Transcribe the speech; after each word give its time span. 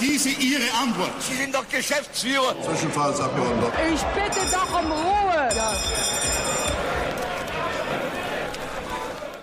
diese 0.00 0.30
Ihre 0.30 0.72
Antwort? 0.82 1.22
Sie 1.22 1.34
sind 1.34 1.54
doch 1.54 1.68
Geschäftsführer. 1.68 2.54
Zwischenfallsabgeordneter. 2.62 3.72
Ich 3.92 4.02
bitte 4.02 4.40
doch 4.50 4.80
um 4.80 4.92
Ruhe. 4.92 5.48
Ja. 5.54 5.72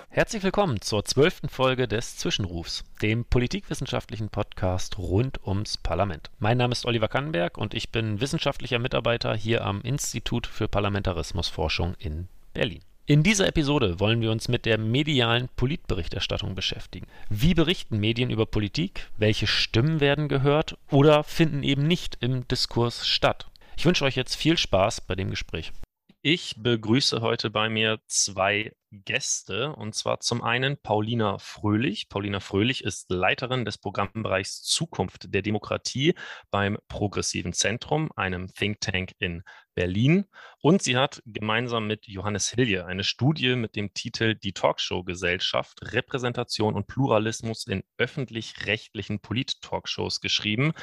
Herzlich 0.10 0.44
willkommen 0.44 0.82
zur 0.82 1.06
zwölften 1.06 1.48
Folge 1.48 1.88
des 1.88 2.18
Zwischenrufs, 2.18 2.84
dem 3.02 3.24
politikwissenschaftlichen 3.24 4.28
Podcast 4.28 4.98
rund 4.98 5.40
ums 5.48 5.78
Parlament. 5.78 6.30
Mein 6.40 6.58
Name 6.58 6.74
ist 6.74 6.86
Oliver 6.86 7.08
Kannenberg 7.08 7.58
und 7.58 7.74
ich 7.74 7.92
bin 7.92 8.20
wissenschaftlicher 8.20 8.80
Mitarbeiter 8.80 9.34
hier 9.34 9.64
am 9.64 9.82
Institut 9.82 10.48
für 10.48 10.68
Parlamentarismusforschung 10.68 11.96
in 11.98 12.28
Berlin. 12.54 12.82
In 13.12 13.24
dieser 13.24 13.46
Episode 13.46 14.00
wollen 14.00 14.22
wir 14.22 14.32
uns 14.32 14.48
mit 14.48 14.66
der 14.66 14.78
medialen 14.78 15.50
Politberichterstattung 15.58 16.56
beschäftigen. 16.56 17.08
Wie 17.30 17.54
berichten 17.54 18.00
Medien 18.00 18.30
über 18.30 18.46
Politik? 18.46 19.10
Welche 19.18 19.48
Stimmen 19.48 20.00
werden 20.00 20.30
gehört 20.30 20.78
oder 20.90 21.26
finden 21.26 21.62
eben 21.62 21.86
nicht 21.86 22.20
im 22.22 22.48
Diskurs 22.48 23.06
statt? 23.06 23.52
Ich 23.76 23.86
wünsche 23.86 24.06
euch 24.06 24.16
jetzt 24.16 24.36
viel 24.36 24.56
Spaß 24.56 25.02
bei 25.02 25.16
dem 25.16 25.30
Gespräch. 25.30 25.74
Ich 26.22 26.56
begrüße 26.58 27.20
heute 27.20 27.50
bei 27.50 27.68
mir 27.68 28.00
zwei 28.06 28.72
Gäste 28.92 29.74
und 29.74 29.96
zwar 29.96 30.20
zum 30.20 30.44
einen 30.44 30.78
Paulina 30.78 31.38
Fröhlich. 31.40 32.08
Paulina 32.08 32.40
Fröhlich 32.40 32.84
ist 32.84 33.10
Leiterin 33.10 33.66
des 33.66 33.78
Programmbereichs 33.78 34.62
Zukunft 34.62 35.34
der 35.34 35.42
Demokratie 35.42 36.14
beim 36.50 36.78
Progressiven 36.88 37.52
Zentrum, 37.52 38.10
einem 38.16 38.54
Think 38.54 38.80
Tank 38.82 39.14
in 39.18 39.44
Berlin. 39.74 40.26
Und 40.62 40.82
sie 40.82 40.98
hat 40.98 41.22
gemeinsam 41.26 41.88
mit 41.88 42.08
Johannes 42.08 42.50
Hilje 42.50 42.86
eine 42.86 43.04
Studie 43.04 43.56
mit 43.56 43.76
dem 43.76 43.94
Titel 43.94 44.36
Die 44.36 44.54
Talkshow 44.54 45.04
Gesellschaft, 45.04 45.80
Repräsentation 45.94 46.76
und 46.76 46.88
Pluralismus 46.88 47.66
in 47.68 47.84
öffentlich-rechtlichen 47.98 49.20
Polit-Talkshows 49.20 50.22
geschrieben 50.22 50.74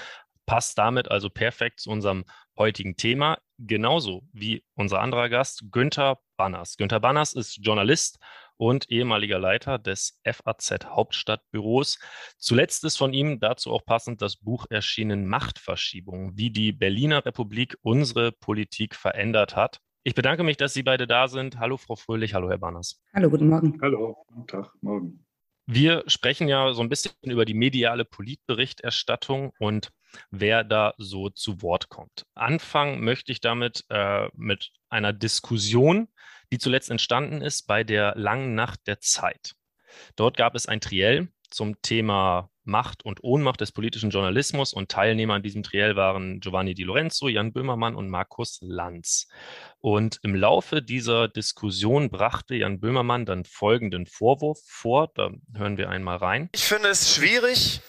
passt 0.49 0.79
damit 0.79 1.11
also 1.11 1.29
perfekt 1.29 1.79
zu 1.79 1.91
unserem 1.91 2.25
heutigen 2.57 2.97
Thema, 2.97 3.39
genauso 3.59 4.23
wie 4.33 4.65
unser 4.75 5.01
anderer 5.01 5.29
Gast 5.29 5.65
Günther 5.71 6.21
Banners. 6.39 6.79
Günther 6.79 7.01
Banners 7.01 7.35
ist 7.35 7.59
Journalist 7.63 8.19
und 8.59 8.91
ehemaliger 8.91 9.39
Leiter 9.39 9.79
des 9.79 10.21
FAZ 10.25 10.85
Hauptstadtbüros. 10.85 11.99
Zuletzt 12.37 12.85
ist 12.85 12.99
von 12.99 13.15
ihm 13.15 13.41
dazu 13.41 13.73
auch 13.73 13.85
passend 13.85 14.21
das 14.21 14.37
Buch 14.37 14.67
erschienen 14.69 15.27
Machtverschiebung, 15.27 16.37
wie 16.37 16.51
die 16.51 16.73
Berliner 16.73 17.25
Republik 17.25 17.79
unsere 17.83 18.33
Politik 18.33 18.95
verändert 18.95 19.57
hat. 19.57 19.81
Ich 20.05 20.15
bedanke 20.15 20.43
mich, 20.43 20.57
dass 20.57 20.75
Sie 20.75 20.83
beide 20.83 21.07
da 21.07 21.29
sind. 21.29 21.59
Hallo 21.59 21.77
Frau 21.77 21.97
Fröhlich, 21.97 22.35
hallo 22.35 22.51
Herr 22.51 22.59
Banners. 22.59 23.01
Hallo, 23.15 23.31
guten 23.31 23.49
Morgen. 23.49 23.79
Hallo, 23.81 24.25
guten 24.27 24.47
Tag, 24.47 24.73
morgen. 24.81 25.25
Wir 25.67 26.03
sprechen 26.07 26.49
ja 26.49 26.73
so 26.73 26.81
ein 26.81 26.89
bisschen 26.89 27.13
über 27.25 27.45
die 27.45 27.53
mediale 27.53 28.07
Politberichterstattung 28.07 29.53
und 29.59 29.91
wer 30.31 30.65
da 30.65 30.95
so 30.97 31.29
zu 31.29 31.61
Wort 31.61 31.91
kommt. 31.91 32.25
Anfangen 32.35 33.05
möchte 33.05 33.33
ich 33.33 33.41
damit 33.41 33.85
äh, 33.91 34.29
mit 34.33 34.71
einer 34.91 35.13
Diskussion, 35.13 36.09
die 36.53 36.59
zuletzt 36.59 36.91
entstanden 36.91 37.43
ist 37.43 37.67
bei 37.67 37.85
der 37.85 38.15
langen 38.17 38.55
Nacht 38.55 38.87
der 38.87 39.01
Zeit. 39.01 39.55
Dort 40.17 40.37
gab 40.37 40.55
es 40.55 40.67
ein 40.67 40.81
Triell 40.81 41.29
zum 41.51 41.81
Thema 41.83 42.51
Macht 42.65 43.05
und 43.05 43.25
Ohnmacht 43.25 43.61
des 43.63 43.73
politischen 43.73 44.11
Journalismus 44.11 44.75
und 44.75 44.91
Teilnehmer 44.91 45.35
an 45.35 45.43
diesem 45.43 45.63
Triell 45.63 45.97
waren 45.97 46.39
Giovanni 46.41 46.75
Di 46.75 46.85
Lorenzo, 46.85 47.29
Jan 47.29 47.53
Böhmermann 47.53 47.97
und 47.97 48.11
Markus 48.11 48.59
Lanz. 48.61 49.27
Und 49.79 50.21
im 50.23 50.35
Laufe 50.35 50.83
dieser 50.83 51.29
Diskussion 51.29 52.11
brachte 52.11 52.55
Jan 52.55 52.79
Böhmermann 52.79 53.25
dann 53.25 53.45
folgenden 53.45 54.07
Vorwurf 54.07 54.61
vor. 54.67 55.11
Da 55.15 55.31
hören 55.55 55.79
wir 55.79 55.89
einmal 55.89 56.19
rein. 56.19 56.51
Ich 56.53 56.65
finde 56.65 56.91
es 56.91 57.15
schwierig, 57.15 57.81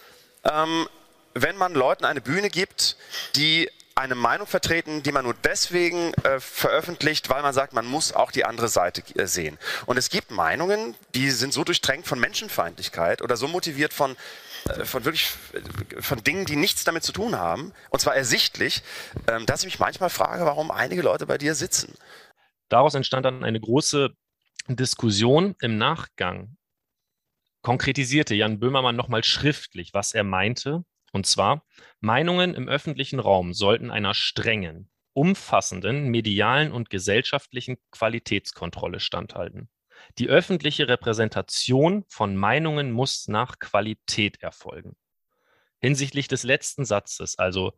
ähm, 0.45 0.87
wenn 1.33 1.57
man 1.57 1.73
Leuten 1.73 2.05
eine 2.05 2.21
Bühne 2.21 2.49
gibt, 2.49 2.95
die 3.35 3.69
eine 3.99 4.15
Meinung 4.15 4.47
vertreten, 4.47 5.03
die 5.03 5.11
man 5.11 5.25
nur 5.25 5.35
deswegen 5.43 6.13
äh, 6.23 6.39
veröffentlicht, 6.39 7.29
weil 7.29 7.41
man 7.41 7.53
sagt, 7.53 7.73
man 7.73 7.85
muss 7.85 8.13
auch 8.13 8.31
die 8.31 8.45
andere 8.45 8.67
Seite 8.67 9.03
äh, 9.15 9.27
sehen. 9.27 9.57
Und 9.85 9.97
es 9.97 10.09
gibt 10.09 10.31
Meinungen, 10.31 10.95
die 11.15 11.29
sind 11.31 11.53
so 11.53 11.63
durchtränkt 11.63 12.07
von 12.07 12.19
Menschenfeindlichkeit 12.19 13.21
oder 13.21 13.37
so 13.37 13.47
motiviert 13.47 13.93
von 13.93 14.15
äh, 14.69 14.85
von 14.85 15.05
wirklich 15.05 15.31
äh, 15.53 16.01
von 16.01 16.23
Dingen, 16.23 16.45
die 16.45 16.55
nichts 16.55 16.83
damit 16.83 17.03
zu 17.03 17.11
tun 17.11 17.37
haben, 17.37 17.73
und 17.89 17.99
zwar 17.99 18.15
ersichtlich, 18.15 18.83
ähm, 19.27 19.45
dass 19.45 19.61
ich 19.61 19.65
mich 19.65 19.79
manchmal 19.79 20.09
frage, 20.09 20.45
warum 20.45 20.71
einige 20.71 21.01
Leute 21.01 21.25
bei 21.25 21.37
dir 21.37 21.53
sitzen. 21.53 21.93
Daraus 22.69 22.95
entstand 22.95 23.25
dann 23.25 23.43
eine 23.43 23.59
große 23.59 24.09
Diskussion 24.67 25.55
im 25.61 25.77
Nachgang. 25.77 26.55
Konkretisierte 27.61 28.35
Jan 28.35 28.59
Böhmermann 28.59 28.95
nochmal 28.95 29.23
schriftlich, 29.23 29.93
was 29.93 30.13
er 30.13 30.23
meinte 30.23 30.85
und 31.11 31.25
zwar, 31.25 31.65
Meinungen 31.99 32.53
im 32.53 32.67
öffentlichen 32.67 33.19
Raum 33.19 33.53
sollten 33.53 33.91
einer 33.91 34.13
strengen, 34.13 34.89
umfassenden 35.13 36.07
medialen 36.09 36.71
und 36.71 36.89
gesellschaftlichen 36.89 37.77
Qualitätskontrolle 37.91 38.99
standhalten. 38.99 39.69
Die 40.17 40.29
öffentliche 40.29 40.87
Repräsentation 40.87 42.05
von 42.07 42.35
Meinungen 42.35 42.91
muss 42.91 43.27
nach 43.27 43.59
Qualität 43.59 44.41
erfolgen. 44.41 44.95
Hinsichtlich 45.81 46.27
des 46.27 46.43
letzten 46.43 46.85
Satzes, 46.85 47.37
also 47.37 47.73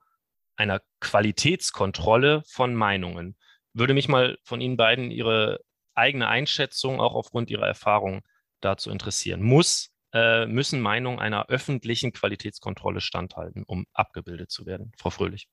einer 0.56 0.82
Qualitätskontrolle 1.00 2.44
von 2.48 2.76
Meinungen, 2.76 3.38
würde 3.74 3.94
mich 3.94 4.08
mal 4.08 4.38
von 4.44 4.62
Ihnen 4.62 4.78
beiden 4.78 5.12
Ihre 5.12 5.62
eigene 5.96 6.28
Einschätzung 6.28 7.00
auch 7.00 7.14
aufgrund 7.14 7.50
Ihrer 7.50 7.68
Erfahrung 7.68 8.22
dazu 8.60 8.90
interessieren. 8.90 9.42
Muss 9.42 9.91
äh, 10.14 10.46
müssen 10.46 10.82
Meinungen 10.82 11.20
einer 11.20 11.48
öffentlichen 11.50 12.12
Qualitätskontrolle 12.12 13.02
standhalten, 13.02 13.64
um 13.64 13.86
abgebildet 13.94 14.52
zu 14.52 14.66
werden. 14.66 14.92
Frau 14.98 15.10
Fröhlich. 15.10 15.48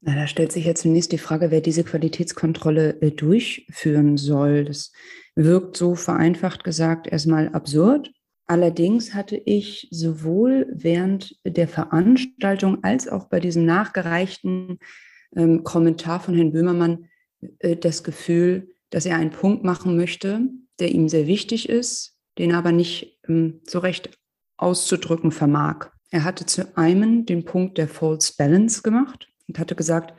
Na, 0.00 0.14
da 0.14 0.26
stellt 0.26 0.52
sich 0.52 0.66
ja 0.66 0.74
zunächst 0.74 1.12
die 1.12 1.18
Frage, 1.18 1.50
wer 1.50 1.60
diese 1.60 1.82
Qualitätskontrolle 1.82 3.00
äh, 3.00 3.10
durchführen 3.10 4.16
soll. 4.16 4.64
Das 4.64 4.92
wirkt 5.34 5.76
so 5.76 5.94
vereinfacht 5.94 6.64
gesagt 6.64 7.06
erstmal 7.06 7.48
absurd. 7.48 8.12
Allerdings 8.46 9.14
hatte 9.14 9.36
ich 9.36 9.88
sowohl 9.90 10.68
während 10.72 11.36
der 11.44 11.66
Veranstaltung 11.66 12.84
als 12.84 13.08
auch 13.08 13.28
bei 13.28 13.40
diesem 13.40 13.64
nachgereichten 13.64 14.78
ähm, 15.34 15.64
Kommentar 15.64 16.20
von 16.20 16.34
Herrn 16.34 16.52
Böhmermann 16.52 17.08
äh, 17.58 17.76
das 17.76 18.04
Gefühl, 18.04 18.68
dass 18.90 19.06
er 19.06 19.16
einen 19.16 19.30
Punkt 19.30 19.64
machen 19.64 19.96
möchte, 19.96 20.42
der 20.78 20.92
ihm 20.92 21.08
sehr 21.08 21.26
wichtig 21.26 21.68
ist, 21.68 22.15
den 22.38 22.50
er 22.50 22.58
aber 22.58 22.72
nicht 22.72 23.18
ähm, 23.28 23.60
so 23.66 23.78
recht 23.78 24.18
auszudrücken 24.56 25.32
vermag. 25.32 25.90
Er 26.10 26.24
hatte 26.24 26.46
zu 26.46 26.76
einem 26.76 27.26
den 27.26 27.44
Punkt 27.44 27.78
der 27.78 27.88
False 27.88 28.34
Balance 28.38 28.82
gemacht 28.82 29.28
und 29.48 29.58
hatte 29.58 29.74
gesagt, 29.74 30.14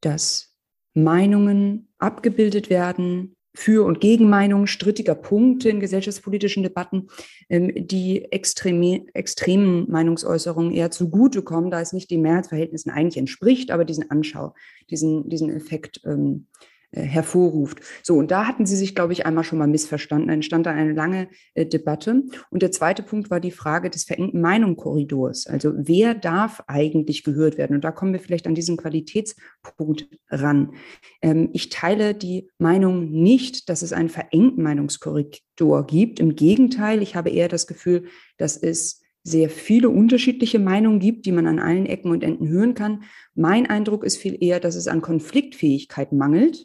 dass 0.00 0.54
Meinungen 0.94 1.88
abgebildet 1.98 2.70
werden, 2.70 3.36
für- 3.54 3.84
und 3.84 4.00
Gegenmeinungen 4.00 4.68
strittiger 4.68 5.16
Punkte 5.16 5.68
in 5.68 5.80
gesellschaftspolitischen 5.80 6.62
Debatten, 6.62 7.08
ähm, 7.48 7.72
die 7.74 8.30
extreme, 8.30 9.06
extremen 9.14 9.90
Meinungsäußerungen 9.90 10.72
eher 10.72 10.92
zugutekommen, 10.92 11.70
da 11.70 11.80
es 11.80 11.92
nicht 11.92 12.10
den 12.10 12.22
Mehrheitsverhältnissen 12.22 12.92
eigentlich 12.92 13.16
entspricht, 13.16 13.72
aber 13.72 13.84
diesen 13.84 14.10
Anschau, 14.10 14.54
diesen, 14.90 15.28
diesen 15.28 15.50
Effekt 15.50 16.00
ähm, 16.04 16.46
äh, 16.56 16.66
hervorruft. 16.92 17.80
So, 18.02 18.16
und 18.16 18.30
da 18.30 18.46
hatten 18.46 18.64
sie 18.64 18.76
sich, 18.76 18.94
glaube 18.94 19.12
ich, 19.12 19.26
einmal 19.26 19.44
schon 19.44 19.58
mal 19.58 19.68
missverstanden. 19.68 20.30
Entstand 20.30 20.64
da 20.64 20.70
eine 20.70 20.92
lange 20.92 21.28
äh, 21.54 21.66
Debatte. 21.66 22.22
Und 22.50 22.62
der 22.62 22.72
zweite 22.72 23.02
Punkt 23.02 23.30
war 23.30 23.40
die 23.40 23.50
Frage 23.50 23.90
des 23.90 24.04
verengten 24.04 24.40
Meinungskorridors. 24.40 25.46
Also 25.46 25.72
wer 25.76 26.14
darf 26.14 26.62
eigentlich 26.66 27.24
gehört 27.24 27.58
werden? 27.58 27.76
Und 27.76 27.84
da 27.84 27.90
kommen 27.90 28.12
wir 28.12 28.20
vielleicht 28.20 28.46
an 28.46 28.54
diesen 28.54 28.78
Qualitätspunkt 28.78 30.08
ran. 30.30 30.72
Ähm, 31.20 31.50
ich 31.52 31.68
teile 31.68 32.14
die 32.14 32.48
Meinung 32.58 33.10
nicht, 33.10 33.68
dass 33.68 33.82
es 33.82 33.92
einen 33.92 34.08
verengten 34.08 34.62
Meinungskorridor 34.62 35.86
gibt. 35.86 36.20
Im 36.20 36.36
Gegenteil, 36.36 37.02
ich 37.02 37.14
habe 37.14 37.28
eher 37.28 37.48
das 37.48 37.66
Gefühl, 37.66 38.04
dass 38.38 38.56
es 38.56 39.02
sehr 39.24 39.50
viele 39.50 39.90
unterschiedliche 39.90 40.58
Meinungen 40.58 41.00
gibt, 41.00 41.26
die 41.26 41.32
man 41.32 41.46
an 41.46 41.58
allen 41.58 41.84
Ecken 41.84 42.10
und 42.10 42.24
Enden 42.24 42.48
hören 42.48 42.72
kann. 42.72 43.02
Mein 43.34 43.66
Eindruck 43.66 44.04
ist 44.04 44.16
viel 44.16 44.42
eher, 44.42 44.58
dass 44.58 44.74
es 44.74 44.88
an 44.88 45.02
Konfliktfähigkeit 45.02 46.12
mangelt 46.12 46.64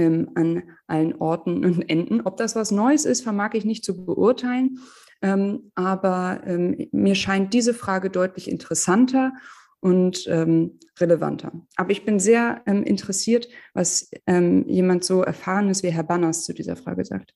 ähm, 0.00 0.30
an 0.34 0.62
allen 0.86 1.14
Orten 1.14 1.64
und 1.64 1.82
Enden. 1.82 2.22
Ob 2.22 2.38
das 2.38 2.56
was 2.56 2.70
Neues 2.70 3.04
ist, 3.04 3.22
vermag 3.22 3.52
ich 3.52 3.64
nicht 3.66 3.84
zu 3.84 4.04
beurteilen. 4.04 4.78
Ähm, 5.22 5.70
aber 5.74 6.40
ähm, 6.46 6.88
mir 6.92 7.14
scheint 7.14 7.52
diese 7.52 7.74
Frage 7.74 8.08
deutlich 8.08 8.50
interessanter 8.50 9.32
und 9.80 10.26
ähm, 10.28 10.78
relevanter. 10.98 11.52
Aber 11.76 11.90
ich 11.90 12.06
bin 12.06 12.18
sehr 12.18 12.62
ähm, 12.66 12.82
interessiert, 12.82 13.48
was 13.74 14.10
ähm, 14.26 14.66
jemand 14.66 15.04
so 15.04 15.22
Erfahrenes 15.22 15.82
wie 15.82 15.90
Herr 15.90 16.04
Banners 16.04 16.44
zu 16.44 16.54
dieser 16.54 16.76
Frage 16.76 17.04
sagt. 17.04 17.34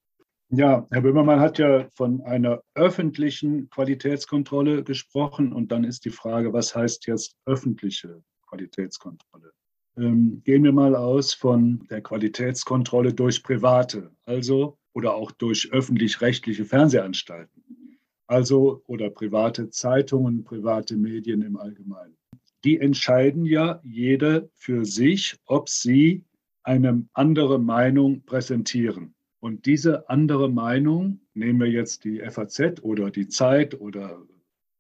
Ja, 0.49 0.87
Herr 0.91 1.03
Böhmermann 1.03 1.41
hat 1.41 1.59
ja 1.59 1.89
von 1.95 2.23
einer 2.23 2.63
öffentlichen 2.75 3.69
Qualitätskontrolle 3.69 4.85
gesprochen. 4.85 5.53
Und 5.53 5.71
dann 5.71 5.85
ist 5.85 6.07
die 6.07 6.11
Frage, 6.11 6.55
was 6.55 6.75
heißt 6.75 7.07
jetzt 7.07 7.37
öffentliche 7.45 8.23
Qualitätskontrolle? 8.49 9.53
Ähm, 9.97 10.43
gehen 10.45 10.65
wir 10.65 10.73
mal 10.73 10.97
aus 10.97 11.35
von 11.35 11.87
der 11.91 12.01
Qualitätskontrolle 12.01 13.15
durch 13.15 13.43
Private, 13.43 14.11
also 14.25 14.77
oder 14.93 15.15
auch 15.15 15.31
durch 15.31 15.71
öffentlich-rechtliche 15.73 16.65
Fernsehanstalten. 16.65 17.63
also 18.27 18.83
oder 18.87 19.11
private 19.11 19.71
Zeitungen, 19.71 20.45
private 20.45 20.97
Medien 20.97 21.43
im 21.43 21.57
Allgemeinen. 21.57 22.17
Die 22.65 22.81
entscheiden 22.81 23.45
ja 23.45 23.81
jede 23.85 24.51
für 24.55 24.85
sich, 24.87 25.37
ob 25.45 25.69
sie 25.69 26.25
eine 26.63 27.07
andere 27.13 27.59
Meinung 27.59 28.23
präsentieren. 28.25 29.15
Und 29.41 29.67
diese 29.67 30.09
andere 30.09 30.49
Meinung, 30.51 31.21
nehmen 31.35 31.61
wir 31.61 31.69
jetzt 31.71 32.05
die 32.05 32.21
FAZ 32.21 32.81
oder 32.83 33.11
die 33.11 33.29
Zeit 33.29 33.79
oder 33.79 34.23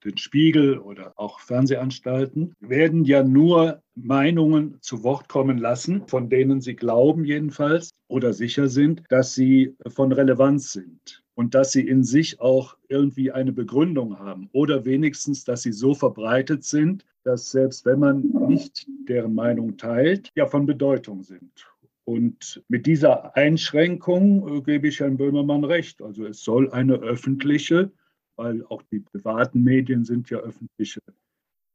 den 0.04 0.18
Spiegel 0.18 0.78
oder 0.78 1.12
auch 1.16 1.40
Fernsehanstalten, 1.40 2.54
werden 2.60 3.04
ja 3.04 3.22
nur 3.22 3.82
Meinungen 3.94 4.78
zu 4.80 5.02
Wort 5.02 5.28
kommen 5.28 5.58
lassen, 5.58 6.06
von 6.06 6.28
denen 6.28 6.60
sie 6.60 6.76
glauben 6.76 7.24
jedenfalls 7.24 7.90
oder 8.08 8.32
sicher 8.32 8.68
sind, 8.68 9.02
dass 9.08 9.34
sie 9.34 9.76
von 9.88 10.12
Relevanz 10.12 10.72
sind 10.72 11.22
und 11.34 11.54
dass 11.54 11.72
sie 11.72 11.86
in 11.86 12.04
sich 12.04 12.40
auch 12.40 12.76
irgendwie 12.88 13.32
eine 13.32 13.52
Begründung 13.52 14.18
haben 14.18 14.48
oder 14.52 14.84
wenigstens, 14.84 15.44
dass 15.44 15.62
sie 15.62 15.72
so 15.72 15.94
verbreitet 15.94 16.64
sind, 16.64 17.04
dass 17.24 17.50
selbst 17.50 17.86
wenn 17.86 17.98
man 17.98 18.20
nicht 18.48 18.86
deren 19.08 19.34
Meinung 19.34 19.76
teilt, 19.76 20.30
ja 20.34 20.46
von 20.46 20.66
Bedeutung 20.66 21.22
sind. 21.22 21.66
Und 22.04 22.62
mit 22.68 22.84
dieser 22.86 23.34
Einschränkung 23.34 24.58
äh, 24.58 24.60
gebe 24.60 24.88
ich 24.88 25.00
Herrn 25.00 25.16
Böhmermann 25.16 25.64
recht. 25.64 26.02
Also 26.02 26.26
es 26.26 26.44
soll 26.44 26.70
eine 26.70 26.94
öffentliche 26.94 27.90
weil 28.36 28.64
auch 28.66 28.82
die 28.90 29.00
privaten 29.00 29.62
Medien 29.62 30.04
sind 30.04 30.30
ja 30.30 30.38
öffentliche, 30.38 31.00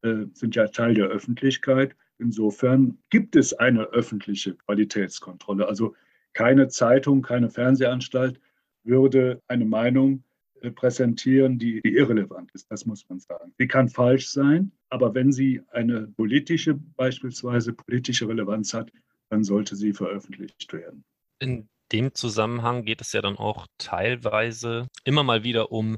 äh, 0.02 0.26
sind 0.34 0.56
ja 0.56 0.68
Teil 0.68 0.94
der 0.94 1.08
Öffentlichkeit. 1.08 1.96
Insofern 2.18 2.98
gibt 3.10 3.36
es 3.36 3.54
eine 3.54 3.84
öffentliche 3.86 4.56
Qualitätskontrolle. 4.56 5.68
Also 5.68 5.96
keine 6.34 6.68
Zeitung, 6.68 7.22
keine 7.22 7.50
Fernsehanstalt 7.50 8.40
würde 8.84 9.42
eine 9.48 9.66
Meinung 9.66 10.24
äh, 10.62 10.72
präsentieren, 10.72 11.58
die, 11.58 11.82
die 11.82 11.94
irrelevant 11.94 12.52
ist. 12.54 12.70
Das 12.70 12.86
muss 12.86 13.08
man 13.10 13.20
sagen. 13.20 13.54
Sie 13.58 13.68
kann 13.68 13.90
falsch 13.90 14.30
sein, 14.30 14.72
aber 14.90 15.14
wenn 15.14 15.32
sie 15.32 15.62
eine 15.72 16.08
politische, 16.08 16.76
beispielsweise 16.96 17.74
politische 17.74 18.28
Relevanz 18.28 18.74
hat, 18.74 18.92
dann 19.30 19.44
sollte 19.44 19.76
sie 19.76 19.94
veröffentlicht 19.94 20.72
werden. 20.74 21.04
In 21.40 21.70
dem 21.92 22.14
Zusammenhang 22.14 22.84
geht 22.84 23.02
es 23.02 23.14
ja 23.14 23.22
dann 23.22 23.38
auch 23.38 23.68
teilweise 23.78 24.88
immer 25.04 25.24
mal 25.24 25.44
wieder 25.44 25.72
um 25.72 25.98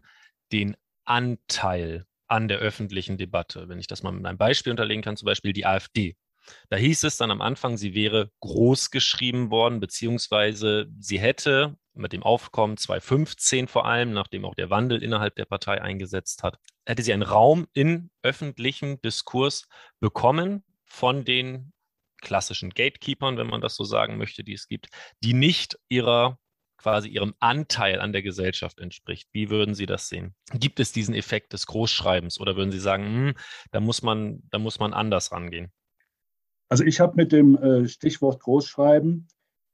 den 0.52 0.76
Anteil 1.06 2.06
an 2.28 2.48
der 2.48 2.60
öffentlichen 2.60 3.18
Debatte. 3.18 3.68
Wenn 3.68 3.80
ich 3.80 3.88
das 3.88 4.04
mal 4.04 4.12
mit 4.12 4.26
einem 4.26 4.38
Beispiel 4.38 4.72
unterlegen 4.72 5.04
kann, 5.04 5.18
zum 5.18 5.26
Beispiel 5.26 5.54
die 5.54 5.66
AfD. 5.66 6.16
Da 6.70 6.78
hieß 6.78 7.04
es 7.04 7.18
dann 7.18 7.32
am 7.32 7.42
Anfang, 7.42 7.78
sie 7.78 7.94
wäre 7.94 8.32
groß 8.40 8.90
geschrieben 8.90 9.52
worden, 9.52 9.80
beziehungsweise 9.80 10.88
sie 11.00 11.20
hätte 11.20 11.76
mit 11.94 12.14
dem 12.14 12.24
Aufkommen 12.24 12.78
2015 12.78 13.68
vor 13.68 13.86
allem, 13.86 14.14
nachdem 14.14 14.46
auch 14.46 14.56
der 14.56 14.70
Wandel 14.70 15.04
innerhalb 15.04 15.36
der 15.36 15.46
Partei 15.46 15.82
eingesetzt 15.82 16.42
hat, 16.44 16.58
hätte 16.86 17.04
sie 17.04 17.14
einen 17.14 17.22
Raum 17.22 17.68
in 17.74 18.10
öffentlichem 18.24 19.02
Diskurs 19.02 19.68
bekommen 20.00 20.64
von 20.86 21.26
den 21.26 21.74
klassischen 22.22 22.70
Gatekeepers, 22.70 23.38
wenn 23.38 23.48
man 23.48 23.62
das 23.62 23.76
so 23.76 23.84
sagen 23.84 24.18
möchte, 24.18 24.44
die 24.44 24.54
es 24.54 24.68
gibt, 24.68 24.88
die 25.24 25.34
nicht 25.34 25.78
ihrer 25.90 26.40
quasi 26.82 27.10
ihrem 27.10 27.34
Anteil 27.40 28.00
an 28.00 28.12
der 28.12 28.22
Gesellschaft 28.22 28.80
entspricht. 28.80 29.30
Wie 29.32 29.50
würden 29.50 29.76
Sie 29.76 29.86
das 29.86 30.10
sehen? 30.10 30.34
Gibt 30.54 30.80
es 30.80 30.92
diesen 30.92 31.14
Effekt 31.14 31.54
des 31.54 31.68
Großschreibens 31.68 32.40
oder 32.40 32.56
würden 32.56 32.72
Sie 32.72 32.80
sagen, 32.80 33.06
hm, 33.06 33.34
da, 33.72 33.80
muss 33.80 34.02
man, 34.02 34.44
da 34.50 34.60
muss 34.60 34.80
man 34.80 34.94
anders 34.94 35.32
rangehen? 35.32 35.72
Also 36.70 36.84
ich 36.84 37.00
habe 37.00 37.16
mit 37.16 37.32
dem 37.32 37.58
äh, 37.58 37.88
Stichwort 37.88 38.40
Großschreiben 38.42 39.28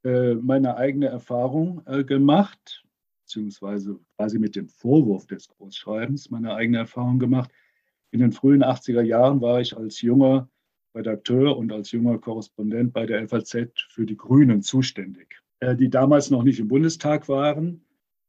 äh, 0.04 0.34
meine 0.34 0.76
eigene 0.76 1.06
Erfahrung 1.06 1.82
äh, 1.86 2.04
gemacht, 2.04 2.84
beziehungsweise 3.22 3.98
quasi 4.16 4.38
mit 4.38 4.56
dem 4.56 4.68
Vorwurf 4.68 5.26
des 5.26 5.48
Großschreibens 5.48 6.30
meine 6.30 6.54
eigene 6.54 6.78
Erfahrung 6.78 7.18
gemacht. 7.18 7.50
In 8.10 8.20
den 8.20 8.32
frühen 8.32 8.64
80er 8.64 9.02
Jahren 9.02 9.40
war 9.40 9.60
ich 9.60 9.76
als 9.76 10.00
junger 10.00 10.48
Redakteur 10.94 11.56
und 11.56 11.72
als 11.72 11.92
junger 11.92 12.18
Korrespondent 12.18 12.92
bei 12.92 13.06
der 13.06 13.28
FAZ 13.28 13.56
für 13.90 14.06
die 14.06 14.16
Grünen 14.16 14.62
zuständig. 14.62 15.40
Äh, 15.60 15.76
die 15.76 15.90
damals 15.90 16.30
noch 16.30 16.42
nicht 16.42 16.60
im 16.60 16.68
Bundestag 16.68 17.28
waren, 17.28 17.84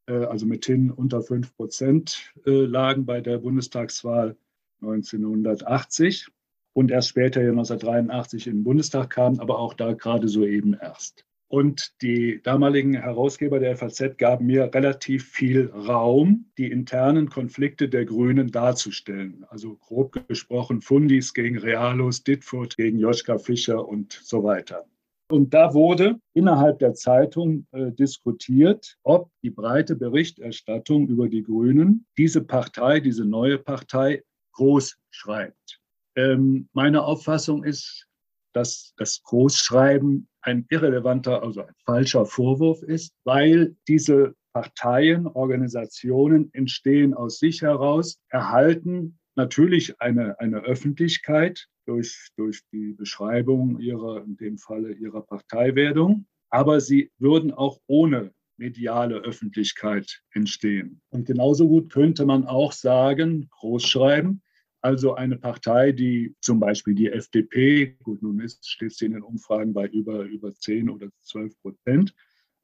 äh, 0.06 0.24
also 0.24 0.46
mithin 0.46 0.90
unter 0.90 1.22
5 1.22 1.54
Prozent 1.56 2.32
äh, 2.46 2.50
lagen 2.50 3.06
bei 3.06 3.20
der 3.20 3.38
Bundestagswahl 3.38 4.36
1980 4.82 6.28
und 6.72 6.90
erst 6.90 7.08
später, 7.08 7.40
1983, 7.40 8.46
in 8.46 8.58
den 8.58 8.64
Bundestag 8.64 9.10
kamen, 9.10 9.40
aber 9.40 9.58
auch 9.58 9.74
da 9.74 9.92
gerade 9.92 10.28
soeben 10.28 10.76
erst. 10.80 11.24
Und 11.48 12.00
die 12.00 12.40
damaligen 12.44 12.94
Herausgeber 12.94 13.58
der 13.58 13.76
FAZ 13.76 14.16
gaben 14.18 14.46
mir 14.46 14.72
relativ 14.72 15.28
viel 15.28 15.66
Raum, 15.66 16.46
die 16.58 16.70
internen 16.70 17.28
Konflikte 17.28 17.88
der 17.88 18.04
Grünen 18.04 18.52
darzustellen. 18.52 19.44
Also 19.48 19.74
grob 19.74 20.28
gesprochen 20.28 20.80
Fundis 20.80 21.34
gegen 21.34 21.58
Realos, 21.58 22.22
Ditfurth 22.22 22.76
gegen 22.76 23.00
Joschka 23.00 23.38
Fischer 23.38 23.88
und 23.88 24.12
so 24.12 24.44
weiter. 24.44 24.86
Und 25.30 25.54
da 25.54 25.74
wurde 25.74 26.16
innerhalb 26.34 26.80
der 26.80 26.94
Zeitung 26.94 27.64
äh, 27.70 27.92
diskutiert, 27.92 28.96
ob 29.04 29.30
die 29.44 29.50
breite 29.50 29.94
Berichterstattung 29.94 31.06
über 31.06 31.28
die 31.28 31.44
Grünen 31.44 32.04
diese 32.18 32.42
Partei, 32.42 32.98
diese 32.98 33.24
neue 33.24 33.58
Partei 33.58 34.24
groß 34.54 34.96
schreibt. 35.10 35.80
Ähm, 36.16 36.68
meine 36.72 37.04
Auffassung 37.04 37.62
ist, 37.62 38.08
dass 38.52 38.92
das 38.96 39.22
Großschreiben 39.22 40.28
ein 40.42 40.66
irrelevanter, 40.68 41.44
also 41.44 41.62
ein 41.62 41.74
falscher 41.84 42.26
Vorwurf 42.26 42.82
ist, 42.82 43.14
weil 43.22 43.76
diese 43.86 44.34
Parteien, 44.52 45.28
Organisationen 45.28 46.52
entstehen 46.54 47.14
aus 47.14 47.38
sich 47.38 47.62
heraus, 47.62 48.18
erhalten 48.30 49.19
natürlich 49.40 50.00
eine, 50.00 50.38
eine 50.38 50.58
Öffentlichkeit, 50.60 51.66
durch, 51.86 52.28
durch 52.36 52.60
die 52.72 52.92
Beschreibung 52.92 53.80
ihrer, 53.80 54.22
in 54.24 54.36
dem 54.36 54.58
Falle 54.58 54.92
ihrer 54.92 55.22
Parteiwerdung. 55.22 56.26
Aber 56.50 56.80
sie 56.80 57.10
würden 57.18 57.52
auch 57.52 57.80
ohne 57.86 58.32
mediale 58.58 59.16
Öffentlichkeit 59.16 60.22
entstehen. 60.32 61.00
Und 61.08 61.26
genauso 61.26 61.66
gut 61.66 61.90
könnte 61.90 62.26
man 62.26 62.44
auch 62.44 62.72
sagen, 62.72 63.48
großschreiben, 63.50 64.42
also 64.82 65.14
eine 65.14 65.36
Partei, 65.36 65.92
die 65.92 66.34
zum 66.40 66.60
Beispiel 66.60 66.94
die 66.94 67.08
FDP, 67.08 67.96
gut, 68.02 68.22
nun 68.22 68.40
ist, 68.40 68.68
steht 68.68 68.92
sie 68.92 69.06
in 69.06 69.12
den 69.12 69.22
Umfragen 69.22 69.72
bei 69.72 69.86
über, 69.86 70.24
über 70.24 70.54
10 70.54 70.90
oder 70.90 71.08
12 71.22 71.60
Prozent, 71.62 72.14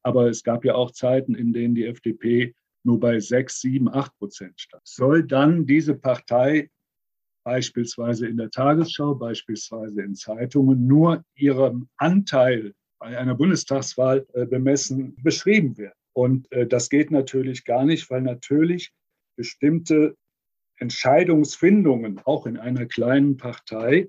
aber 0.02 0.28
es 0.28 0.42
gab 0.42 0.64
ja 0.64 0.74
auch 0.74 0.92
Zeiten, 0.92 1.34
in 1.34 1.52
denen 1.52 1.74
die 1.74 1.86
FDP 1.86 2.54
nur 2.86 3.00
bei 3.00 3.20
6, 3.20 3.60
7, 3.60 3.88
8 3.88 4.16
Prozent 4.18 4.60
stand. 4.60 4.86
Soll 4.86 5.26
dann 5.26 5.66
diese 5.66 5.94
Partei 5.94 6.70
beispielsweise 7.44 8.26
in 8.26 8.36
der 8.36 8.50
Tagesschau, 8.50 9.14
beispielsweise 9.14 10.02
in 10.02 10.14
Zeitungen, 10.14 10.86
nur 10.86 11.24
ihrem 11.34 11.88
Anteil 11.96 12.74
bei 12.98 13.18
einer 13.18 13.34
Bundestagswahl 13.34 14.26
äh, 14.32 14.46
bemessen 14.46 15.14
beschrieben 15.22 15.76
werden. 15.76 15.98
Und 16.12 16.50
äh, 16.50 16.66
das 16.66 16.88
geht 16.88 17.10
natürlich 17.10 17.64
gar 17.64 17.84
nicht, 17.84 18.08
weil 18.10 18.22
natürlich 18.22 18.92
bestimmte 19.36 20.16
Entscheidungsfindungen 20.78 22.20
auch 22.24 22.46
in 22.46 22.56
einer 22.56 22.86
kleinen 22.86 23.36
Partei 23.36 24.08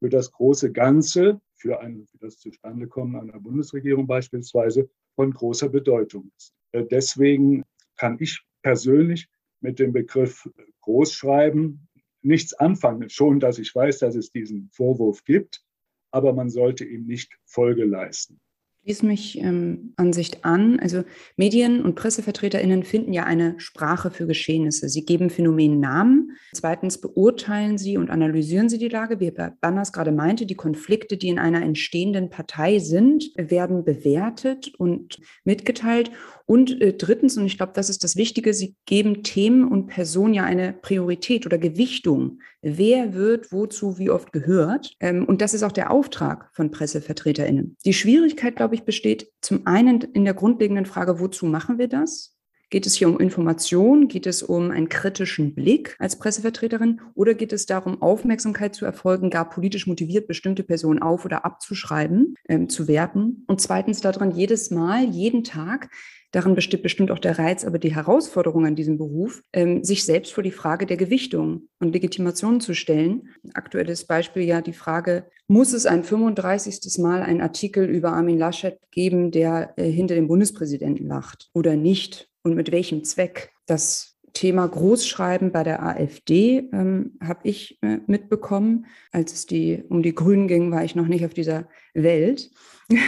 für 0.00 0.08
das 0.08 0.32
große 0.32 0.72
Ganze, 0.72 1.40
für, 1.56 1.80
ein, 1.80 2.06
für 2.10 2.18
das 2.18 2.38
Zustandekommen 2.38 3.16
einer 3.16 3.40
Bundesregierung 3.40 4.06
beispielsweise, 4.06 4.88
von 5.14 5.32
großer 5.32 5.68
Bedeutung 5.68 6.30
ist. 6.36 6.52
Äh, 6.72 6.84
deswegen 6.84 7.64
kann 7.96 8.18
ich 8.20 8.42
persönlich 8.62 9.28
mit 9.60 9.78
dem 9.78 9.92
Begriff 9.92 10.48
Großschreiben 10.80 11.88
nichts 12.22 12.54
anfangen. 12.54 13.08
Schon, 13.10 13.40
dass 13.40 13.58
ich 13.58 13.74
weiß, 13.74 13.98
dass 13.98 14.14
es 14.14 14.30
diesen 14.30 14.70
Vorwurf 14.70 15.24
gibt, 15.24 15.62
aber 16.10 16.32
man 16.32 16.48
sollte 16.48 16.84
ihm 16.84 17.06
nicht 17.06 17.36
Folge 17.44 17.84
leisten 17.84 18.40
schließe 18.84 19.06
mich 19.06 19.38
ähm, 19.38 19.94
Ansicht 19.96 20.44
an. 20.44 20.78
Also 20.78 21.04
Medien 21.36 21.82
und 21.82 21.94
PressevertreterInnen 21.94 22.82
finden 22.82 23.14
ja 23.14 23.24
eine 23.24 23.54
Sprache 23.58 24.10
für 24.10 24.26
Geschehnisse. 24.26 24.90
Sie 24.90 25.06
geben 25.06 25.30
Phänomenen 25.30 25.80
Namen. 25.80 26.32
Zweitens 26.52 27.00
beurteilen 27.00 27.78
sie 27.78 27.96
und 27.96 28.10
analysieren 28.10 28.68
sie 28.68 28.76
die 28.76 28.88
Lage. 28.88 29.20
Wie 29.20 29.32
Herr 29.34 29.56
Banners 29.62 29.92
gerade 29.92 30.12
meinte, 30.12 30.44
die 30.44 30.54
Konflikte, 30.54 31.16
die 31.16 31.28
in 31.28 31.38
einer 31.38 31.62
entstehenden 31.62 32.28
Partei 32.28 32.78
sind, 32.78 33.30
werden 33.36 33.84
bewertet 33.84 34.74
und 34.76 35.18
mitgeteilt. 35.44 36.10
Und 36.44 36.78
äh, 36.82 36.92
drittens, 36.92 37.38
und 37.38 37.46
ich 37.46 37.56
glaube, 37.56 37.72
das 37.74 37.88
ist 37.88 38.04
das 38.04 38.16
Wichtige, 38.16 38.52
sie 38.52 38.76
geben 38.84 39.22
Themen 39.22 39.66
und 39.66 39.86
Personen 39.86 40.34
ja 40.34 40.44
eine 40.44 40.74
Priorität 40.74 41.46
oder 41.46 41.56
Gewichtung. 41.56 42.40
Wer 42.66 43.12
wird 43.12 43.52
wozu 43.52 43.98
wie 43.98 44.08
oft 44.08 44.32
gehört? 44.32 44.96
Ähm, 44.98 45.26
und 45.26 45.42
das 45.42 45.52
ist 45.52 45.62
auch 45.62 45.72
der 45.72 45.90
Auftrag 45.90 46.48
von 46.54 46.70
PressevertreterInnen. 46.70 47.76
Die 47.84 47.92
Schwierigkeit, 47.92 48.56
glaube 48.56 48.74
ich, 48.74 48.84
besteht 48.84 49.30
zum 49.42 49.66
einen 49.66 50.00
in 50.00 50.24
der 50.24 50.32
grundlegenden 50.32 50.86
Frage, 50.86 51.20
wozu 51.20 51.44
machen 51.44 51.76
wir 51.76 51.88
das? 51.88 52.34
Geht 52.70 52.86
es 52.86 52.94
hier 52.94 53.08
um 53.08 53.20
Information? 53.20 54.08
Geht 54.08 54.26
es 54.26 54.42
um 54.42 54.70
einen 54.70 54.88
kritischen 54.88 55.54
Blick 55.54 55.94
als 55.98 56.18
Pressevertreterin? 56.18 57.02
Oder 57.14 57.34
geht 57.34 57.52
es 57.52 57.66
darum, 57.66 58.00
Aufmerksamkeit 58.00 58.74
zu 58.74 58.86
erfolgen, 58.86 59.28
gar 59.28 59.48
politisch 59.48 59.86
motiviert 59.86 60.26
bestimmte 60.26 60.64
Personen 60.64 61.02
auf- 61.02 61.26
oder 61.26 61.44
abzuschreiben, 61.44 62.34
ähm, 62.48 62.70
zu 62.70 62.88
werten? 62.88 63.44
Und 63.46 63.60
zweitens 63.60 64.00
daran, 64.00 64.30
jedes 64.30 64.70
Mal, 64.70 65.04
jeden 65.04 65.44
Tag 65.44 65.90
darin 66.34 66.54
besteht 66.54 66.82
bestimmt 66.82 67.10
auch 67.10 67.18
der 67.18 67.38
Reiz, 67.38 67.64
aber 67.64 67.78
die 67.78 67.94
Herausforderung 67.94 68.66
an 68.66 68.74
diesem 68.74 68.98
Beruf, 68.98 69.42
ähm, 69.52 69.84
sich 69.84 70.04
selbst 70.04 70.32
vor 70.32 70.42
die 70.42 70.50
Frage 70.50 70.84
der 70.84 70.96
Gewichtung 70.96 71.68
und 71.78 71.92
Legitimation 71.92 72.60
zu 72.60 72.74
stellen. 72.74 73.28
Aktuelles 73.54 74.06
Beispiel 74.06 74.42
ja 74.42 74.60
die 74.60 74.72
Frage, 74.72 75.26
muss 75.46 75.72
es 75.72 75.86
ein 75.86 76.02
35. 76.02 76.98
Mal 76.98 77.22
einen 77.22 77.40
Artikel 77.40 77.88
über 77.88 78.12
Armin 78.12 78.38
Laschet 78.38 78.78
geben, 78.90 79.30
der 79.30 79.74
äh, 79.76 79.88
hinter 79.88 80.14
dem 80.16 80.26
Bundespräsidenten 80.26 81.06
lacht 81.06 81.50
oder 81.52 81.76
nicht? 81.76 82.28
Und 82.42 82.54
mit 82.54 82.72
welchem 82.72 83.04
Zweck? 83.04 83.52
Das 83.66 84.14
Thema 84.34 84.66
Großschreiben 84.66 85.52
bei 85.52 85.62
der 85.62 85.82
AfD 85.82 86.68
ähm, 86.72 87.12
habe 87.22 87.40
ich 87.44 87.78
äh, 87.82 88.00
mitbekommen. 88.06 88.86
Als 89.12 89.32
es 89.32 89.46
die, 89.46 89.84
um 89.88 90.02
die 90.02 90.14
Grünen 90.14 90.48
ging, 90.48 90.72
war 90.72 90.84
ich 90.84 90.96
noch 90.96 91.06
nicht 91.06 91.24
auf 91.24 91.32
dieser 91.32 91.68
Welt. 91.94 92.50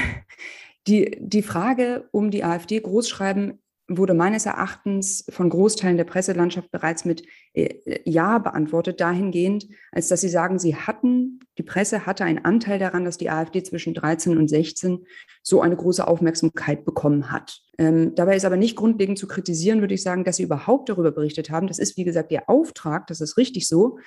die, 0.87 1.17
die 1.21 1.43
Frage 1.43 2.09
um 2.13 2.31
die 2.31 2.45
AfD 2.45 2.81
Großschreiben 2.81 3.59
wurde 3.89 4.15
meines 4.15 4.47
Erachtens 4.47 5.25
von 5.29 5.49
Großteilen 5.49 5.97
der 5.97 6.05
Presselandschaft 6.05 6.73
bereits 6.73 7.05
mit 7.05 7.25
äh, 7.53 8.01
Ja 8.05 8.39
beantwortet, 8.39 9.01
dahingehend, 9.01 9.69
als 9.93 10.09
dass 10.09 10.21
sie 10.21 10.29
sagen, 10.29 10.59
sie 10.59 10.75
hatten, 10.75 11.41
die 11.57 11.63
Presse 11.63 12.05
hatte 12.05 12.25
einen 12.25 12.45
Anteil 12.45 12.81
daran, 12.81 13.05
dass 13.05 13.17
die 13.17 13.31
AfD 13.31 13.63
zwischen 13.63 13.95
13 13.95 14.37
und 14.37 14.49
16 14.49 15.07
so 15.43 15.61
eine 15.61 15.77
große 15.77 16.07
Aufmerksamkeit 16.07 16.85
bekommen 16.85 17.31
hat. 17.31 17.61
Ähm, 17.79 18.15
dabei 18.17 18.35
ist 18.35 18.45
aber 18.45 18.57
nicht 18.57 18.77
grundlegend 18.77 19.19
zu 19.19 19.29
kritisieren, 19.29 19.81
würde 19.81 19.95
ich 19.95 20.03
sagen, 20.03 20.25
dass 20.25 20.37
sie 20.37 20.43
überhaupt 20.43 20.89
darüber 20.89 21.13
berichtet 21.13 21.51
haben. 21.51 21.69
Das 21.69 21.79
ist, 21.79 21.97
wie 21.97 22.05
gesagt, 22.05 22.33
ihr 22.33 22.49
Auftrag, 22.49 23.07
das 23.07 23.21
ist 23.21 23.37
richtig 23.37 23.69
so, 23.69 23.99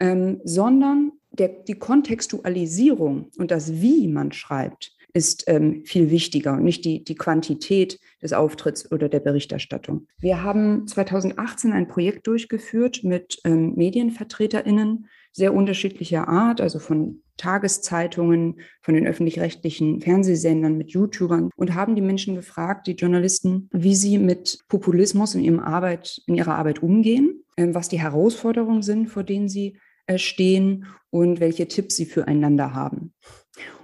ähm, 0.00 0.40
sondern 0.42 1.12
der, 1.30 1.48
die 1.48 1.78
Kontextualisierung 1.78 3.30
und 3.38 3.52
das, 3.52 3.80
wie 3.80 4.08
man 4.08 4.32
schreibt, 4.32 4.96
ist 5.12 5.44
ähm, 5.46 5.84
viel 5.84 6.10
wichtiger 6.10 6.54
und 6.54 6.64
nicht 6.64 6.84
die, 6.84 7.04
die 7.04 7.14
Quantität 7.14 7.98
des 8.22 8.32
Auftritts 8.32 8.90
oder 8.90 9.08
der 9.08 9.20
Berichterstattung. 9.20 10.06
Wir 10.18 10.42
haben 10.42 10.86
2018 10.86 11.72
ein 11.72 11.88
Projekt 11.88 12.26
durchgeführt 12.26 13.02
mit 13.02 13.40
ähm, 13.44 13.74
MedienvertreterInnen 13.74 15.06
sehr 15.32 15.54
unterschiedlicher 15.54 16.28
Art, 16.28 16.60
also 16.60 16.78
von 16.78 17.22
Tageszeitungen, 17.36 18.60
von 18.82 18.94
den 18.94 19.06
öffentlich-rechtlichen 19.06 20.00
Fernsehsendern, 20.00 20.76
mit 20.76 20.90
YouTubern 20.90 21.50
und 21.56 21.74
haben 21.74 21.94
die 21.94 22.02
Menschen 22.02 22.34
gefragt, 22.34 22.86
die 22.86 22.92
Journalisten, 22.92 23.68
wie 23.72 23.94
sie 23.94 24.18
mit 24.18 24.58
Populismus 24.68 25.34
in, 25.34 25.42
ihrem 25.42 25.60
Arbeit, 25.60 26.20
in 26.26 26.34
ihrer 26.34 26.56
Arbeit 26.56 26.82
umgehen, 26.82 27.44
äh, 27.56 27.68
was 27.72 27.88
die 27.88 28.00
Herausforderungen 28.00 28.82
sind, 28.82 29.08
vor 29.08 29.24
denen 29.24 29.48
sie 29.48 29.78
äh, 30.06 30.18
stehen 30.18 30.86
und 31.10 31.40
welche 31.40 31.68
Tipps 31.68 31.96
sie 31.96 32.06
füreinander 32.06 32.74
haben. 32.74 33.14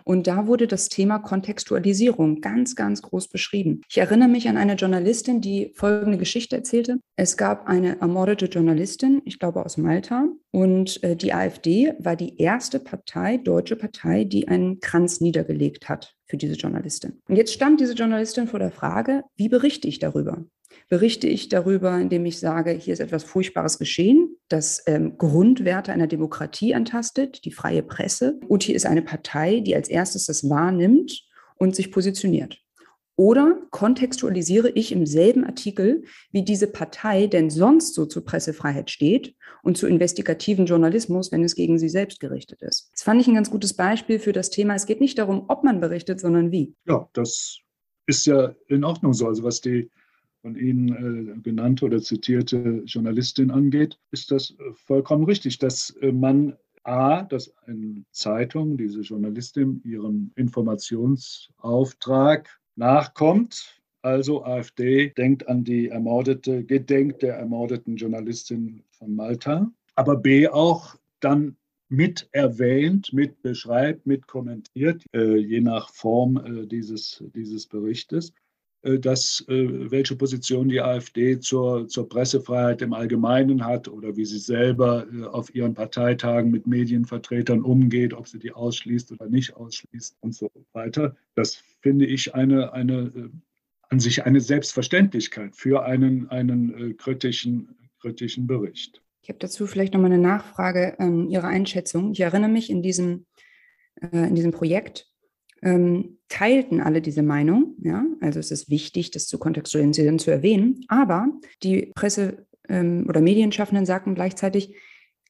Und 0.04 0.28
da 0.28 0.46
wurde 0.46 0.68
das 0.68 0.88
Thema 0.88 1.18
Kontextualisierung 1.18 2.40
ganz, 2.40 2.76
ganz 2.76 3.02
groß 3.02 3.26
beschrieben. 3.26 3.80
Ich 3.88 3.98
erinnere 3.98 4.28
mich 4.28 4.48
an 4.48 4.56
eine 4.56 4.74
Journalistin, 4.74 5.40
die 5.40 5.72
folgende 5.74 6.16
Geschichte 6.16 6.54
erzählte. 6.54 7.00
Es 7.16 7.36
gab 7.36 7.66
eine 7.66 8.00
ermordete 8.00 8.46
Journalistin, 8.46 9.20
ich 9.24 9.40
glaube 9.40 9.64
aus 9.64 9.76
Malta, 9.76 10.28
und 10.52 11.02
äh, 11.02 11.16
die 11.16 11.34
AfD 11.34 11.92
war 11.98 12.14
die 12.14 12.38
erste 12.38 12.78
Partei, 12.78 13.38
deutsche 13.38 13.74
Partei, 13.74 14.22
die 14.22 14.46
einen 14.46 14.78
Kranz 14.78 15.20
niedergelegt 15.20 15.88
hat 15.88 16.14
für 16.24 16.36
diese 16.36 16.54
Journalistin. 16.54 17.20
Und 17.28 17.34
jetzt 17.34 17.52
stand 17.52 17.80
diese 17.80 17.94
Journalistin 17.94 18.46
vor 18.46 18.60
der 18.60 18.70
Frage, 18.70 19.24
wie 19.34 19.48
berichte 19.48 19.88
ich 19.88 19.98
darüber? 19.98 20.44
Berichte 20.88 21.26
ich 21.26 21.48
darüber, 21.48 21.98
indem 21.98 22.26
ich 22.26 22.38
sage, 22.38 22.70
hier 22.70 22.92
ist 22.92 23.00
etwas 23.00 23.24
Furchtbares 23.24 23.78
geschehen, 23.78 24.36
das 24.48 24.82
ähm, 24.86 25.18
Grundwerte 25.18 25.92
einer 25.92 26.06
Demokratie 26.06 26.74
antastet, 26.74 27.44
die 27.44 27.52
freie 27.52 27.82
Presse. 27.82 28.38
Und 28.48 28.62
hier 28.62 28.76
ist 28.76 28.86
eine 28.86 29.02
Partei, 29.02 29.60
die 29.60 29.74
als 29.74 29.88
erstes 29.88 30.26
das 30.26 30.48
wahrnimmt 30.48 31.26
und 31.56 31.74
sich 31.74 31.90
positioniert. 31.90 32.62
Oder 33.18 33.62
kontextualisiere 33.70 34.70
ich 34.70 34.92
im 34.92 35.06
selben 35.06 35.44
Artikel, 35.44 36.04
wie 36.32 36.44
diese 36.44 36.66
Partei 36.66 37.26
denn 37.26 37.48
sonst 37.48 37.94
so 37.94 38.04
zur 38.04 38.24
Pressefreiheit 38.26 38.90
steht 38.90 39.34
und 39.62 39.78
zu 39.78 39.86
investigativen 39.86 40.66
Journalismus, 40.66 41.32
wenn 41.32 41.42
es 41.42 41.54
gegen 41.54 41.78
sie 41.78 41.88
selbst 41.88 42.20
gerichtet 42.20 42.60
ist. 42.60 42.90
Das 42.92 43.02
fand 43.02 43.20
ich 43.22 43.26
ein 43.26 43.34
ganz 43.34 43.50
gutes 43.50 43.74
Beispiel 43.74 44.18
für 44.18 44.34
das 44.34 44.50
Thema. 44.50 44.74
Es 44.74 44.84
geht 44.84 45.00
nicht 45.00 45.18
darum, 45.18 45.46
ob 45.48 45.64
man 45.64 45.80
berichtet, 45.80 46.20
sondern 46.20 46.52
wie. 46.52 46.74
Ja, 46.86 47.08
das 47.14 47.58
ist 48.06 48.26
ja 48.26 48.54
in 48.68 48.84
Ordnung 48.84 49.14
so. 49.14 49.26
Also 49.26 49.44
was 49.44 49.62
die 49.62 49.90
von 50.46 50.54
Ihnen 50.54 51.34
äh, 51.34 51.40
genannte 51.42 51.86
oder 51.86 52.00
zitierte 52.00 52.84
Journalistin 52.86 53.50
angeht, 53.50 53.98
ist 54.12 54.30
das 54.30 54.52
äh, 54.52 54.54
vollkommen 54.74 55.24
richtig, 55.24 55.58
dass 55.58 55.90
äh, 56.00 56.12
man 56.12 56.56
A, 56.84 57.24
dass 57.24 57.52
eine 57.66 58.04
Zeitung, 58.12 58.76
diese 58.76 59.00
Journalistin, 59.00 59.80
ihrem 59.84 60.30
Informationsauftrag 60.36 62.48
nachkommt. 62.76 63.82
Also 64.02 64.44
AfD 64.44 65.08
denkt 65.18 65.48
an 65.48 65.64
die 65.64 65.88
ermordete, 65.88 66.62
gedenkt 66.62 67.22
der 67.22 67.34
ermordeten 67.34 67.96
Journalistin 67.96 68.84
von 68.90 69.16
Malta. 69.16 69.68
Aber 69.96 70.14
B 70.14 70.46
auch 70.46 70.94
dann 71.18 71.56
mit 71.88 72.28
erwähnt, 72.30 73.12
mit 73.12 73.42
beschreibt, 73.42 74.06
mit 74.06 74.28
kommentiert, 74.28 75.04
je 75.12 75.60
nach 75.60 75.92
Form 75.92 76.68
dieses, 76.68 77.24
dieses 77.34 77.66
Berichtes. 77.66 78.32
Äh, 78.86 78.98
dass, 78.98 79.44
äh, 79.48 79.90
welche 79.90 80.16
Position 80.16 80.68
die 80.68 80.80
AfD 80.80 81.40
zur, 81.40 81.88
zur 81.88 82.08
Pressefreiheit 82.08 82.82
im 82.82 82.92
Allgemeinen 82.92 83.64
hat 83.64 83.88
oder 83.88 84.16
wie 84.16 84.24
sie 84.24 84.38
selber 84.38 85.06
äh, 85.12 85.24
auf 85.24 85.54
ihren 85.54 85.74
Parteitagen 85.74 86.50
mit 86.50 86.66
Medienvertretern 86.66 87.62
umgeht, 87.62 88.14
ob 88.14 88.28
sie 88.28 88.38
die 88.38 88.52
ausschließt 88.52 89.12
oder 89.12 89.28
nicht 89.28 89.56
ausschließt 89.56 90.16
und 90.20 90.34
so 90.34 90.50
weiter. 90.72 91.16
Das 91.34 91.56
finde 91.80 92.06
ich 92.06 92.34
eine, 92.34 92.72
eine 92.72 93.30
an 93.88 94.00
sich 94.00 94.24
eine 94.24 94.40
Selbstverständlichkeit 94.40 95.54
für 95.54 95.84
einen, 95.84 96.28
einen 96.28 96.96
kritischen, 96.96 97.76
kritischen 98.00 98.46
Bericht. 98.48 99.00
Ich 99.22 99.28
habe 99.28 99.38
dazu 99.38 99.68
vielleicht 99.68 99.94
noch 99.94 100.00
mal 100.00 100.06
eine 100.06 100.18
Nachfrage, 100.18 100.96
ähm, 100.98 101.28
Ihre 101.28 101.46
Einschätzung. 101.46 102.10
Ich 102.10 102.20
erinnere 102.20 102.50
mich 102.50 102.68
in 102.68 102.82
diesem, 102.82 103.26
äh, 104.00 104.26
in 104.26 104.34
diesem 104.34 104.50
Projekt 104.50 105.08
ähm, 105.62 106.15
teilten 106.28 106.80
alle 106.80 107.00
diese 107.00 107.22
Meinung. 107.22 107.74
Ja? 107.82 108.04
Also 108.20 108.40
es 108.40 108.50
ist 108.50 108.70
wichtig, 108.70 109.10
das 109.10 109.26
zu 109.26 109.38
kontextualisieren, 109.38 110.18
zu 110.18 110.30
erwähnen. 110.30 110.84
Aber 110.88 111.28
die 111.62 111.92
Presse- 111.94 112.46
ähm, 112.68 113.06
oder 113.08 113.20
Medienschaffenden 113.20 113.86
sagten 113.86 114.14
gleichzeitig, 114.14 114.74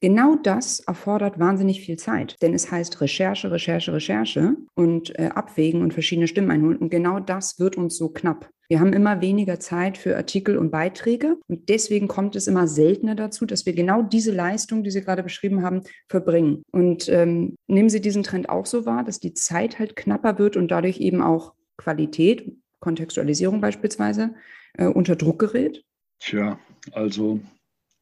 Genau 0.00 0.36
das 0.36 0.80
erfordert 0.80 1.38
wahnsinnig 1.38 1.80
viel 1.80 1.96
Zeit, 1.96 2.36
denn 2.42 2.52
es 2.52 2.70
heißt 2.70 3.00
Recherche, 3.00 3.50
Recherche, 3.50 3.92
Recherche 3.92 4.56
und 4.74 5.18
äh, 5.18 5.30
abwägen 5.34 5.82
und 5.82 5.94
verschiedene 5.94 6.28
Stimmen 6.28 6.50
einholen. 6.50 6.76
Und 6.76 6.90
genau 6.90 7.18
das 7.18 7.58
wird 7.58 7.76
uns 7.76 7.96
so 7.96 8.10
knapp. 8.10 8.50
Wir 8.68 8.80
haben 8.80 8.92
immer 8.92 9.20
weniger 9.20 9.60
Zeit 9.60 9.96
für 9.96 10.16
Artikel 10.16 10.58
und 10.58 10.70
Beiträge 10.70 11.36
und 11.46 11.68
deswegen 11.68 12.08
kommt 12.08 12.34
es 12.36 12.48
immer 12.48 12.66
seltener 12.66 13.14
dazu, 13.14 13.46
dass 13.46 13.64
wir 13.64 13.72
genau 13.74 14.02
diese 14.02 14.32
Leistung, 14.32 14.82
die 14.82 14.90
Sie 14.90 15.02
gerade 15.02 15.22
beschrieben 15.22 15.62
haben, 15.62 15.82
verbringen. 16.08 16.62
Und 16.72 17.08
ähm, 17.08 17.54
nehmen 17.68 17.88
Sie 17.88 18.00
diesen 18.00 18.24
Trend 18.24 18.48
auch 18.48 18.66
so 18.66 18.84
wahr, 18.84 19.04
dass 19.04 19.20
die 19.20 19.34
Zeit 19.34 19.78
halt 19.78 19.94
knapper 19.94 20.38
wird 20.38 20.56
und 20.56 20.68
dadurch 20.70 20.98
eben 20.98 21.22
auch 21.22 21.54
Qualität, 21.76 22.52
Kontextualisierung 22.80 23.60
beispielsweise, 23.60 24.34
äh, 24.74 24.86
unter 24.86 25.14
Druck 25.14 25.38
gerät? 25.38 25.84
Tja, 26.18 26.58
also 26.92 27.40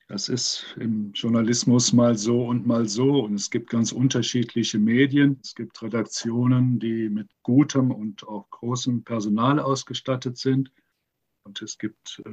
das 0.08 0.28
ist 0.28 0.76
im 0.78 1.12
Journalismus 1.12 1.92
mal 1.92 2.16
so 2.16 2.46
und 2.46 2.66
mal 2.66 2.86
so. 2.86 3.24
Und 3.24 3.34
es 3.34 3.50
gibt 3.50 3.70
ganz 3.70 3.90
unterschiedliche 3.92 4.78
Medien. 4.78 5.38
Es 5.42 5.54
gibt 5.54 5.80
Redaktionen, 5.82 6.78
die 6.78 7.08
mit 7.08 7.28
gutem 7.42 7.90
und 7.90 8.26
auch 8.28 8.48
großem 8.50 9.02
Personal 9.04 9.58
ausgestattet 9.58 10.36
sind. 10.36 10.70
Und 11.44 11.62
es 11.62 11.78
gibt 11.78 12.22
äh, 12.26 12.30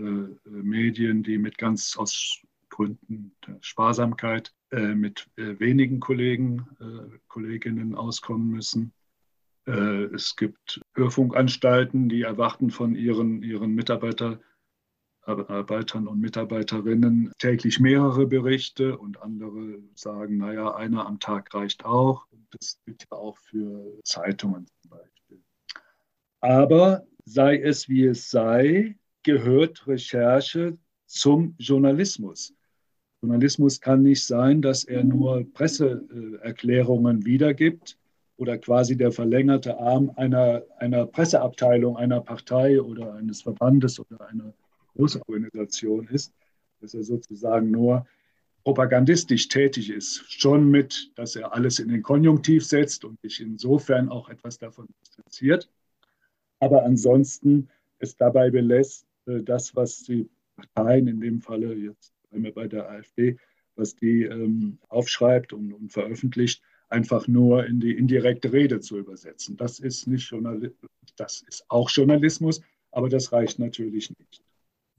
Medien, 0.50 1.24
die 1.24 1.38
mit 1.38 1.58
ganz 1.58 1.96
aus 1.98 2.42
Gründen 2.70 3.36
der 3.46 3.58
Sparsamkeit 3.62 4.54
äh, 4.72 4.96
mit 4.96 5.28
äh, 5.38 5.60
wenigen 5.60 6.00
Kollegen, 6.00 6.66
äh, 6.80 7.18
Kolleginnen 7.28 7.96
auskommen 7.96 8.48
müssen. 8.48 8.94
Äh, 9.68 10.06
es 10.14 10.36
gibt 10.36 10.82
Hörfunkanstalten, 10.96 12.10
die 12.10 12.24
erwarten 12.24 12.70
von 12.72 12.96
ihren, 12.96 13.44
ihren 13.44 13.76
Mitarbeitern, 13.76 14.40
Arbeitern 15.24 16.08
und 16.08 16.20
Mitarbeiterinnen 16.20 17.32
täglich 17.38 17.80
mehrere 17.80 18.26
Berichte 18.26 18.98
und 18.98 19.22
andere 19.22 19.80
sagen, 19.94 20.38
naja, 20.38 20.74
einer 20.76 21.06
am 21.06 21.20
Tag 21.20 21.54
reicht 21.54 21.86
auch. 21.86 22.26
Das 22.52 22.80
gilt 22.86 23.06
ja 23.10 23.18
auch 23.18 23.38
für 23.38 24.00
Zeitungen 24.04 24.66
zum 24.82 24.90
Beispiel. 24.90 25.44
Aber 26.40 27.06
sei 27.26 27.58
es 27.58 27.88
wie 27.88 28.06
es 28.06 28.30
sei, 28.30 28.98
gehört 29.24 29.88
Recherche 29.88 30.78
zum 31.06 31.56
Journalismus. 31.60 32.54
Journalismus 33.22 33.80
kann 33.80 34.02
nicht 34.02 34.26
sein, 34.26 34.62
dass 34.62 34.84
er 34.84 35.04
nur 35.04 35.46
Presseerklärungen 35.54 37.24
wiedergibt 37.24 37.98
oder 38.38 38.58
quasi 38.58 38.98
der 38.98 39.12
verlängerte 39.12 39.78
Arm 39.78 40.12
einer, 40.16 40.64
einer 40.80 41.06
Presseabteilung 41.06 41.98
einer 41.98 42.22
Partei 42.22 42.82
oder 42.82 43.14
eines 43.14 43.44
Verbandes 43.44 44.00
oder 44.00 44.28
einer 44.28 44.54
große 44.96 45.22
Organisation 45.28 46.08
ist, 46.08 46.34
dass 46.80 46.94
er 46.94 47.04
sozusagen 47.04 47.72
nur 47.72 48.06
propagandistisch 48.64 49.48
tätig 49.48 49.90
ist, 49.90 50.24
schon 50.32 50.70
mit, 50.70 51.12
dass 51.16 51.36
er 51.36 51.54
alles 51.54 51.80
in 51.80 51.90
den 51.90 52.04
Konjunktiv 52.04 52.66
setzt 52.66 53.06
und 53.06 53.20
sich 53.22 53.42
insofern 53.42 54.10
auch 54.10 54.30
etwas 54.30 54.58
davon 54.58 54.88
distanziert, 55.02 55.70
aber 56.60 56.84
ansonsten 56.84 57.70
es 58.00 58.16
dabei 58.16 58.52
belässt, 58.52 59.08
äh, 59.26 59.42
das, 59.42 59.76
was 59.76 60.04
die 60.04 60.30
Parteien, 60.56 61.08
in 61.08 61.20
dem 61.20 61.42
Falle 61.42 61.74
jetzt 61.74 62.14
bei 62.32 62.68
der 62.68 62.90
AfD, 62.90 63.38
was 63.76 63.96
die 63.96 64.24
ähm, 64.24 64.78
aufschreibt 64.90 65.54
und, 65.54 65.74
und, 65.74 65.92
veröffentlicht, 65.92 66.62
einfach 66.90 67.28
nur 67.28 67.66
in 67.66 67.80
die 67.80 67.98
indirekte 67.98 68.54
Rede 68.54 68.80
zu 68.80 68.98
übersetzen. 68.98 69.58
Das 69.58 69.80
ist 69.80 70.08
nicht 70.08 70.30
Journalismus, 70.30 70.92
das 71.16 71.44
ist 71.48 71.66
auch 71.70 71.90
Journalismus, 71.90 72.62
aber 72.92 73.10
das 73.10 73.32
reicht 73.32 73.60
natürlich 73.60 74.10
nicht. 74.18 74.44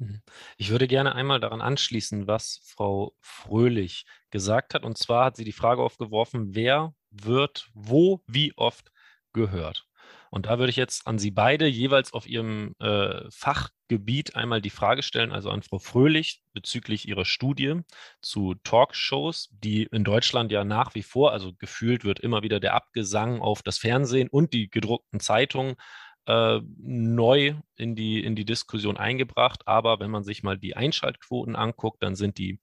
Mhm. 0.03 0.23
Ich 0.57 0.71
würde 0.71 0.89
gerne 0.89 1.15
einmal 1.15 1.41
daran 1.41 1.61
anschließen, 1.61 2.27
was 2.27 2.61
Frau 2.65 3.15
Fröhlich 3.21 4.05
gesagt 4.31 4.75
hat. 4.75 4.85
Und 4.85 4.99
zwar 4.99 5.27
hat 5.27 5.37
sie 5.37 5.45
die 5.45 5.53
Frage 5.53 5.83
aufgeworfen, 5.83 6.55
wer 6.55 6.95
wird 7.11 7.69
wo, 7.75 8.23
wie 8.27 8.53
oft 8.57 8.91
gehört. 9.33 9.87
Und 10.31 10.47
da 10.47 10.59
würde 10.59 10.71
ich 10.71 10.77
jetzt 10.77 11.07
an 11.07 11.19
Sie 11.19 11.31
beide 11.31 11.67
jeweils 11.67 12.13
auf 12.13 12.27
Ihrem 12.27 12.75
äh, 12.81 13.21
Fachgebiet 13.31 14.35
einmal 14.35 14.61
die 14.61 14.71
Frage 14.71 15.03
stellen, 15.03 15.31
also 15.31 15.51
an 15.51 15.63
Frau 15.63 15.79
Fröhlich 15.79 16.43
bezüglich 16.55 17.07
Ihrer 17.07 17.25
Studie 17.25 17.81
zu 18.21 18.55
Talkshows, 18.65 19.51
die 19.53 19.85
in 19.85 20.05
Deutschland 20.05 20.51
ja 20.51 20.65
nach 20.65 20.95
wie 20.95 21.03
vor, 21.03 21.33
also 21.33 21.53
gefühlt 21.55 22.05
wird 22.05 22.19
immer 22.19 22.43
wieder 22.43 22.61
der 22.61 22.75
Abgesang 22.75 23.41
auf 23.41 23.63
das 23.63 23.79
Fernsehen 23.79 24.29
und 24.29 24.53
die 24.53 24.71
gedruckten 24.71 25.21
Zeitungen 25.21 25.77
äh, 26.26 26.61
neu 26.79 27.55
in 27.76 27.95
die, 27.95 28.23
in 28.23 28.37
die 28.37 28.45
Diskussion 28.45 28.97
eingebracht. 28.97 29.67
Aber 29.67 30.00
wenn 30.00 30.11
man 30.11 30.25
sich 30.25 30.43
mal 30.43 30.59
die 30.59 30.76
Einschaltquoten 30.76 31.57
anguckt, 31.57 32.02
dann 32.02 32.14
sind 32.14 32.38
die 32.38 32.61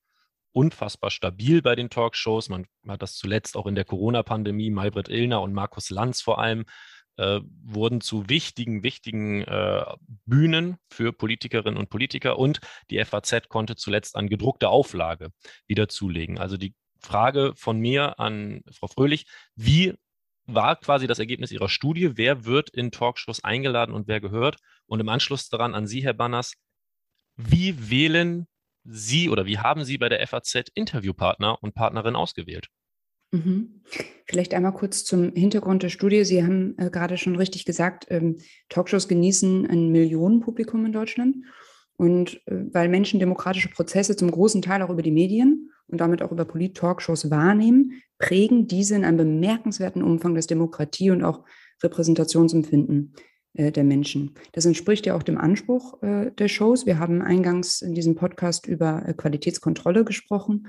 unfassbar 0.51 1.11
stabil 1.11 1.61
bei 1.61 1.75
den 1.75 1.89
Talkshows. 1.89 2.49
Man 2.49 2.65
hat 2.87 3.01
das 3.01 3.15
zuletzt 3.15 3.55
auch 3.55 3.67
in 3.67 3.75
der 3.75 3.85
Corona-Pandemie, 3.85 4.69
Maybrit 4.69 5.09
Illner 5.09 5.41
und 5.41 5.53
Markus 5.53 5.89
Lanz 5.89 6.21
vor 6.21 6.39
allem 6.39 6.65
äh, 7.17 7.41
wurden 7.63 8.01
zu 8.01 8.29
wichtigen, 8.29 8.81
wichtigen 8.81 9.43
äh, 9.43 9.85
Bühnen 10.25 10.77
für 10.89 11.11
Politikerinnen 11.11 11.77
und 11.77 11.89
Politiker 11.89 12.39
und 12.39 12.61
die 12.89 13.03
FAZ 13.03 13.49
konnte 13.49 13.75
zuletzt 13.75 14.15
an 14.15 14.29
gedruckter 14.29 14.69
Auflage 14.69 15.31
wieder 15.67 15.89
zulegen. 15.89 16.39
Also 16.39 16.57
die 16.57 16.73
Frage 17.01 17.53
von 17.55 17.79
mir 17.79 18.19
an 18.19 18.61
Frau 18.71 18.87
Fröhlich, 18.87 19.25
wie 19.55 19.93
war 20.53 20.75
quasi 20.75 21.07
das 21.07 21.19
Ergebnis 21.19 21.51
Ihrer 21.51 21.69
Studie? 21.69 22.17
Wer 22.17 22.45
wird 22.45 22.69
in 22.69 22.91
Talkshows 22.91 23.43
eingeladen 23.43 23.93
und 23.93 24.07
wer 24.07 24.19
gehört? 24.19 24.57
Und 24.85 24.99
im 24.99 25.09
Anschluss 25.09 25.49
daran 25.49 25.75
an 25.75 25.87
Sie, 25.87 26.03
Herr 26.03 26.13
Banners, 26.13 26.53
wie 27.35 27.89
wählen 27.89 28.47
Sie 28.83 29.29
oder 29.29 29.45
wie 29.45 29.59
haben 29.59 29.85
Sie 29.85 29.97
bei 29.97 30.09
der 30.09 30.25
FAZ 30.25 30.71
Interviewpartner 30.73 31.61
und 31.61 31.75
Partnerin 31.75 32.15
ausgewählt? 32.15 32.67
Mhm. 33.31 33.81
Vielleicht 34.25 34.53
einmal 34.53 34.73
kurz 34.73 35.05
zum 35.05 35.33
Hintergrund 35.33 35.83
der 35.83 35.89
Studie. 35.89 36.23
Sie 36.23 36.43
haben 36.43 36.75
äh, 36.77 36.89
gerade 36.89 37.17
schon 37.17 37.35
richtig 37.35 37.65
gesagt, 37.65 38.07
ähm, 38.09 38.37
Talkshows 38.69 39.07
genießen 39.07 39.67
ein 39.67 39.89
Millionenpublikum 39.89 40.85
in 40.85 40.93
Deutschland. 40.93 41.37
Und 41.95 42.41
äh, 42.47 42.73
weil 42.73 42.89
Menschen 42.89 43.19
demokratische 43.19 43.69
Prozesse 43.69 44.15
zum 44.15 44.31
großen 44.31 44.61
Teil 44.61 44.81
auch 44.81 44.89
über 44.89 45.01
die 45.01 45.11
Medien 45.11 45.71
und 45.91 45.99
damit 45.99 46.21
auch 46.21 46.31
über 46.31 46.45
Polit-Talkshows 46.45 47.29
wahrnehmen, 47.29 48.01
prägen 48.17 48.67
diese 48.67 48.95
in 48.95 49.05
einem 49.05 49.17
bemerkenswerten 49.17 50.03
Umfang 50.03 50.35
das 50.35 50.47
Demokratie- 50.47 51.11
und 51.11 51.23
auch 51.23 51.43
Repräsentationsempfinden 51.83 53.13
äh, 53.53 53.71
der 53.71 53.83
Menschen. 53.83 54.35
Das 54.51 54.65
entspricht 54.65 55.05
ja 55.05 55.15
auch 55.15 55.23
dem 55.23 55.37
Anspruch 55.37 56.01
äh, 56.03 56.31
der 56.31 56.47
Shows. 56.47 56.85
Wir 56.85 56.99
haben 56.99 57.21
eingangs 57.21 57.81
in 57.81 57.95
diesem 57.95 58.15
Podcast 58.15 58.67
über 58.67 59.03
äh, 59.05 59.13
Qualitätskontrolle 59.13 60.03
gesprochen. 60.05 60.67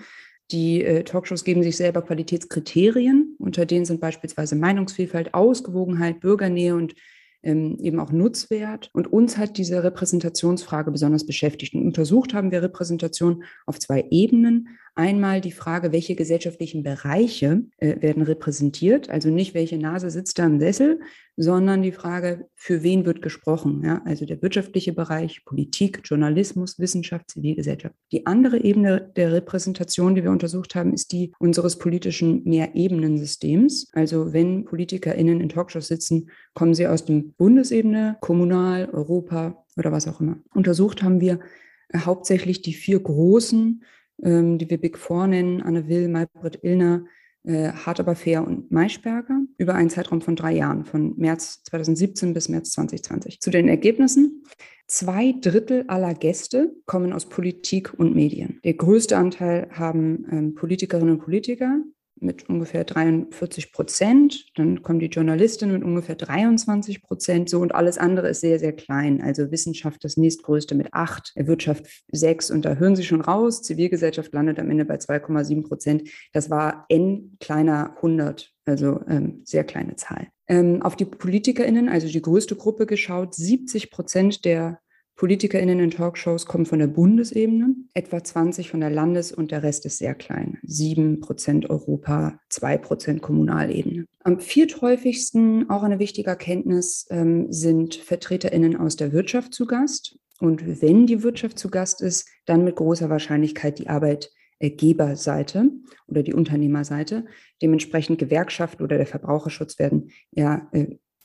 Die 0.50 0.82
äh, 0.82 1.04
Talkshows 1.04 1.44
geben 1.44 1.62
sich 1.62 1.76
selber 1.76 2.02
Qualitätskriterien, 2.02 3.36
unter 3.38 3.66
denen 3.66 3.84
sind 3.84 4.00
beispielsweise 4.00 4.56
Meinungsvielfalt, 4.56 5.34
Ausgewogenheit, 5.34 6.20
Bürgernähe 6.20 6.74
und 6.74 6.94
eben 7.42 8.00
auch 8.00 8.12
Nutzwert. 8.12 8.90
Und 8.92 9.12
uns 9.12 9.38
hat 9.38 9.56
diese 9.56 9.82
Repräsentationsfrage 9.82 10.90
besonders 10.90 11.26
beschäftigt. 11.26 11.74
Und 11.74 11.84
untersucht 11.84 12.34
haben 12.34 12.50
wir 12.50 12.62
Repräsentation 12.62 13.44
auf 13.66 13.78
zwei 13.78 14.06
Ebenen. 14.10 14.68
Einmal 14.94 15.40
die 15.40 15.52
Frage, 15.52 15.92
welche 15.92 16.14
gesellschaftlichen 16.14 16.82
Bereiche 16.82 17.62
äh, 17.78 18.02
werden 18.02 18.22
repräsentiert, 18.22 19.08
also 19.08 19.30
nicht 19.30 19.54
welche 19.54 19.78
Nase 19.78 20.10
sitzt 20.10 20.38
da 20.38 20.46
im 20.46 20.60
Sessel, 20.60 21.00
sondern 21.42 21.80
die 21.80 21.92
Frage, 21.92 22.48
für 22.54 22.82
wen 22.82 23.06
wird 23.06 23.22
gesprochen, 23.22 23.82
ja? 23.82 24.02
also 24.04 24.26
der 24.26 24.42
wirtschaftliche 24.42 24.92
Bereich, 24.92 25.42
Politik, 25.46 26.02
Journalismus, 26.04 26.78
Wissenschaft, 26.78 27.30
Zivilgesellschaft. 27.30 27.94
Die 28.12 28.26
andere 28.26 28.58
Ebene 28.58 29.10
der 29.16 29.32
Repräsentation, 29.32 30.14
die 30.14 30.22
wir 30.22 30.32
untersucht 30.32 30.74
haben, 30.74 30.92
ist 30.92 31.12
die 31.12 31.32
unseres 31.38 31.78
politischen 31.78 32.44
Mehrebenensystems. 32.44 33.88
Also 33.92 34.34
wenn 34.34 34.66
PolitikerInnen 34.66 35.40
in 35.40 35.48
Talkshows 35.48 35.88
sitzen, 35.88 36.28
kommen 36.52 36.74
sie 36.74 36.86
aus 36.86 37.06
dem 37.06 37.32
Bundesebene, 37.32 38.18
Kommunal, 38.20 38.90
Europa 38.90 39.64
oder 39.78 39.92
was 39.92 40.06
auch 40.08 40.20
immer. 40.20 40.36
Untersucht 40.54 41.02
haben 41.02 41.22
wir 41.22 41.40
äh, 41.88 42.00
hauptsächlich 42.00 42.60
die 42.60 42.74
vier 42.74 43.00
großen 43.00 43.82
ähm, 44.22 44.58
die 44.58 44.68
wir 44.68 44.78
Big 44.78 44.98
Four 44.98 45.28
nennen, 45.28 45.62
Anne 45.62 45.88
Will, 45.88 46.08
Maybrit 46.08 46.58
Illner, 46.62 47.04
äh, 47.44 47.72
Hart 47.72 48.00
aber 48.00 48.14
fair 48.14 48.46
und 48.46 48.70
Maischberger 48.70 49.40
über 49.56 49.74
einen 49.74 49.90
Zeitraum 49.90 50.20
von 50.20 50.36
drei 50.36 50.52
Jahren, 50.52 50.84
von 50.84 51.14
März 51.16 51.62
2017 51.64 52.34
bis 52.34 52.48
März 52.48 52.70
2020. 52.72 53.40
Zu 53.40 53.50
den 53.50 53.68
Ergebnissen. 53.68 54.44
Zwei 54.86 55.34
Drittel 55.40 55.84
aller 55.86 56.14
Gäste 56.14 56.74
kommen 56.84 57.12
aus 57.12 57.28
Politik 57.28 57.94
und 57.96 58.14
Medien. 58.14 58.58
Der 58.64 58.74
größte 58.74 59.16
Anteil 59.16 59.68
haben 59.70 60.26
ähm, 60.30 60.54
Politikerinnen 60.54 61.14
und 61.14 61.20
Politiker, 61.20 61.80
mit 62.22 62.48
ungefähr 62.48 62.84
43 62.84 63.72
Prozent. 63.72 64.46
Dann 64.54 64.82
kommen 64.82 64.98
die 64.98 65.06
Journalistinnen 65.06 65.74
mit 65.74 65.84
ungefähr 65.84 66.14
23 66.14 67.02
Prozent. 67.02 67.48
So 67.48 67.60
und 67.60 67.74
alles 67.74 67.98
andere 67.98 68.28
ist 68.28 68.40
sehr, 68.40 68.58
sehr 68.58 68.72
klein. 68.72 69.22
Also 69.22 69.50
Wissenschaft 69.50 70.04
das 70.04 70.16
nächstgrößte 70.16 70.74
mit 70.74 70.88
acht, 70.92 71.32
Wirtschaft 71.36 71.86
sechs. 72.12 72.50
Und 72.50 72.64
da 72.64 72.74
hören 72.74 72.96
Sie 72.96 73.04
schon 73.04 73.20
raus. 73.20 73.62
Zivilgesellschaft 73.62 74.32
landet 74.32 74.58
am 74.58 74.70
Ende 74.70 74.84
bei 74.84 74.96
2,7 74.96 75.66
Prozent. 75.66 76.08
Das 76.32 76.50
war 76.50 76.86
n 76.88 77.36
kleiner 77.40 77.94
100, 77.96 78.52
also 78.64 79.00
ähm, 79.08 79.42
sehr 79.44 79.64
kleine 79.64 79.96
Zahl. 79.96 80.28
Ähm, 80.48 80.82
auf 80.82 80.96
die 80.96 81.04
PolitikerInnen, 81.04 81.88
also 81.88 82.08
die 82.08 82.22
größte 82.22 82.56
Gruppe 82.56 82.86
geschaut, 82.86 83.34
70 83.34 83.90
Prozent 83.90 84.44
der 84.44 84.80
PolitikerInnen 85.20 85.80
in 85.80 85.90
Talkshows 85.90 86.46
kommen 86.46 86.64
von 86.64 86.78
der 86.78 86.86
Bundesebene, 86.86 87.74
etwa 87.92 88.24
20 88.24 88.70
von 88.70 88.80
der 88.80 88.88
Landes- 88.88 89.32
und 89.32 89.50
der 89.50 89.62
Rest 89.62 89.84
ist 89.84 89.98
sehr 89.98 90.14
klein. 90.14 90.56
7 90.62 91.20
Prozent 91.20 91.68
Europa, 91.68 92.40
2 92.48 92.78
Prozent 92.78 93.20
Kommunalebene. 93.20 94.06
Am 94.24 94.40
vierthäufigsten, 94.40 95.68
auch 95.68 95.82
eine 95.82 95.98
wichtige 95.98 96.30
Erkenntnis, 96.30 97.06
ähm, 97.10 97.52
sind 97.52 97.96
VertreterInnen 97.96 98.76
aus 98.76 98.96
der 98.96 99.12
Wirtschaft 99.12 99.52
zu 99.52 99.66
Gast. 99.66 100.18
Und 100.38 100.80
wenn 100.80 101.06
die 101.06 101.22
Wirtschaft 101.22 101.58
zu 101.58 101.68
Gast 101.68 102.00
ist, 102.00 102.26
dann 102.46 102.64
mit 102.64 102.76
großer 102.76 103.10
Wahrscheinlichkeit 103.10 103.78
die 103.78 103.90
Arbeitgeberseite 103.90 105.70
oder 106.06 106.22
die 106.22 106.32
Unternehmerseite. 106.32 107.26
Dementsprechend 107.60 108.18
Gewerkschaften 108.18 108.82
oder 108.82 108.96
der 108.96 109.06
Verbraucherschutz 109.06 109.78
werden 109.78 110.12
ja 110.30 110.70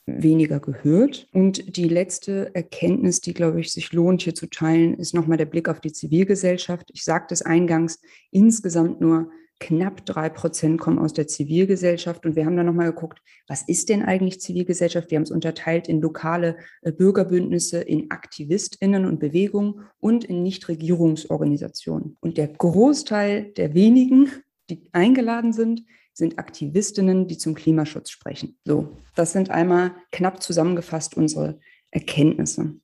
weniger 0.06 0.60
gehört. 0.60 1.28
Und 1.32 1.76
die 1.76 1.88
letzte 1.88 2.54
Erkenntnis, 2.54 3.20
die, 3.20 3.34
glaube 3.34 3.60
ich, 3.60 3.72
sich 3.72 3.92
lohnt 3.92 4.22
hier 4.22 4.34
zu 4.34 4.46
teilen, 4.48 4.94
ist 4.94 5.14
nochmal 5.14 5.36
der 5.36 5.46
Blick 5.46 5.68
auf 5.68 5.80
die 5.80 5.92
Zivilgesellschaft. 5.92 6.90
Ich 6.94 7.04
sagte 7.04 7.34
es 7.34 7.42
eingangs, 7.42 8.00
insgesamt 8.30 9.00
nur 9.00 9.30
knapp 9.58 10.04
drei 10.04 10.28
Prozent 10.28 10.80
kommen 10.80 10.98
aus 10.98 11.12
der 11.12 11.26
Zivilgesellschaft. 11.26 12.24
Und 12.24 12.36
wir 12.36 12.44
haben 12.44 12.56
dann 12.56 12.66
nochmal 12.66 12.92
geguckt, 12.92 13.20
was 13.48 13.62
ist 13.66 13.88
denn 13.88 14.02
eigentlich 14.02 14.40
Zivilgesellschaft? 14.40 15.10
Wir 15.10 15.16
haben 15.16 15.24
es 15.24 15.30
unterteilt 15.30 15.88
in 15.88 16.00
lokale 16.00 16.56
äh, 16.82 16.92
Bürgerbündnisse, 16.92 17.80
in 17.80 18.10
AktivistInnen 18.10 19.06
und 19.06 19.18
Bewegungen 19.18 19.86
und 19.98 20.24
in 20.24 20.42
Nichtregierungsorganisationen. 20.42 22.16
Und 22.20 22.36
der 22.36 22.48
Großteil 22.48 23.52
der 23.56 23.74
wenigen, 23.74 24.30
die 24.68 24.88
eingeladen 24.92 25.52
sind, 25.52 25.82
sind 26.16 26.38
Aktivistinnen, 26.38 27.28
die 27.28 27.36
zum 27.36 27.54
Klimaschutz 27.54 28.10
sprechen. 28.10 28.56
So, 28.64 28.96
das 29.14 29.32
sind 29.32 29.50
einmal 29.50 29.94
knapp 30.12 30.42
zusammengefasst 30.42 31.16
unsere 31.16 31.60
Erkenntnisse. 31.90 32.76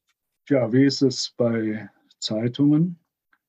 Ja, 0.49 0.71
wie 0.73 0.85
ist 0.85 1.01
es 1.01 1.33
bei 1.37 1.89
Zeitungen? 2.19 2.99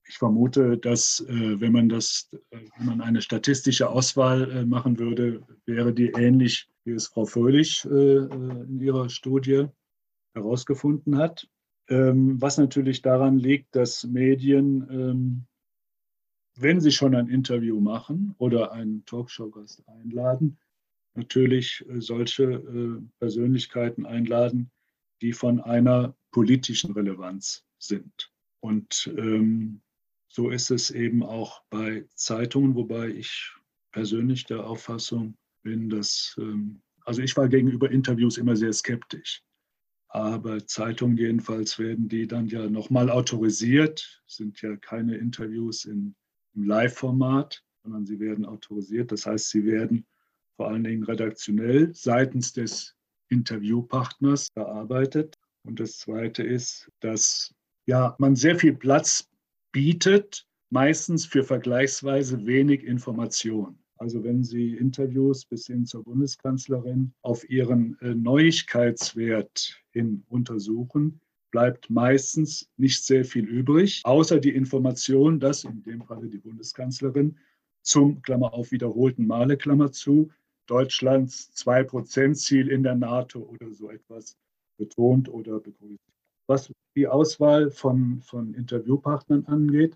Ich 0.08 0.18
vermute, 0.18 0.78
dass 0.78 1.26
äh, 1.28 1.60
wenn 1.60 1.74
man 1.74 1.90
das, 1.90 2.30
äh, 2.52 2.60
wenn 2.78 2.86
man 2.86 3.02
eine 3.02 3.22
statistische 3.22 3.90
Auswahl 3.90 4.50
äh, 4.52 4.66
machen 4.66 5.00
würde, 5.00 5.42
wäre 5.66 5.94
die 5.94 6.12
ähnlich, 6.12 6.70
wie 6.86 6.92
es 6.92 7.08
Frau 7.08 7.26
Fröhlich 7.26 7.86
in 7.86 8.82
ihrer 8.82 9.08
Studie 9.08 9.68
herausgefunden 10.34 11.18
hat. 11.18 11.48
Ähm, 11.88 12.42
was 12.42 12.58
natürlich 12.58 13.02
daran 13.02 13.38
liegt, 13.38 13.74
dass 13.76 14.04
Medien 14.04 14.88
ähm, 14.90 15.46
wenn 16.56 16.82
Sie 16.82 16.92
schon 16.92 17.16
ein 17.16 17.28
Interview 17.28 17.80
machen 17.80 18.36
oder 18.38 18.72
einen 18.72 19.06
Talkshow-Gast 19.06 19.88
einladen, 19.88 20.58
natürlich 21.16 21.86
äh, 21.90 22.02
solche 22.02 22.44
äh, 22.44 23.02
Persönlichkeiten 23.20 24.06
einladen, 24.06 24.72
die 25.22 25.34
von 25.34 25.60
einer 25.62 26.16
politischen 26.32 26.94
Relevanz 26.94 27.66
sind. 27.80 28.32
Und 28.60 29.12
ähm, 29.18 29.82
so 30.28 30.50
ist 30.50 30.72
es 30.72 30.90
eben 30.90 31.24
auch 31.24 31.62
bei 31.70 32.06
Zeitungen, 32.16 32.76
wobei 32.76 33.10
ich 33.10 33.54
persönlich 33.92 34.46
der 34.46 34.66
Auffassung 34.66 35.38
bin, 35.64 35.90
dass, 35.90 36.36
ähm, 36.40 36.82
also 37.06 37.22
ich 37.22 37.36
war 37.38 37.48
gegenüber 37.48 37.92
Interviews 37.92 38.38
immer 38.38 38.56
sehr 38.56 38.74
skeptisch. 38.74 39.44
aber 40.14 40.66
Zeitungen 40.68 41.18
jedenfalls 41.18 41.80
werden 41.80 42.08
die 42.08 42.28
dann 42.28 42.48
ja 42.48 42.70
nochmal 42.70 43.10
autorisiert, 43.10 44.24
sind 44.28 44.62
ja 44.62 44.76
keine 44.78 45.18
Interviews 45.18 45.86
in, 45.86 46.16
im 46.56 46.66
Live-Format, 46.66 47.64
sondern 47.84 48.06
sie 48.06 48.20
werden 48.20 48.46
autorisiert. 48.46 49.12
Das 49.12 49.26
heißt, 49.26 49.50
sie 49.50 49.66
werden 49.66 50.06
vor 50.56 50.68
allen 50.68 50.84
Dingen 50.84 51.04
redaktionell 51.04 51.94
seitens 51.94 52.54
des 52.54 52.96
Interviewpartners 53.30 54.50
bearbeitet. 54.52 55.38
Und 55.64 55.80
das 55.80 55.98
Zweite 55.98 56.44
ist, 56.44 56.90
dass 57.00 57.54
ja, 57.86 58.16
man 58.20 58.36
sehr 58.36 58.58
viel 58.58 58.74
Platz 58.74 59.30
bietet, 59.72 60.46
meistens 60.70 61.26
für 61.26 61.44
vergleichsweise 61.44 62.46
wenig 62.46 62.84
Information. 62.84 63.78
Also 63.98 64.24
wenn 64.24 64.44
Sie 64.44 64.76
Interviews 64.76 65.46
bis 65.46 65.68
hin 65.68 65.86
zur 65.86 66.04
Bundeskanzlerin 66.04 67.14
auf 67.22 67.50
ihren 67.50 67.98
äh, 68.02 68.14
Neuigkeitswert 68.14 69.82
hin 69.92 70.24
untersuchen, 70.30 71.22
bleibt 71.54 71.88
meistens 71.92 72.68
nicht 72.78 73.06
sehr 73.06 73.24
viel 73.24 73.46
übrig, 73.46 74.02
außer 74.06 74.40
die 74.40 74.56
Information, 74.56 75.40
dass 75.40 75.64
in 75.64 75.84
dem 75.84 76.02
Falle 76.02 76.28
die 76.28 76.40
Bundeskanzlerin 76.40 77.38
zum, 77.84 78.24
Klammer 78.24 78.54
auf, 78.54 78.72
wiederholten 78.72 79.28
Male, 79.28 79.56
Klammer 79.56 79.92
zu, 79.92 80.32
Deutschlands 80.66 81.52
2-Prozent-Ziel 81.56 82.70
in 82.70 82.82
der 82.82 82.96
NATO 82.96 83.40
oder 83.40 83.72
so 83.72 83.92
etwas 83.92 84.36
betont 84.78 85.30
oder 85.30 85.60
begrüßt. 85.60 86.02
Was 86.48 86.74
die 86.96 87.08
Auswahl 87.08 87.70
von, 87.70 88.22
von 88.22 88.56
Interviewpartnern 88.56 89.46
angeht, 89.46 89.96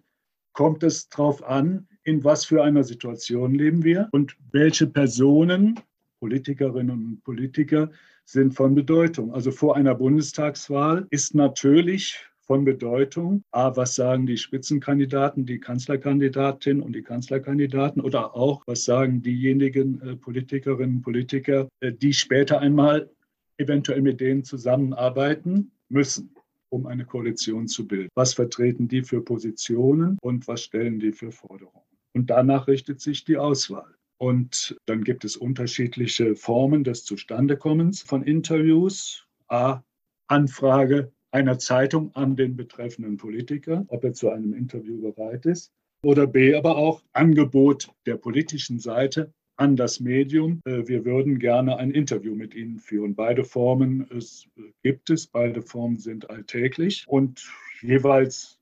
kommt 0.53 0.83
es 0.83 1.09
darauf 1.09 1.43
an, 1.43 1.87
in 2.03 2.23
was 2.23 2.45
für 2.45 2.63
einer 2.63 2.83
Situation 2.83 3.55
leben 3.55 3.83
wir 3.83 4.09
und 4.11 4.37
welche 4.51 4.85
Personen, 4.85 5.79
Politikerinnen 6.19 7.03
und 7.03 7.23
Politiker, 7.23 7.89
sind 8.27 8.53
von 8.53 8.75
Bedeutung. 8.75 9.33
Also 9.33 9.51
vor 9.51 9.75
einer 9.75 9.95
Bundestagswahl 9.95 11.07
ist 11.09 11.33
natürlich 11.33 12.19
von 12.41 12.65
Bedeutung. 12.65 13.43
A, 13.51 13.75
was 13.75 13.95
sagen 13.95 14.25
die 14.25 14.37
Spitzenkandidaten, 14.37 15.45
die 15.45 15.59
Kanzlerkandidatin 15.59 16.81
und 16.81 16.93
die 16.93 17.03
Kanzlerkandidaten 17.03 18.01
oder 18.01 18.35
auch, 18.35 18.63
was 18.67 18.85
sagen 18.85 19.21
diejenigen 19.21 20.01
äh, 20.01 20.15
Politikerinnen 20.15 20.97
und 20.97 21.01
Politiker, 21.01 21.67
äh, 21.79 21.91
die 21.91 22.13
später 22.13 22.59
einmal 22.59 23.09
eventuell 23.57 24.01
mit 24.01 24.21
denen 24.21 24.43
zusammenarbeiten 24.43 25.71
müssen 25.89 26.33
um 26.69 26.85
eine 26.85 27.05
Koalition 27.05 27.67
zu 27.67 27.87
bilden. 27.87 28.09
Was 28.13 28.33
vertreten 28.33 28.87
die 28.87 29.03
für 29.03 29.21
Positionen 29.21 30.17
und 30.21 30.47
was 30.47 30.63
stellen 30.63 30.99
die 30.99 31.13
für 31.13 31.31
Forderungen? 31.31 31.85
Und 32.13 32.29
danach 32.29 32.67
richtet 32.67 32.99
sich 32.99 33.23
die 33.23 33.37
Auswahl. 33.37 33.96
Und 34.17 34.77
dann 34.85 35.03
gibt 35.03 35.25
es 35.25 35.37
unterschiedliche 35.37 36.35
Formen 36.35 36.83
des 36.83 37.03
Zustandekommens 37.03 38.01
von 38.01 38.23
Interviews. 38.23 39.25
A, 39.47 39.81
Anfrage 40.27 41.11
einer 41.31 41.59
Zeitung 41.59 42.13
an 42.15 42.35
den 42.35 42.55
betreffenden 42.55 43.17
Politiker, 43.17 43.85
ob 43.89 44.03
er 44.03 44.13
zu 44.13 44.29
einem 44.29 44.53
Interview 44.53 45.01
bereit 45.01 45.45
ist. 45.45 45.71
Oder 46.03 46.27
B, 46.27 46.55
aber 46.55 46.77
auch 46.77 47.03
Angebot 47.13 47.89
der 48.05 48.17
politischen 48.17 48.79
Seite 48.79 49.33
an 49.55 49.75
das 49.75 49.99
Medium. 49.99 50.61
Äh, 50.65 50.87
wir 50.87 51.05
würden 51.05 51.39
gerne 51.39 51.77
ein 51.77 51.91
Interview 51.91 52.35
mit 52.35 52.53
Ihnen 52.55 52.79
führen. 52.79 53.15
Beide 53.15 53.43
Formen 53.43 54.07
es 54.15 54.47
gibt 54.83 55.09
es, 55.09 55.27
beide 55.27 55.61
Formen 55.61 55.97
sind 55.97 56.29
alltäglich 56.29 57.05
und 57.07 57.49
jeweils 57.81 58.59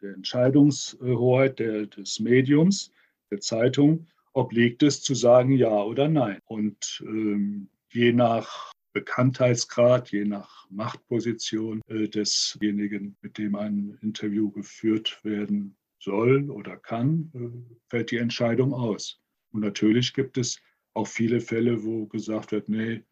der 0.00 0.14
Entscheidungshoheit 0.14 1.58
des 1.58 2.20
Mediums, 2.20 2.92
der 3.30 3.40
Zeitung, 3.40 4.06
obliegt 4.38 4.84
es 4.84 5.02
zu 5.02 5.14
sagen 5.14 5.50
ja 5.50 5.82
oder 5.82 6.08
nein. 6.08 6.40
Und 6.46 7.02
ähm, 7.04 7.68
je 7.90 8.12
nach 8.12 8.72
Bekanntheitsgrad, 8.92 10.12
je 10.12 10.24
nach 10.24 10.70
Machtposition 10.70 11.82
äh, 11.88 12.08
desjenigen, 12.08 13.16
mit 13.20 13.36
dem 13.36 13.56
ein 13.56 13.98
Interview 14.00 14.50
geführt 14.52 15.18
werden 15.24 15.76
soll 15.98 16.50
oder 16.50 16.76
kann, 16.76 17.32
äh, 17.34 17.74
fällt 17.88 18.12
die 18.12 18.18
Entscheidung 18.18 18.72
aus. 18.72 19.20
Und 19.50 19.62
natürlich 19.62 20.14
gibt 20.14 20.38
es 20.38 20.60
auch 20.94 21.08
viele 21.08 21.40
Fälle, 21.40 21.82
wo 21.82 22.06
gesagt 22.06 22.52
wird, 22.52 22.68
nee, 22.68 23.02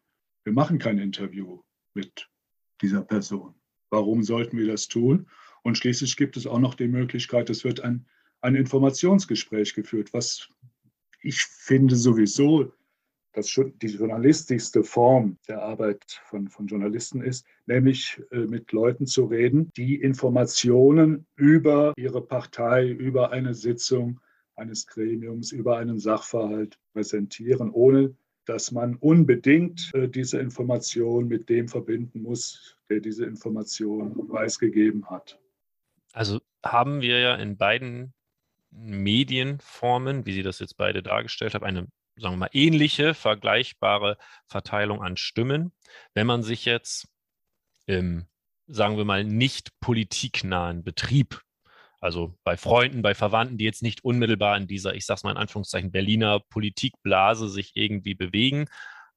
wir 0.45 0.53
machen 0.53 0.79
kein 0.79 0.97
Interview 0.97 1.61
mit 1.93 2.29
dieser 2.81 3.01
Person. 3.01 3.53
Warum 3.89 4.23
sollten 4.23 4.57
wir 4.57 4.67
das 4.67 4.87
tun? 4.87 5.27
Und 5.61 5.77
schließlich 5.77 6.15
gibt 6.15 6.37
es 6.37 6.47
auch 6.47 6.59
noch 6.59 6.75
die 6.75 6.87
Möglichkeit, 6.87 7.49
es 7.49 7.65
wird 7.65 7.81
ein, 7.81 8.05
ein 8.39 8.55
Informationsgespräch 8.55 9.73
geführt, 9.73 10.13
was 10.13 10.49
ich 11.21 11.41
finde 11.43 11.95
sowieso 11.95 12.71
das 13.37 13.53
die 13.53 13.87
journalistischste 13.87 14.83
Form 14.83 15.37
der 15.47 15.61
Arbeit 15.61 16.03
von, 16.25 16.47
von 16.47 16.65
Journalisten 16.65 17.21
ist, 17.21 17.45
nämlich 17.67 18.19
äh, 18.31 18.39
mit 18.47 18.71
Leuten 18.71 19.05
zu 19.05 19.25
reden, 19.25 19.71
die 19.77 20.01
Informationen 20.01 21.27
über 21.35 21.93
ihre 21.97 22.25
Partei, 22.25 22.87
über 22.87 23.31
eine 23.31 23.53
Sitzung, 23.53 24.19
eines 24.55 24.87
Gremiums 24.87 25.51
über 25.51 25.77
einen 25.77 25.99
Sachverhalt 25.99 26.79
präsentieren, 26.93 27.69
ohne 27.69 28.15
dass 28.45 28.71
man 28.71 28.95
unbedingt 28.95 29.91
äh, 29.93 30.09
diese 30.09 30.39
Information 30.39 31.27
mit 31.27 31.47
dem 31.47 31.67
verbinden 31.67 32.23
muss, 32.23 32.75
der 32.89 33.01
diese 33.01 33.25
Information 33.25 34.27
preisgegeben 34.27 35.07
hat. 35.11 35.39
Also 36.11 36.39
haben 36.65 37.01
wir 37.01 37.19
ja 37.19 37.35
in 37.35 37.55
beiden 37.55 38.13
Medienformen, 38.77 40.25
wie 40.25 40.33
Sie 40.33 40.43
das 40.43 40.59
jetzt 40.59 40.77
beide 40.77 41.03
dargestellt 41.03 41.53
haben, 41.53 41.65
eine, 41.65 41.87
sagen 42.15 42.35
wir 42.35 42.37
mal, 42.37 42.49
ähnliche, 42.53 43.13
vergleichbare 43.13 44.17
Verteilung 44.47 45.01
an 45.01 45.17
Stimmen. 45.17 45.73
Wenn 46.13 46.27
man 46.27 46.43
sich 46.43 46.65
jetzt 46.65 47.07
im, 47.85 48.27
sagen 48.67 48.97
wir 48.97 49.05
mal, 49.05 49.23
nicht 49.23 49.71
politiknahen 49.79 50.83
Betrieb 50.83 51.41
also 51.99 52.35
bei 52.43 52.57
Freunden, 52.57 53.01
bei 53.01 53.15
Verwandten, 53.15 53.57
die 53.57 53.65
jetzt 53.65 53.81
nicht 53.81 54.03
unmittelbar 54.03 54.55
in 54.57 54.67
dieser, 54.67 54.93
ich 54.93 55.05
sag's 55.05 55.23
mal 55.23 55.31
in 55.31 55.37
Anführungszeichen, 55.37 55.91
Berliner 55.91 56.39
Politikblase 56.39 57.49
sich 57.49 57.71
irgendwie 57.75 58.13
bewegen, 58.13 58.67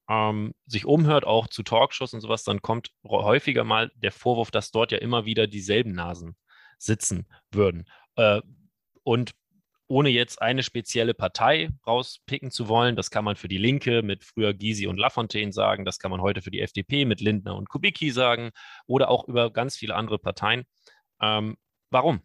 ähm, 0.09 0.55
sich 0.66 0.87
umhört, 0.87 1.25
auch 1.25 1.46
zu 1.46 1.62
Talkshows 1.62 2.14
und 2.14 2.20
sowas, 2.20 2.42
dann 2.42 2.62
kommt 2.62 2.90
häufiger 3.05 3.64
mal 3.64 3.92
der 3.96 4.12
Vorwurf, 4.12 4.51
dass 4.51 4.70
dort 4.70 4.92
ja 4.92 4.99
immer 4.99 5.25
wieder 5.27 5.46
dieselben 5.46 5.92
Nasen 5.92 6.37
sitzen 6.79 7.27
würden. 7.51 7.85
Äh, 8.16 8.40
und 9.03 9.33
ohne 9.90 10.09
jetzt 10.09 10.40
eine 10.40 10.62
spezielle 10.62 11.14
Partei 11.14 11.70
rauspicken 11.87 12.50
zu 12.50 12.68
wollen, 12.68 12.96
das 12.96 13.11
kann 13.11 13.24
man 13.24 13.37
für 13.37 13.48
die 13.48 13.59
Linke 13.59 14.03
mit 14.03 14.24
früher 14.24 14.55
Gysi 14.55 14.87
und 14.87 14.98
Lafontaine 14.98 15.53
sagen, 15.53 15.85
das 15.85 15.98
kann 15.98 16.11
man 16.11 16.20
heute 16.20 16.42
für 16.42 16.50
die 16.50 16.61
FDP 16.61 17.05
mit 17.05 17.20
Lindner 17.20 17.57
und 17.57 17.68
Kubicki 17.68 18.11
sagen 18.11 18.50
oder 18.87 19.11
auch 19.11 19.29
über 19.29 19.53
ganz 19.53 19.76
viele 19.76 19.94
andere 19.94 20.18
Parteien. 20.18 20.64
Ähm, 21.20 21.57
warum? 21.90 22.22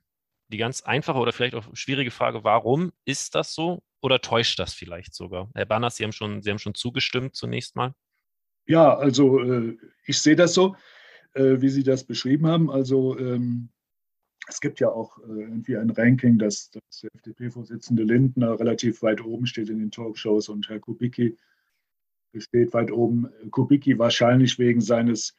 die 0.50 0.58
ganz 0.58 0.82
einfache 0.82 1.18
oder 1.18 1.34
vielleicht 1.34 1.56
auch 1.56 1.66
schwierige 1.74 2.12
Frage, 2.12 2.44
warum 2.44 2.92
ist 3.06 3.36
das 3.36 3.54
so 3.54 3.84
oder 4.02 4.22
täuscht 4.22 4.60
das 4.60 4.74
vielleicht 4.74 5.14
sogar? 5.14 5.50
Herr 5.56 5.66
Banners, 5.66 5.96
Sie 5.96 6.04
haben 6.04 6.12
schon, 6.12 6.42
Sie 6.42 6.50
haben 6.50 6.60
schon 6.60 6.76
zugestimmt 6.76 7.36
zunächst 7.36 7.76
mal. 7.76 7.94
Ja, 8.68 8.96
also 8.96 9.40
äh, 9.40 9.78
ich 10.06 10.20
sehe 10.20 10.36
das 10.36 10.54
so, 10.54 10.76
äh, 11.34 11.62
wie 11.62 11.70
Sie 11.70 11.84
das 11.84 12.04
beschrieben 12.04 12.48
haben. 12.48 12.70
Also 12.70 13.18
ähm, 13.18 13.70
es 14.48 14.62
gibt 14.62 14.80
ja 14.80 14.90
auch 14.90 15.18
äh, 15.20 15.42
irgendwie 15.42 15.78
ein 15.78 15.90
Ranking, 15.90 16.38
dass, 16.38 16.70
dass 16.72 17.02
der 17.02 17.10
FDP-Vorsitzende 17.16 18.04
Lindner 18.04 18.60
relativ 18.60 19.02
weit 19.02 19.24
oben 19.24 19.46
steht 19.46 19.70
in 19.70 19.80
den 19.80 19.92
Talkshows 19.92 20.50
und 20.50 20.70
Herr 20.70 20.80
Kubicki 20.80 21.38
steht 22.38 22.74
weit 22.74 22.92
oben. 22.92 23.28
Kubicki 23.52 23.98
wahrscheinlich 23.98 24.60
wegen 24.60 24.82
seines 24.82 25.36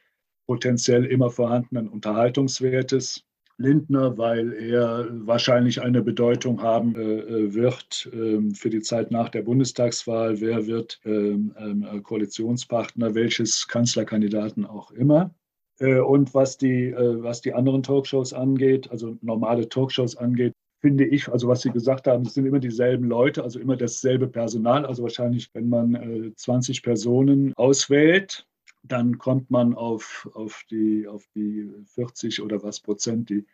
potenziell 0.47 1.05
immer 1.05 1.31
vorhandenen 1.31 1.89
Unterhaltungswertes 1.89 3.25
Lindner, 3.59 4.19
weil 4.19 4.53
er 4.53 5.09
wahrscheinlich 5.27 5.81
eine 5.81 6.03
Bedeutung 6.03 6.63
haben 6.63 6.95
äh, 6.95 7.01
äh 7.01 7.55
wird 7.55 8.11
äh, 8.13 8.55
für 8.55 8.69
die 8.69 8.83
Zeit 8.83 9.11
nach 9.11 9.31
der 9.31 9.43
Bundestagswahl. 9.43 10.41
Wer 10.41 10.67
wird 10.67 11.01
äh, 11.05 12.01
Koalitionspartner, 12.03 13.15
welches 13.15 13.67
Kanzlerkandidaten 13.67 14.67
auch 14.67 14.91
immer. 14.91 15.35
Äh, 15.79 16.01
und 16.01 16.35
was 16.35 16.57
die, 16.57 16.91
äh, 16.91 17.23
was 17.23 17.41
die 17.41 17.55
anderen 17.55 17.83
Talkshows 17.83 18.33
angeht, 18.33 18.91
also 18.91 19.17
normale 19.21 19.69
Talkshows 19.69 20.17
angeht, 20.17 20.53
finde 20.81 21.05
ich, 21.05 21.29
also 21.29 21.49
was 21.49 21.63
Sie 21.63 21.71
gesagt 21.71 22.07
haben, 22.07 22.27
es 22.27 22.35
sind 22.35 22.47
immer 22.47 22.61
dieselben 22.61 23.09
Leute, 23.09 23.43
also 23.43 23.59
immer 23.59 23.77
dasselbe 23.77 24.29
Personal. 24.29 24.87
Also 24.87 25.03
wahrscheinlich, 25.03 25.49
wenn 25.55 25.69
man 25.69 26.33
20 26.37 26.83
Personen 26.83 27.55
auswählt, 27.55 28.47
dann 28.89 29.19
kommt 29.19 29.51
man 29.51 29.75
auf, 29.75 30.29
auf, 30.35 30.63
die, 30.71 31.07
auf 31.07 31.25
die 31.35 31.71
40 31.87 32.43
oder 32.43 32.63
was 32.63 32.81
Prozent, 32.81 33.31
die, 33.31 33.47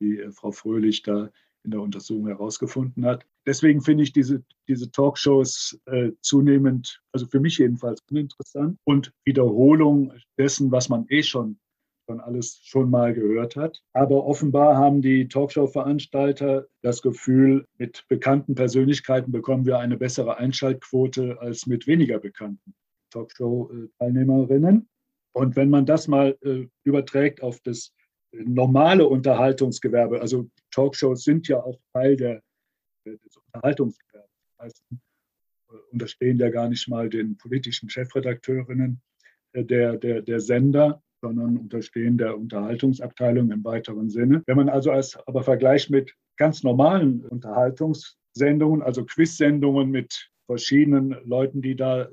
die 0.00 0.18
äh, 0.20 0.30
Frau 0.30 0.50
Fröhlich 0.50 1.02
da 1.02 1.30
in 1.64 1.70
der 1.70 1.80
Untersuchung 1.80 2.26
herausgefunden 2.26 3.06
hat. 3.06 3.24
Deswegen 3.46 3.80
finde 3.80 4.02
ich 4.02 4.12
diese, 4.12 4.42
diese 4.68 4.90
Talkshows 4.90 5.80
äh, 5.86 6.12
zunehmend, 6.20 7.00
also 7.12 7.26
für 7.26 7.40
mich 7.40 7.58
jedenfalls 7.58 8.00
uninteressant 8.10 8.78
und 8.84 9.12
Wiederholung 9.24 10.12
dessen, 10.38 10.70
was 10.70 10.90
man 10.90 11.06
eh 11.08 11.22
schon, 11.22 11.58
schon 12.06 12.20
alles 12.20 12.60
schon 12.62 12.90
mal 12.90 13.14
gehört 13.14 13.56
hat. 13.56 13.82
Aber 13.92 14.24
offenbar 14.26 14.76
haben 14.76 15.02
die 15.02 15.28
Talkshow-Veranstalter 15.28 16.66
das 16.82 17.02
Gefühl, 17.02 17.66
mit 17.78 18.04
bekannten 18.08 18.54
Persönlichkeiten 18.54 19.32
bekommen 19.32 19.66
wir 19.66 19.78
eine 19.78 19.96
bessere 19.96 20.36
Einschaltquote 20.36 21.40
als 21.40 21.66
mit 21.66 21.86
weniger 21.86 22.18
bekannten. 22.18 22.74
Talkshow-Teilnehmerinnen. 23.10 24.88
Und 25.32 25.56
wenn 25.56 25.70
man 25.70 25.86
das 25.86 26.08
mal 26.08 26.36
äh, 26.42 26.66
überträgt 26.84 27.42
auf 27.42 27.60
das 27.60 27.92
normale 28.32 29.06
Unterhaltungsgewerbe, 29.06 30.20
also 30.20 30.48
Talkshows 30.70 31.24
sind 31.24 31.48
ja 31.48 31.62
auch 31.62 31.78
Teil 31.92 32.16
der, 32.16 32.42
des 33.04 33.36
Unterhaltungsgewerbes. 33.36 34.28
Äh, 34.60 34.96
unterstehen 35.90 36.38
ja 36.38 36.50
gar 36.50 36.68
nicht 36.68 36.88
mal 36.88 37.08
den 37.08 37.36
politischen 37.36 37.88
Chefredakteurinnen 37.88 39.00
äh, 39.52 39.64
der, 39.64 39.96
der, 39.96 40.22
der 40.22 40.40
Sender, 40.40 41.02
sondern 41.24 41.56
unterstehen 41.56 42.18
der 42.18 42.36
Unterhaltungsabteilung 42.36 43.50
im 43.50 43.64
weiteren 43.64 44.10
Sinne. 44.10 44.42
Wenn 44.46 44.58
man 44.58 44.68
also 44.68 44.90
als 44.90 45.16
aber 45.26 45.42
vergleicht 45.42 45.88
mit 45.88 46.14
ganz 46.36 46.62
normalen 46.62 47.24
Unterhaltungssendungen, 47.24 48.82
also 48.82 49.06
Quiz-Sendungen 49.06 49.90
mit 49.90 50.30
verschiedenen 50.44 51.16
Leuten, 51.24 51.62
die 51.62 51.76
da 51.76 52.02
äh, 52.02 52.08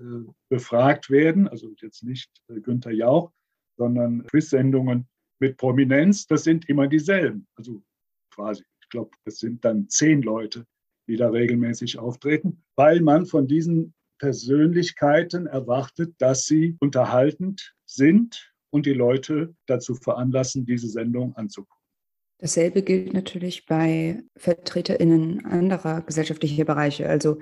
befragt 0.49 1.09
werden, 1.09 1.49
also 1.49 1.73
jetzt 1.81 2.03
nicht 2.03 2.29
äh, 2.47 2.61
Günther 2.61 2.93
Jauch, 2.93 3.33
sondern 3.77 4.25
Quiz-Sendungen 4.27 5.09
mit 5.41 5.57
Prominenz, 5.57 6.25
das 6.25 6.45
sind 6.45 6.69
immer 6.69 6.87
dieselben. 6.87 7.45
Also 7.57 7.83
quasi, 8.33 8.63
ich 8.81 8.87
glaube, 8.87 9.11
das 9.25 9.39
sind 9.39 9.65
dann 9.65 9.89
zehn 9.89 10.21
Leute, 10.21 10.65
die 11.09 11.17
da 11.17 11.27
regelmäßig 11.27 11.99
auftreten, 11.99 12.63
weil 12.77 13.01
man 13.01 13.25
von 13.25 13.45
diesen 13.45 13.93
Persönlichkeiten 14.19 15.47
erwartet, 15.47 16.13
dass 16.19 16.45
sie 16.45 16.77
unterhaltend 16.79 17.75
sind 17.85 18.50
und 18.71 18.85
die 18.85 18.93
Leute 18.93 19.53
dazu 19.67 19.95
veranlassen, 19.95 20.65
diese 20.65 20.87
Sendung 20.87 21.35
anzugucken. 21.35 21.81
Dasselbe 22.39 22.81
gilt 22.81 23.13
natürlich 23.13 23.67
bei 23.67 24.23
VertreterInnen 24.35 25.45
anderer 25.45 26.01
gesellschaftlicher 26.01 26.65
Bereiche. 26.65 27.07
Also 27.07 27.37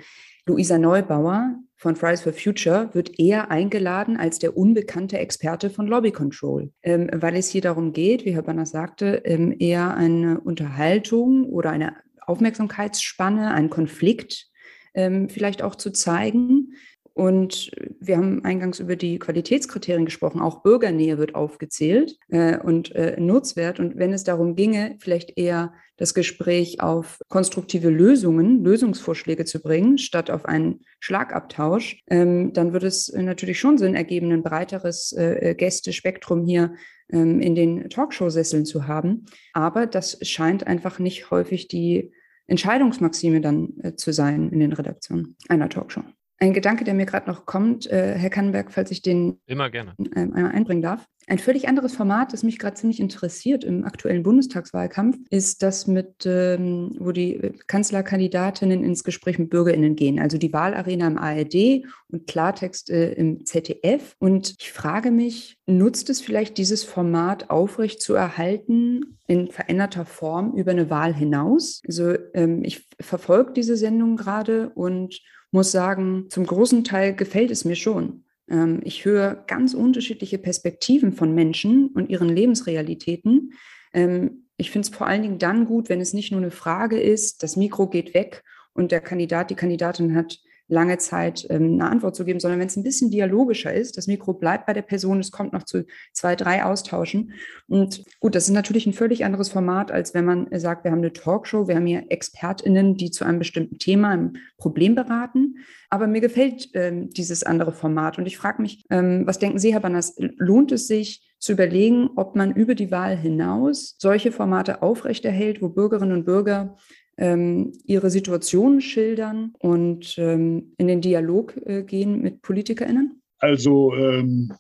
Luisa 0.46 0.78
Neubauer 0.78 1.56
von 1.78 1.96
Fridays 1.96 2.22
for 2.22 2.34
Future 2.34 2.89
wird 2.92 3.18
eher 3.18 3.50
eingeladen 3.50 4.18
als 4.18 4.39
der 4.39 4.58
unbekannte 4.58 5.18
Experte 5.18 5.70
von 5.70 5.88
Lobby 5.88 6.12
Control, 6.12 6.74
ähm, 6.84 7.10
weil 7.13 7.36
es 7.38 7.48
hier 7.50 7.62
darum 7.62 7.94
geht, 7.94 8.26
wie 8.26 8.34
Herr 8.34 8.42
Banner 8.42 8.65
sagte, 8.65 9.22
ähm, 9.24 9.56
eher 9.58 9.96
eine 9.96 10.42
Unterhaltung 10.42 11.46
oder 11.46 11.70
eine 11.70 11.96
Aufmerksamkeitsspanne, 12.26 13.54
einen 13.54 13.70
Konflikt 13.70 14.50
ähm, 14.94 15.30
vielleicht 15.30 15.62
auch 15.62 15.76
zu 15.76 15.92
zeigen, 15.92 16.74
und 17.19 17.69
wir 17.99 18.15
haben 18.15 18.45
eingangs 18.45 18.79
über 18.79 18.95
die 18.95 19.19
Qualitätskriterien 19.19 20.05
gesprochen. 20.05 20.39
Auch 20.39 20.63
Bürgernähe 20.63 21.17
wird 21.17 21.36
aufgezählt 21.36 22.17
äh, 22.29 22.58
und 22.58 22.95
äh, 22.95 23.19
Nutzwert. 23.19 23.82
Und 23.82 23.97
wenn 23.97 24.13
es 24.13 24.23
darum 24.23 24.55
ginge, 24.55 24.95
vielleicht 24.99 25.38
eher 25.38 25.73
das 25.97 26.13
Gespräch 26.13 26.79
auf 26.79 27.19
konstruktive 27.27 27.89
Lösungen, 27.89 28.63
Lösungsvorschläge 28.63 29.43
zu 29.43 29.62
bringen, 29.62 29.97
statt 29.97 30.32
auf 30.32 30.45
einen 30.45 30.79
Schlagabtausch, 31.01 32.01
ähm, 32.10 32.53
dann 32.53 32.71
würde 32.71 32.88
es 32.88 33.12
natürlich 33.12 33.60
schon 33.60 33.77
Sinn 33.77 33.95
ergeben, 33.95 34.32
ein 34.32 34.41
breiteres 34.41 35.12
äh, 35.12 35.55
Gästespektrum 35.58 36.45
hier 36.45 36.73
ähm, 37.12 37.41
in 37.41 37.53
den 37.53 37.89
Talkshow-Sesseln 37.89 38.63
zu 38.63 38.88
haben. 38.88 39.25
Aber 39.51 39.88
das 39.88 40.25
scheint 40.25 40.65
einfach 40.67 40.99
nicht 40.99 41.32
häufig 41.32 41.67
die 41.67 42.13
Entscheidungsmaxime 42.47 43.41
dann 43.41 43.73
äh, 43.84 43.95
zu 43.95 44.13
sein 44.13 44.51
in 44.53 44.62
den 44.62 44.71
Redaktionen 44.71 45.36
einer 45.49 45.67
Talkshow. 45.67 46.03
Ein 46.41 46.54
Gedanke, 46.54 46.86
der 46.86 46.93
mir 46.93 47.06
gerade 47.06 47.30
noch 47.30 47.45
kommt, 47.45 47.86
äh, 47.88 48.15
Herr 48.17 48.30
Kannenberg, 48.30 48.71
falls 48.71 48.91
ich 48.91 49.02
den 49.02 49.41
immer 49.45 49.69
gerne 49.69 49.93
äh, 50.15 50.19
einmal 50.19 50.52
einbringen 50.52 50.82
darf. 50.82 51.06
Ein 51.28 51.38
völlig 51.38 51.67
anderes 51.67 51.95
Format, 51.95 52.34
das 52.34 52.41
mich 52.41 52.58
gerade 52.58 52.75
ziemlich 52.75 52.99
interessiert 52.99 53.63
im 53.63 53.84
aktuellen 53.84 54.23
Bundestagswahlkampf, 54.23 55.17
ist 55.30 55.62
das 55.62 55.86
mit, 55.86 56.25
ähm, 56.25 56.95
wo 56.97 57.12
die 57.12 57.52
Kanzlerkandidatinnen 57.67 58.84
ins 58.84 59.04
Gespräch 59.04 59.38
mit 59.38 59.52
BürgerInnen 59.52 59.95
gehen. 59.95 60.19
Also 60.19 60.39
die 60.39 60.52
Wahlarena 60.52 61.08
im 61.08 61.19
ARD 61.19 61.86
und 62.08 62.25
Klartext 62.25 62.89
äh, 62.89 63.12
im 63.12 63.45
ZDF. 63.45 64.15
Und 64.17 64.56
ich 64.60 64.71
frage 64.71 65.12
mich, 65.12 65.58
nutzt 65.67 66.10
es 66.10 66.19
vielleicht 66.19 66.58
dieses 66.58 66.84
Format 66.84 67.52
aufrecht 67.52 68.02
zu 68.02 68.15
erhalten 68.15 69.17
in 69.28 69.52
veränderter 69.52 70.06
Form 70.06 70.56
über 70.56 70.71
eine 70.71 70.89
Wahl 70.89 71.13
hinaus? 71.13 71.82
Also 71.86 72.15
ähm, 72.34 72.63
ich 72.63 72.88
verfolge 72.99 73.54
diese 73.54 73.75
Sendung 73.75 74.15
gerade 74.15 74.69
und 74.69 75.21
muss 75.51 75.71
sagen, 75.71 76.25
zum 76.29 76.45
großen 76.45 76.83
Teil 76.83 77.15
gefällt 77.15 77.51
es 77.51 77.65
mir 77.65 77.75
schon. 77.75 78.23
Ähm, 78.49 78.81
ich 78.83 79.05
höre 79.05 79.35
ganz 79.47 79.73
unterschiedliche 79.73 80.38
Perspektiven 80.38 81.13
von 81.13 81.33
Menschen 81.33 81.89
und 81.89 82.09
ihren 82.09 82.29
Lebensrealitäten. 82.29 83.53
Ähm, 83.93 84.45
ich 84.57 84.71
finde 84.71 84.88
es 84.89 84.95
vor 84.95 85.07
allen 85.07 85.21
Dingen 85.21 85.39
dann 85.39 85.65
gut, 85.65 85.89
wenn 85.89 86.01
es 86.01 86.13
nicht 86.13 86.31
nur 86.31 86.41
eine 86.41 86.51
Frage 86.51 86.99
ist, 86.99 87.43
das 87.43 87.55
Mikro 87.55 87.88
geht 87.88 88.13
weg 88.13 88.43
und 88.73 88.91
der 88.91 89.01
Kandidat, 89.01 89.49
die 89.49 89.55
Kandidatin 89.55 90.15
hat 90.15 90.39
lange 90.69 90.97
Zeit 90.99 91.45
ähm, 91.49 91.73
eine 91.73 91.89
Antwort 91.89 92.15
zu 92.15 92.23
geben, 92.23 92.39
sondern 92.39 92.60
wenn 92.60 92.67
es 92.67 92.77
ein 92.77 92.84
bisschen 92.84 93.12
dialogischer 93.12 93.73
ist, 93.73 93.97
das 93.97 94.08
Mikro 94.08 94.34
bleibt 94.34 94.65
bei 94.65 94.73
der 94.73 94.84
Person, 94.84 95.19
es 95.19 95.32
kommt 95.32 95.51
noch 95.51 95.63
zu 95.63 95.86
zwei, 96.13 96.36
drei 96.36 96.63
Austauschen. 96.63 97.34
Und 97.67 98.03
gut, 98.19 98.36
das 98.36 98.45
ist 98.45 98.53
natürlich 98.53 98.86
ein 98.86 98.93
völlig 98.93 99.25
anderes 99.25 99.49
Format, 99.49 99.91
als 99.91 100.13
wenn 100.13 100.25
man 100.25 100.47
sagt, 100.60 100.84
wir 100.84 100.91
haben 100.91 100.99
eine 100.99 101.12
Talkshow, 101.12 101.67
wir 101.67 101.75
haben 101.75 101.86
hier 101.86 102.05
ExpertInnen, 102.10 102.95
die 102.95 103.12
zu 103.12 103.25
einem 103.25 103.39
bestimmten 103.39 103.79
Thema, 103.79 104.12
einem 104.12 104.34
Problem 104.58 104.95
beraten. 104.95 105.58
Aber 105.89 106.08
mir 106.08 106.21
gefällt 106.21 106.69
ähm, 106.75 107.10
dieses 107.10 107.43
andere 107.43 107.73
Format. 107.73 108.19
Und 108.19 108.27
ich 108.27 108.38
frage 108.38 108.62
mich, 108.62 108.86
ähm, 108.91 109.25
was 109.25 109.39
denken 109.39 109.58
Sie, 109.58 109.73
Herr 109.73 109.79
Banners, 109.79 110.15
lohnt 110.17 110.71
es 110.71 110.88
sich, 110.88 111.25
zu 111.39 111.53
überlegen, 111.53 112.10
ob 112.17 112.36
man 112.36 112.53
über 112.53 112.75
die 112.75 112.91
Wahl 112.91 113.15
hinaus 113.15 113.95
solche 113.97 114.32
Formate 114.32 114.82
aufrechterhält, 114.82 115.62
wo 115.62 115.69
Bürgerinnen 115.69 116.12
und 116.12 116.25
Bürger 116.25 116.75
ähm, 117.19 117.73
ihre 117.84 118.10
Situation 118.10 118.79
schildern 118.79 119.53
und 119.60 120.17
ähm, 120.17 120.73
in 120.77 120.88
den 120.88 121.01
Dialog 121.01 121.55
äh, 121.65 121.84
gehen 121.84 122.21
mit 122.21 122.41
PolitikerInnen? 122.41 123.21
Also 123.39 123.93
ähm, 123.93 124.53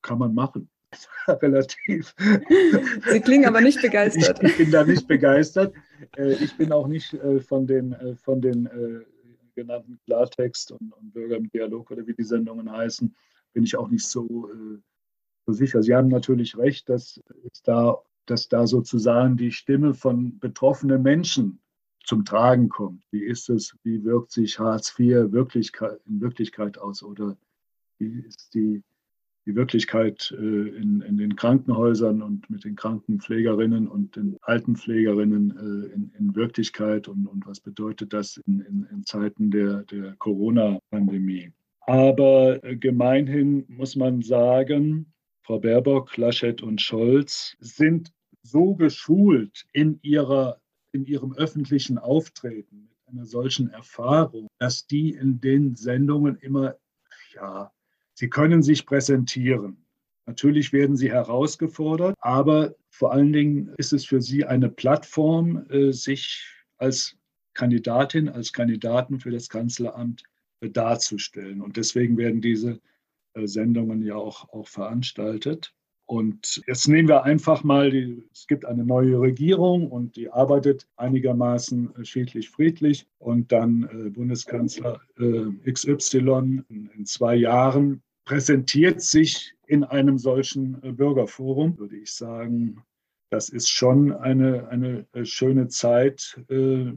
kann 0.00 0.18
man 0.18 0.34
machen. 0.34 0.70
Relativ. 1.28 2.14
Sie 3.10 3.20
klingen 3.20 3.44
aber 3.44 3.60
nicht 3.60 3.82
begeistert. 3.82 4.42
Ich, 4.42 4.50
ich 4.50 4.56
bin 4.56 4.70
da 4.70 4.84
nicht 4.84 5.06
begeistert. 5.06 5.74
Äh, 6.16 6.32
ich 6.32 6.56
bin 6.56 6.72
auch 6.72 6.88
nicht 6.88 7.12
äh, 7.12 7.40
von 7.40 7.66
den, 7.66 7.92
äh, 7.92 8.16
von 8.16 8.40
den 8.40 8.68
genannten 9.54 9.98
Klartext 10.06 10.72
und, 10.72 10.92
und 10.92 11.12
Bürger 11.12 11.36
im 11.36 11.50
Dialog 11.50 11.90
oder 11.90 12.06
wie 12.06 12.14
die 12.14 12.22
Sendungen 12.22 12.70
heißen, 12.70 13.14
bin 13.52 13.64
ich 13.64 13.76
auch 13.76 13.88
nicht 13.88 14.06
so, 14.06 14.48
so 15.46 15.52
sicher. 15.52 15.82
Sie 15.82 15.96
haben 15.96 16.06
natürlich 16.06 16.56
recht, 16.56 16.88
dass, 16.88 17.20
da, 17.64 17.98
dass 18.26 18.48
da 18.48 18.68
sozusagen 18.68 19.36
die 19.36 19.50
Stimme 19.50 19.94
von 19.94 20.38
betroffenen 20.38 21.02
Menschen 21.02 21.58
zum 22.08 22.24
Tragen 22.24 22.70
kommt. 22.70 23.02
Wie 23.10 23.22
ist 23.22 23.50
es, 23.50 23.76
wie 23.84 24.02
wirkt 24.02 24.32
sich 24.32 24.58
Hartz 24.58 24.98
IV 24.98 25.30
Wirklichkeit, 25.30 26.00
in 26.06 26.20
Wirklichkeit 26.22 26.78
aus 26.78 27.02
oder 27.02 27.36
wie 27.98 28.20
ist 28.26 28.54
die, 28.54 28.82
die 29.44 29.54
Wirklichkeit 29.54 30.34
äh, 30.36 30.42
in, 30.42 31.02
in 31.02 31.18
den 31.18 31.36
Krankenhäusern 31.36 32.22
und 32.22 32.48
mit 32.48 32.64
den 32.64 32.76
Krankenpflegerinnen 32.76 33.86
und 33.86 34.16
den 34.16 34.38
Altenpflegerinnen 34.40 35.50
äh, 35.50 35.94
in, 35.94 36.12
in 36.18 36.34
Wirklichkeit 36.34 37.08
und, 37.08 37.26
und 37.26 37.46
was 37.46 37.60
bedeutet 37.60 38.14
das 38.14 38.38
in, 38.46 38.86
in, 38.90 39.04
Zeiten 39.04 39.50
der, 39.50 39.82
der 39.84 40.14
Corona-Pandemie. 40.16 41.52
Aber 41.82 42.64
äh, 42.64 42.76
gemeinhin 42.76 43.66
muss 43.68 43.96
man 43.96 44.22
sagen, 44.22 45.12
Frau 45.42 45.58
Baerbock, 45.58 46.16
Laschet 46.16 46.62
und 46.62 46.80
Scholz 46.80 47.54
sind 47.60 48.12
so 48.42 48.74
geschult 48.74 49.66
in 49.72 49.98
ihrer 50.02 50.58
in 50.98 51.06
ihrem 51.06 51.32
öffentlichen 51.34 51.96
Auftreten 51.96 52.88
mit 52.88 52.98
einer 53.06 53.24
solchen 53.24 53.70
Erfahrung, 53.70 54.48
dass 54.58 54.86
die 54.86 55.10
in 55.10 55.40
den 55.40 55.76
Sendungen 55.76 56.36
immer, 56.38 56.76
ja, 57.34 57.72
sie 58.14 58.28
können 58.28 58.62
sich 58.62 58.84
präsentieren. 58.84 59.84
Natürlich 60.26 60.72
werden 60.72 60.96
sie 60.96 61.10
herausgefordert, 61.10 62.16
aber 62.18 62.74
vor 62.90 63.12
allen 63.12 63.32
Dingen 63.32 63.72
ist 63.78 63.92
es 63.92 64.04
für 64.04 64.20
sie 64.20 64.44
eine 64.44 64.68
Plattform, 64.68 65.66
äh, 65.70 65.92
sich 65.92 66.44
als 66.78 67.16
Kandidatin, 67.54 68.28
als 68.28 68.52
Kandidaten 68.52 69.20
für 69.20 69.30
das 69.30 69.48
Kanzleramt 69.48 70.24
äh, 70.60 70.68
darzustellen. 70.68 71.62
Und 71.62 71.76
deswegen 71.76 72.18
werden 72.18 72.40
diese 72.40 72.80
äh, 73.34 73.46
Sendungen 73.46 74.02
ja 74.02 74.16
auch, 74.16 74.48
auch 74.52 74.66
veranstaltet. 74.66 75.72
Und 76.08 76.62
jetzt 76.66 76.88
nehmen 76.88 77.06
wir 77.06 77.24
einfach 77.24 77.62
mal, 77.64 77.90
die, 77.90 78.22
es 78.32 78.46
gibt 78.46 78.64
eine 78.64 78.82
neue 78.82 79.20
Regierung 79.20 79.90
und 79.90 80.16
die 80.16 80.30
arbeitet 80.30 80.88
einigermaßen 80.96 81.94
äh, 81.96 82.04
schiedlich 82.06 82.48
friedlich. 82.48 83.06
Und 83.18 83.52
dann 83.52 83.82
äh, 83.92 84.08
Bundeskanzler 84.08 85.02
äh, 85.18 85.70
XY 85.70 86.62
in, 86.70 86.90
in, 86.96 87.04
zwei 87.04 87.34
Jahren 87.36 88.00
präsentiert 88.24 89.02
sich 89.02 89.52
in 89.66 89.84
einem 89.84 90.16
solchen 90.16 90.82
äh, 90.82 90.92
Bürgerforum, 90.92 91.78
würde 91.78 91.98
ich 91.98 92.14
sagen. 92.14 92.82
Das 93.28 93.50
ist 93.50 93.68
schon 93.68 94.10
eine, 94.14 94.66
eine 94.68 95.06
äh, 95.12 95.26
schöne 95.26 95.68
Zeit, 95.68 96.40
äh, 96.48 96.90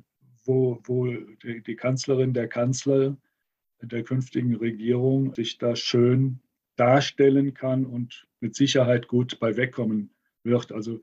wo, 0.46 0.80
wo 0.86 1.08
die, 1.44 1.62
die 1.62 1.76
Kanzlerin, 1.76 2.34
der 2.34 2.48
Kanzler 2.48 3.18
der 3.82 4.04
künftigen 4.04 4.56
Regierung 4.56 5.36
sich 5.36 5.58
da 5.58 5.76
schön 5.76 6.40
darstellen 6.82 7.54
kann 7.54 7.86
und 7.86 8.26
mit 8.40 8.56
Sicherheit 8.56 9.08
gut 9.08 9.40
bei 9.40 9.56
wegkommen 9.56 10.10
wird. 10.44 10.72
Also 10.72 11.00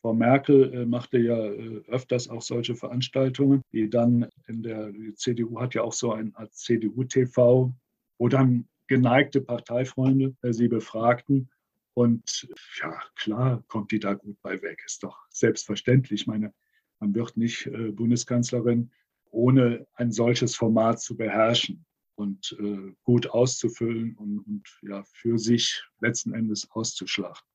Frau 0.00 0.14
Merkel 0.14 0.72
äh, 0.72 0.86
machte 0.86 1.18
ja 1.18 1.36
äh, 1.36 1.82
öfters 1.88 2.30
auch 2.30 2.40
solche 2.40 2.74
Veranstaltungen, 2.74 3.60
die 3.72 3.90
dann 3.90 4.26
in 4.46 4.62
der 4.62 4.90
CDU 5.16 5.60
hat 5.60 5.74
ja 5.74 5.82
auch 5.82 5.92
so 5.92 6.12
ein 6.12 6.34
CDU-TV, 6.50 7.74
wo 8.16 8.28
dann 8.28 8.66
geneigte 8.86 9.42
Parteifreunde 9.42 10.34
äh, 10.40 10.54
sie 10.54 10.68
befragten 10.68 11.50
Und 11.92 12.48
ja, 12.80 12.98
klar 13.14 13.62
kommt 13.68 13.92
die 13.92 14.00
da 14.00 14.14
gut 14.14 14.40
bei 14.40 14.62
weg, 14.62 14.82
ist 14.86 15.02
doch 15.02 15.18
selbstverständlich. 15.28 16.22
Ich 16.22 16.26
meine, 16.26 16.54
man 17.00 17.14
wird 17.14 17.36
nicht 17.36 17.70
Bundeskanzlerin, 17.92 18.90
ohne 19.30 19.86
ein 19.94 20.10
solches 20.10 20.56
Format 20.56 21.00
zu 21.00 21.16
beherrschen 21.16 21.84
und 22.18 22.56
äh, 22.58 22.92
gut 23.04 23.30
auszufüllen 23.30 24.16
und, 24.16 24.40
und 24.40 24.78
ja, 24.82 25.04
für 25.04 25.38
sich 25.38 25.84
letzten 26.00 26.34
Endes 26.34 26.68
auszuschlachten. 26.72 27.48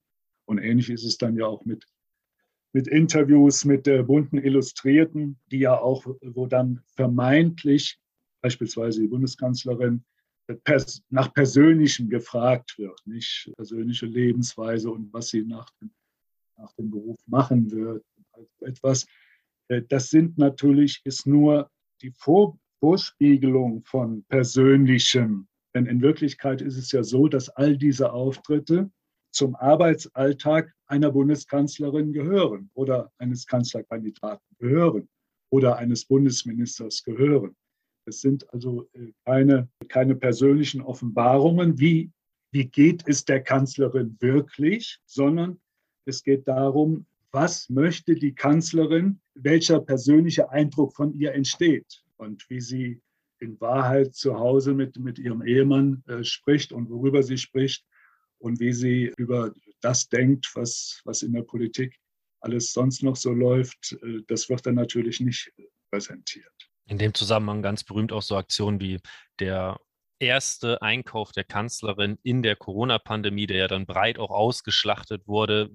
Und 0.45 0.57
ähnlich 0.59 0.89
ist 0.89 1.03
es 1.03 1.17
dann 1.17 1.35
ja 1.35 1.45
auch 1.45 1.65
mit, 1.65 1.85
mit 2.71 2.87
Interviews 2.87 3.65
mit 3.65 3.85
der 3.85 4.03
bunten 4.03 4.37
Illustrierten, 4.37 5.37
die 5.51 5.59
ja 5.59 5.77
auch, 5.77 6.05
wo 6.21 6.47
dann 6.47 6.81
vermeintlich 6.95 7.99
beispielsweise 8.41 9.01
die 9.01 9.07
Bundeskanzlerin 9.07 10.05
pers 10.63 11.01
nach 11.09 11.33
Persönlichem 11.33 12.09
gefragt 12.09 12.77
wird, 12.77 12.99
nicht 13.05 13.51
persönliche 13.55 14.05
Lebensweise 14.05 14.91
und 14.91 15.11
was 15.11 15.29
sie 15.29 15.43
nach 15.43 15.69
dem, 15.81 15.91
nach 16.57 16.71
dem 16.73 16.89
Beruf 16.89 17.19
machen 17.27 17.69
wird. 17.71 18.03
Also 18.31 18.49
etwas, 18.61 19.05
äh, 19.67 19.81
das 19.81 20.09
sind 20.09 20.37
natürlich, 20.37 21.01
ist 21.03 21.27
nur 21.27 21.69
die 22.01 22.11
Vor 22.11 22.57
Vorspiegelung 22.83 23.81
von 23.85 24.25
Persönlichem. 24.25 25.47
Denn 25.73 25.85
in 25.85 26.01
Wirklichkeit 26.01 26.61
ist 26.61 26.75
es 26.75 26.91
ja 26.91 27.01
so, 27.01 27.29
dass 27.29 27.47
all 27.47 27.77
diese 27.77 28.11
Auftritte 28.11 28.91
zum 29.31 29.55
Arbeitsalltag 29.55 30.69
einer 30.87 31.09
Bundeskanzlerin 31.09 32.11
gehören 32.11 32.69
oder 32.73 33.09
eines 33.19 33.47
Kanzlerkandidaten 33.47 34.45
gehören 34.59 35.07
oder 35.49 35.77
eines 35.77 36.03
Bundesministers 36.03 37.05
gehören. 37.05 37.55
Es 38.05 38.19
sind 38.19 38.53
also 38.53 38.89
äh, 38.91 39.13
keine, 39.23 39.69
keine 39.87 40.15
persönlichen 40.15 40.81
Offenbarungen, 40.81 41.79
wie, 41.79 42.11
wie 42.51 42.65
geht 42.65 43.07
es 43.07 43.23
der 43.23 43.41
Kanzlerin 43.41 44.17
wirklich, 44.19 44.99
sondern 45.05 45.61
es 46.03 46.21
geht 46.21 46.49
darum, 46.49 47.05
was 47.31 47.69
möchte 47.69 48.13
die 48.13 48.35
Kanzlerin, 48.35 49.21
welcher 49.35 49.79
persönliche 49.79 50.49
Eindruck 50.49 50.93
von 50.93 51.13
ihr 51.13 51.33
entsteht 51.33 52.02
und 52.23 52.49
wie 52.49 52.61
sie 52.61 53.01
in 53.39 53.59
Wahrheit 53.59 54.15
zu 54.15 54.39
Hause 54.39 54.73
mit, 54.73 54.97
mit 54.97 55.19
ihrem 55.19 55.45
Ehemann 55.45 56.03
äh, 56.07 56.23
spricht 56.23 56.71
und 56.71 56.89
worüber 56.89 57.23
sie 57.23 57.37
spricht 57.37 57.85
und 58.39 58.59
wie 58.59 58.73
sie 58.73 59.13
über 59.17 59.53
das 59.81 60.07
denkt, 60.07 60.49
was, 60.55 61.01
was 61.03 61.21
in 61.21 61.33
der 61.33 61.43
Politik 61.43 61.99
alles 62.39 62.73
sonst 62.73 63.03
noch 63.03 63.15
so 63.15 63.31
läuft, 63.31 63.97
äh, 64.01 64.21
das 64.27 64.49
wird 64.49 64.65
dann 64.65 64.75
natürlich 64.75 65.19
nicht 65.19 65.51
präsentiert. 65.91 66.51
In 66.87 66.97
dem 66.97 67.13
Zusammenhang 67.13 67.61
ganz 67.61 67.83
berühmt 67.83 68.11
auch 68.11 68.21
so 68.21 68.35
Aktionen 68.35 68.79
wie 68.79 68.99
der 69.39 69.79
erste 70.19 70.81
Einkauf 70.81 71.31
der 71.31 71.43
Kanzlerin 71.43 72.17
in 72.23 72.43
der 72.43 72.55
Corona-Pandemie, 72.55 73.47
der 73.47 73.57
ja 73.57 73.67
dann 73.67 73.85
breit 73.85 74.19
auch 74.19 74.31
ausgeschlachtet 74.31 75.27
wurde, 75.27 75.69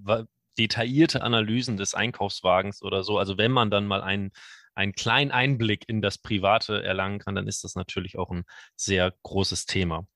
detaillierte 0.59 1.23
Analysen 1.23 1.77
des 1.77 1.95
Einkaufswagens 1.95 2.83
oder 2.83 3.05
so. 3.05 3.19
Also 3.19 3.39
wenn 3.39 3.53
man 3.53 3.71
dann 3.71 3.87
mal 3.87 4.03
einen, 4.03 4.33
einen 4.79 4.93
kleinen 4.93 5.31
Einblick 5.31 5.89
in 5.89 6.01
das 6.01 6.19
Private 6.19 6.83
erlangen 6.83 7.19
kann, 7.19 7.35
dann 7.35 7.47
ist 7.47 7.65
das 7.65 7.75
natürlich 7.75 8.19
auch 8.19 8.31
ein 8.31 8.45
sehr 8.77 9.13
großes 9.23 9.67
Thema. 9.67 10.07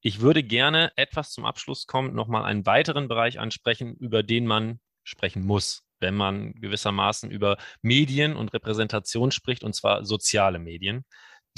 Ich 0.00 0.20
würde 0.20 0.42
gerne 0.42 0.92
etwas 0.96 1.30
zum 1.30 1.44
Abschluss 1.44 1.86
kommen, 1.86 2.14
nochmal 2.14 2.44
einen 2.44 2.66
weiteren 2.66 3.08
Bereich 3.08 3.38
ansprechen, 3.38 3.94
über 3.96 4.22
den 4.22 4.46
man 4.46 4.80
sprechen 5.02 5.44
muss, 5.44 5.84
wenn 6.00 6.14
man 6.14 6.52
gewissermaßen 6.54 7.30
über 7.30 7.56
Medien 7.82 8.36
und 8.36 8.52
Repräsentation 8.52 9.30
spricht, 9.30 9.64
und 9.64 9.74
zwar 9.74 10.04
soziale 10.04 10.58
Medien 10.58 11.04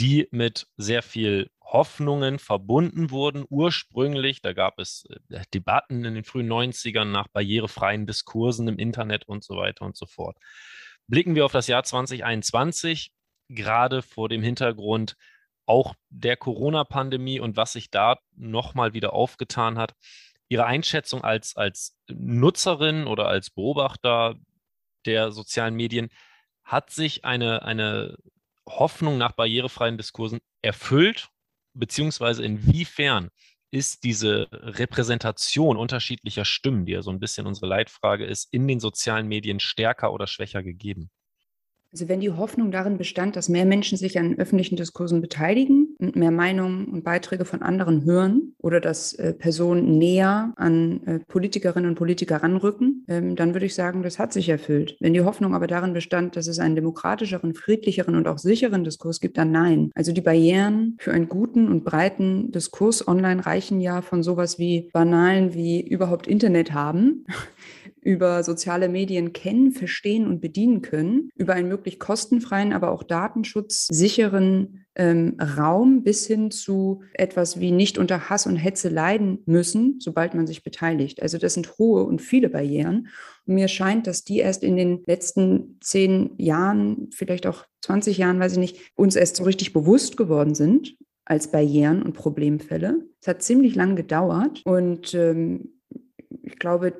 die 0.00 0.28
mit 0.30 0.66
sehr 0.78 1.02
viel 1.02 1.50
Hoffnungen 1.62 2.38
verbunden 2.38 3.10
wurden. 3.10 3.44
Ursprünglich, 3.48 4.40
da 4.40 4.54
gab 4.54 4.78
es 4.78 5.04
äh, 5.28 5.42
Debatten 5.52 6.04
in 6.04 6.14
den 6.14 6.24
frühen 6.24 6.50
90ern 6.50 7.04
nach 7.04 7.28
barrierefreien 7.28 8.06
Diskursen 8.06 8.66
im 8.66 8.78
Internet 8.78 9.28
und 9.28 9.44
so 9.44 9.56
weiter 9.56 9.84
und 9.84 9.96
so 9.96 10.06
fort. 10.06 10.38
Blicken 11.10 11.34
wir 11.34 11.44
auf 11.44 11.50
das 11.50 11.66
Jahr 11.66 11.82
2021, 11.82 13.12
gerade 13.48 14.00
vor 14.00 14.28
dem 14.28 14.44
Hintergrund 14.44 15.16
auch 15.66 15.96
der 16.08 16.36
Corona-Pandemie 16.36 17.40
und 17.40 17.56
was 17.56 17.72
sich 17.72 17.90
da 17.90 18.20
nochmal 18.36 18.92
wieder 18.92 19.12
aufgetan 19.12 19.76
hat. 19.76 19.96
Ihre 20.48 20.66
Einschätzung 20.66 21.24
als, 21.24 21.56
als 21.56 21.98
Nutzerin 22.08 23.08
oder 23.08 23.26
als 23.26 23.50
Beobachter 23.50 24.36
der 25.04 25.32
sozialen 25.32 25.74
Medien, 25.74 26.10
hat 26.62 26.90
sich 26.90 27.24
eine, 27.24 27.62
eine 27.62 28.16
Hoffnung 28.68 29.18
nach 29.18 29.32
barrierefreien 29.32 29.96
Diskursen 29.96 30.38
erfüllt, 30.62 31.28
beziehungsweise 31.74 32.44
inwiefern 32.44 33.30
ist 33.70 34.04
diese 34.04 34.48
Repräsentation 34.52 35.76
unterschiedlicher 35.76 36.44
Stimmen, 36.44 36.86
die 36.86 36.92
ja 36.92 37.02
so 37.02 37.10
ein 37.10 37.20
bisschen 37.20 37.46
unsere 37.46 37.66
Leitfrage 37.66 38.24
ist, 38.24 38.52
in 38.52 38.66
den 38.66 38.80
sozialen 38.80 39.28
Medien 39.28 39.60
stärker 39.60 40.12
oder 40.12 40.26
schwächer 40.26 40.62
gegeben? 40.62 41.10
Also 41.92 42.08
wenn 42.08 42.20
die 42.20 42.30
Hoffnung 42.30 42.70
darin 42.70 42.98
bestand, 42.98 43.36
dass 43.36 43.48
mehr 43.48 43.64
Menschen 43.66 43.98
sich 43.98 44.18
an 44.18 44.38
öffentlichen 44.38 44.76
Diskursen 44.76 45.20
beteiligen 45.20 45.89
mehr 46.00 46.30
Meinungen 46.30 46.86
und 46.86 47.04
Beiträge 47.04 47.44
von 47.44 47.62
anderen 47.62 48.04
hören 48.04 48.54
oder 48.58 48.80
dass 48.80 49.12
äh, 49.14 49.32
Personen 49.32 49.98
näher 49.98 50.52
an 50.56 51.02
äh, 51.06 51.18
Politikerinnen 51.20 51.90
und 51.90 51.96
Politiker 51.96 52.42
ranrücken, 52.42 53.04
ähm, 53.08 53.36
dann 53.36 53.54
würde 53.54 53.66
ich 53.66 53.74
sagen, 53.74 54.02
das 54.02 54.18
hat 54.18 54.32
sich 54.32 54.48
erfüllt. 54.48 54.96
Wenn 55.00 55.14
die 55.14 55.22
Hoffnung 55.22 55.54
aber 55.54 55.66
darin 55.66 55.92
bestand, 55.92 56.36
dass 56.36 56.46
es 56.46 56.58
einen 56.58 56.74
demokratischeren, 56.74 57.54
friedlicheren 57.54 58.16
und 58.16 58.26
auch 58.26 58.38
sicheren 58.38 58.84
Diskurs 58.84 59.20
gibt, 59.20 59.38
dann 59.38 59.50
nein. 59.50 59.90
Also 59.94 60.12
die 60.12 60.20
Barrieren 60.20 60.96
für 60.98 61.12
einen 61.12 61.28
guten 61.28 61.68
und 61.68 61.84
breiten 61.84 62.50
Diskurs 62.52 63.06
online 63.06 63.44
reichen 63.44 63.80
ja 63.80 64.02
von 64.02 64.22
sowas 64.22 64.58
wie 64.58 64.90
banalen 64.92 65.54
wie 65.54 65.80
überhaupt 65.80 66.26
Internet 66.26 66.72
haben 66.72 67.24
über 68.02 68.42
soziale 68.42 68.88
Medien 68.88 69.32
kennen, 69.32 69.72
verstehen 69.72 70.26
und 70.26 70.40
bedienen 70.40 70.82
können, 70.82 71.30
über 71.34 71.54
einen 71.54 71.68
möglichst 71.68 72.00
kostenfreien, 72.00 72.72
aber 72.72 72.90
auch 72.90 73.02
datenschutzsicheren 73.02 74.86
ähm, 74.94 75.36
Raum 75.40 76.02
bis 76.02 76.26
hin 76.26 76.50
zu 76.50 77.02
etwas 77.14 77.60
wie 77.60 77.70
nicht 77.70 77.98
unter 77.98 78.28
Hass 78.28 78.46
und 78.46 78.56
Hetze 78.56 78.88
leiden 78.88 79.42
müssen, 79.46 79.98
sobald 80.00 80.34
man 80.34 80.46
sich 80.46 80.62
beteiligt. 80.62 81.22
Also 81.22 81.38
das 81.38 81.54
sind 81.54 81.78
hohe 81.78 82.04
und 82.04 82.20
viele 82.20 82.48
Barrieren. 82.48 83.08
Und 83.46 83.54
mir 83.54 83.68
scheint, 83.68 84.06
dass 84.06 84.24
die 84.24 84.38
erst 84.38 84.62
in 84.62 84.76
den 84.76 85.02
letzten 85.06 85.78
zehn 85.80 86.32
Jahren, 86.38 87.10
vielleicht 87.12 87.46
auch 87.46 87.64
20 87.82 88.18
Jahren, 88.18 88.40
weiß 88.40 88.52
ich 88.52 88.58
nicht, 88.58 88.92
uns 88.94 89.16
erst 89.16 89.36
so 89.36 89.44
richtig 89.44 89.72
bewusst 89.72 90.16
geworden 90.16 90.54
sind 90.54 90.96
als 91.24 91.50
Barrieren 91.50 92.02
und 92.02 92.14
Problemfälle. 92.14 93.06
Es 93.20 93.28
hat 93.28 93.42
ziemlich 93.42 93.76
lang 93.76 93.94
gedauert 93.94 94.62
und 94.64 95.14
ähm, 95.14 95.79
ich 96.42 96.58
glaube, 96.58 96.92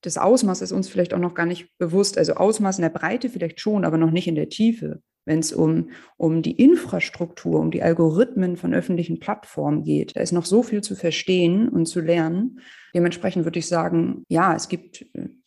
das 0.00 0.18
Ausmaß 0.18 0.60
ist 0.62 0.72
uns 0.72 0.88
vielleicht 0.88 1.14
auch 1.14 1.18
noch 1.18 1.34
gar 1.34 1.46
nicht 1.46 1.68
bewusst. 1.78 2.18
Also 2.18 2.34
Ausmaß 2.34 2.78
in 2.78 2.82
der 2.82 2.90
Breite 2.90 3.28
vielleicht 3.28 3.60
schon, 3.60 3.84
aber 3.84 3.96
noch 3.96 4.10
nicht 4.10 4.28
in 4.28 4.34
der 4.34 4.48
Tiefe. 4.48 5.00
Wenn 5.26 5.38
es 5.38 5.52
um, 5.52 5.88
um 6.18 6.42
die 6.42 6.52
Infrastruktur, 6.52 7.58
um 7.58 7.70
die 7.70 7.82
Algorithmen 7.82 8.56
von 8.56 8.74
öffentlichen 8.74 9.20
Plattformen 9.20 9.82
geht, 9.82 10.16
da 10.16 10.20
ist 10.20 10.32
noch 10.32 10.44
so 10.44 10.62
viel 10.62 10.82
zu 10.82 10.96
verstehen 10.96 11.68
und 11.68 11.86
zu 11.86 12.00
lernen. 12.00 12.60
Dementsprechend 12.94 13.44
würde 13.44 13.58
ich 13.58 13.66
sagen, 13.66 14.24
ja, 14.28 14.54
es 14.54 14.68
gibt, 14.68 15.06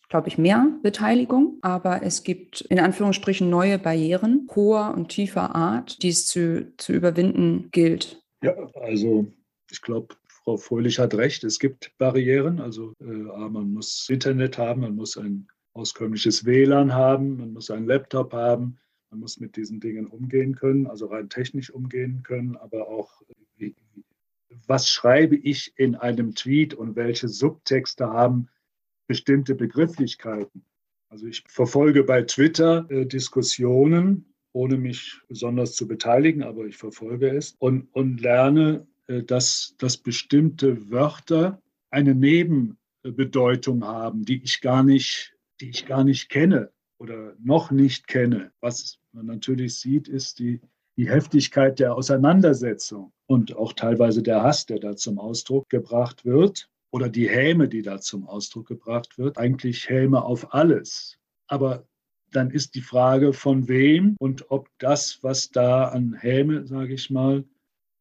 glaube 0.09 0.29
ich, 0.29 0.39
mehr 0.39 0.67
Beteiligung, 0.81 1.59
aber 1.61 2.01
es 2.01 2.23
gibt 2.23 2.61
in 2.61 2.79
Anführungsstrichen 2.79 3.51
neue 3.51 3.77
Barrieren 3.77 4.47
hoher 4.55 4.95
und 4.95 5.09
tiefer 5.09 5.53
Art, 5.55 6.01
die 6.01 6.09
es 6.09 6.25
zu, 6.25 6.73
zu 6.77 6.93
überwinden 6.93 7.69
gilt. 7.71 8.23
Ja, 8.41 8.55
also 8.81 9.27
ich 9.69 9.81
glaube, 9.83 10.15
Frau 10.47 10.55
Fröhlich 10.55 10.97
hat 10.97 11.13
recht, 11.13 11.43
es 11.43 11.59
gibt 11.59 11.91
Barrieren. 11.97 12.61
Also 12.61 12.93
äh, 13.01 13.05
man 13.05 13.73
muss 13.73 14.07
Internet 14.09 14.57
haben, 14.57 14.79
man 14.79 14.95
muss 14.95 15.17
ein 15.17 15.49
auskömmliches 15.73 16.45
WLAN 16.45 16.93
haben, 16.93 17.35
man 17.35 17.51
muss 17.51 17.69
einen 17.69 17.85
Laptop 17.85 18.31
haben, 18.31 18.77
man 19.09 19.19
muss 19.19 19.41
mit 19.41 19.57
diesen 19.57 19.81
Dingen 19.81 20.07
umgehen 20.07 20.55
können, 20.55 20.87
also 20.87 21.07
rein 21.07 21.27
technisch 21.27 21.69
umgehen 21.69 22.23
können, 22.23 22.55
aber 22.55 22.87
auch, 22.87 23.21
was 24.67 24.87
schreibe 24.87 25.35
ich 25.35 25.73
in 25.75 25.95
einem 25.95 26.33
Tweet 26.33 26.73
und 26.73 26.95
welche 26.95 27.27
Subtexte 27.27 28.07
haben 28.07 28.47
bestimmte 29.05 29.53
Begrifflichkeiten. 29.53 30.63
Also 31.09 31.27
ich 31.27 31.43
verfolge 31.49 32.05
bei 32.05 32.21
Twitter 32.21 32.89
äh, 32.89 33.05
Diskussionen, 33.05 34.33
ohne 34.53 34.77
mich 34.77 35.19
besonders 35.27 35.73
zu 35.73 35.89
beteiligen, 35.89 36.43
aber 36.43 36.67
ich 36.67 36.77
verfolge 36.77 37.35
es 37.35 37.57
und, 37.59 37.89
und 37.91 38.21
lerne 38.21 38.87
dass, 39.07 39.75
dass 39.77 39.97
bestimmte 39.97 40.91
Wörter 40.91 41.61
eine 41.89 42.15
Nebenbedeutung 42.15 43.85
haben, 43.85 44.25
die 44.25 44.41
ich 44.43 44.61
gar 44.61 44.83
nicht, 44.83 45.35
die 45.61 45.69
ich 45.69 45.85
gar 45.85 46.03
nicht 46.03 46.29
kenne 46.29 46.71
oder 46.99 47.33
noch 47.39 47.71
nicht 47.71 48.07
kenne. 48.07 48.51
Was 48.59 48.99
man 49.11 49.25
natürlich 49.25 49.79
sieht, 49.79 50.07
ist 50.07 50.39
die, 50.39 50.61
die 50.97 51.09
Heftigkeit 51.09 51.79
der 51.79 51.95
Auseinandersetzung 51.95 53.11
und 53.27 53.55
auch 53.55 53.73
teilweise 53.73 54.23
der 54.23 54.43
Hass, 54.43 54.65
der 54.65 54.79
da 54.79 54.95
zum 54.95 55.19
Ausdruck 55.19 55.69
gebracht 55.69 56.25
wird 56.25 56.69
oder 56.91 57.09
die 57.09 57.29
Häme, 57.29 57.67
die 57.67 57.81
da 57.81 57.99
zum 57.99 58.27
Ausdruck 58.27 58.67
gebracht 58.67 59.17
wird. 59.17 59.37
Eigentlich 59.37 59.89
Häme 59.89 60.23
auf 60.23 60.53
alles. 60.53 61.17
Aber 61.47 61.87
dann 62.31 62.51
ist 62.51 62.75
die 62.75 62.81
Frage 62.81 63.31
von 63.31 63.67
wem 63.67 64.15
und 64.19 64.51
ob 64.51 64.69
das, 64.79 65.19
was 65.23 65.49
da 65.49 65.85
an 65.85 66.13
Häme, 66.13 66.65
sage 66.67 66.93
ich 66.93 67.09
mal, 67.09 67.45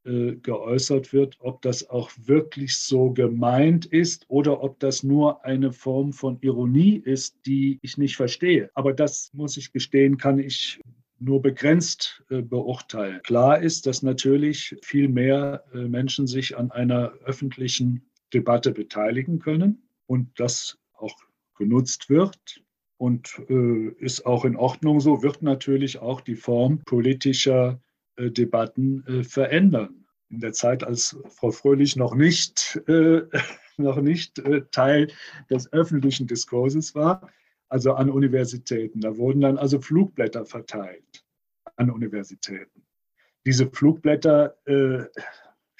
äh, 0.06 0.36
geäußert 0.36 1.12
wird, 1.12 1.36
ob 1.40 1.62
das 1.62 1.88
auch 1.90 2.10
wirklich 2.16 2.78
so 2.78 3.10
gemeint 3.10 3.86
ist 3.86 4.24
oder 4.28 4.62
ob 4.62 4.78
das 4.80 5.02
nur 5.02 5.44
eine 5.44 5.72
Form 5.72 6.12
von 6.12 6.38
Ironie 6.40 6.96
ist, 6.96 7.36
die 7.46 7.78
ich 7.82 7.98
nicht 7.98 8.16
verstehe. 8.16 8.70
Aber 8.74 8.92
das 8.92 9.30
muss 9.34 9.56
ich 9.56 9.72
gestehen, 9.72 10.16
kann 10.16 10.38
ich 10.38 10.80
nur 11.18 11.42
begrenzt 11.42 12.22
äh, 12.30 12.42
beurteilen. 12.42 13.20
Klar 13.22 13.60
ist, 13.60 13.86
dass 13.86 14.02
natürlich 14.02 14.76
viel 14.82 15.08
mehr 15.08 15.64
äh, 15.72 15.78
Menschen 15.78 16.26
sich 16.26 16.56
an 16.56 16.70
einer 16.70 17.12
öffentlichen 17.24 18.08
Debatte 18.32 18.72
beteiligen 18.72 19.38
können 19.38 19.88
und 20.06 20.28
das 20.38 20.78
auch 20.92 21.16
genutzt 21.56 22.10
wird 22.10 22.62
und 22.98 23.40
äh, 23.48 23.88
ist 23.98 24.26
auch 24.26 24.44
in 24.44 24.56
Ordnung 24.56 25.00
so, 25.00 25.22
wird 25.22 25.42
natürlich 25.42 25.98
auch 25.98 26.20
die 26.20 26.36
Form 26.36 26.80
politischer 26.84 27.80
Debatten 28.18 29.04
äh, 29.06 29.24
verändern. 29.24 30.06
In 30.30 30.40
der 30.40 30.52
Zeit, 30.52 30.82
als 30.82 31.16
Frau 31.28 31.50
Fröhlich 31.50 31.96
noch 31.96 32.14
nicht, 32.14 32.80
äh, 32.88 33.22
noch 33.76 34.00
nicht 34.00 34.38
äh, 34.40 34.62
Teil 34.70 35.08
des 35.50 35.72
öffentlichen 35.72 36.26
Diskurses 36.26 36.94
war, 36.94 37.30
also 37.68 37.94
an 37.94 38.10
Universitäten, 38.10 39.00
da 39.00 39.16
wurden 39.16 39.40
dann 39.40 39.58
also 39.58 39.80
Flugblätter 39.80 40.46
verteilt 40.46 41.24
an 41.76 41.90
Universitäten. 41.90 42.82
Diese 43.44 43.70
Flugblätter, 43.70 44.56
äh, 44.66 45.04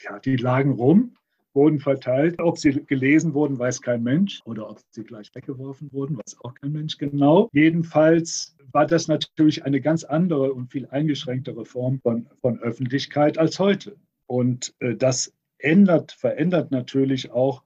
ja, 0.03 0.18
die 0.24 0.37
lagen 0.37 0.72
rum 0.72 1.16
wurden 1.57 1.80
verteilt. 1.80 2.38
Ob 2.38 2.59
sie 2.59 2.84
gelesen 2.86 3.34
wurden, 3.34 3.59
weiß 3.59 3.82
kein 3.82 4.02
Mensch 4.04 4.40
oder 4.44 4.70
ob 4.70 4.78
sie 4.90 5.02
gleich 5.02 5.34
weggeworfen 5.34 5.92
wurden, 5.92 6.16
weiß 6.18 6.36
auch 6.42 6.54
kein 6.54 6.72
Mensch 6.72 6.98
genau. 6.98 7.48
Jedenfalls 7.52 8.54
war 8.70 8.86
das 8.86 9.09
natürlich 9.09 9.64
eine 9.64 9.80
ganz 9.80 10.04
andere 10.04 10.52
und 10.52 10.70
viel 10.70 10.86
eingeschränktere 10.86 11.64
Form 11.64 11.98
von, 12.00 12.28
von 12.40 12.61
Öffentlichkeit 12.61 13.38
als 13.38 13.59
heute. 13.59 13.96
Und 14.26 14.74
äh, 14.80 14.94
das 14.94 15.32
ändert, 15.59 16.12
verändert 16.12 16.70
natürlich 16.70 17.30
auch 17.30 17.62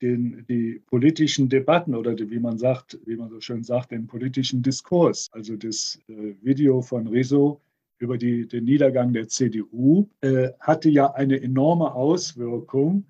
den, 0.00 0.44
die 0.48 0.82
politischen 0.86 1.48
Debatten 1.48 1.94
oder 1.94 2.14
die, 2.14 2.30
wie 2.30 2.38
man 2.38 2.58
sagt, 2.58 2.98
wie 3.06 3.16
man 3.16 3.30
so 3.30 3.40
schön 3.40 3.64
sagt, 3.64 3.90
den 3.90 4.06
politischen 4.06 4.62
Diskurs. 4.62 5.28
Also 5.32 5.56
das 5.56 5.98
äh, 6.08 6.34
Video 6.42 6.82
von 6.82 7.06
Riso 7.06 7.60
über 7.98 8.18
die, 8.18 8.46
den 8.46 8.64
Niedergang 8.64 9.12
der 9.12 9.28
CDU 9.28 10.08
äh, 10.20 10.50
hatte 10.60 10.90
ja 10.90 11.12
eine 11.12 11.40
enorme 11.40 11.94
Auswirkung 11.94 13.04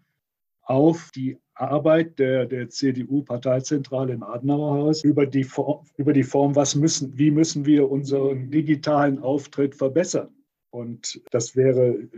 auf 0.64 1.10
die 1.14 1.38
Arbeit 1.54 2.18
der, 2.18 2.46
der 2.46 2.68
CDU-Parteizentrale 2.68 4.12
im 4.12 4.22
Adenauerhaus 4.22 5.04
über 5.04 5.26
die, 5.26 5.44
Form, 5.44 5.86
über 5.96 6.12
die 6.12 6.22
Form, 6.22 6.56
was 6.56 6.74
müssen, 6.74 7.16
wie 7.16 7.30
müssen 7.30 7.64
wir 7.64 7.90
unseren 7.90 8.50
digitalen 8.50 9.18
Auftritt 9.20 9.74
verbessern. 9.74 10.34
Und 10.70 11.22
das 11.30 11.54
wäre 11.54 11.90
äh, 11.90 12.08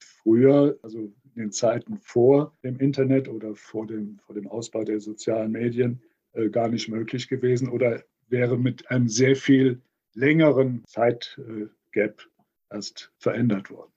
früher, 0.00 0.78
also 0.82 1.12
in 1.34 1.42
den 1.42 1.52
Zeiten 1.52 1.98
vor 1.98 2.56
dem 2.64 2.78
Internet 2.78 3.28
oder 3.28 3.54
vor 3.54 3.86
dem, 3.86 4.18
vor 4.24 4.34
dem 4.34 4.48
Ausbau 4.48 4.84
der 4.84 5.00
sozialen 5.00 5.52
Medien, 5.52 6.00
äh, 6.32 6.48
gar 6.48 6.68
nicht 6.68 6.88
möglich 6.88 7.28
gewesen 7.28 7.68
oder 7.68 8.02
wäre 8.28 8.56
mit 8.58 8.90
einem 8.90 9.08
sehr 9.08 9.36
viel 9.36 9.82
längeren 10.14 10.82
Zeitgap 10.86 12.22
erst 12.70 13.12
verändert 13.18 13.70
worden. 13.70 13.92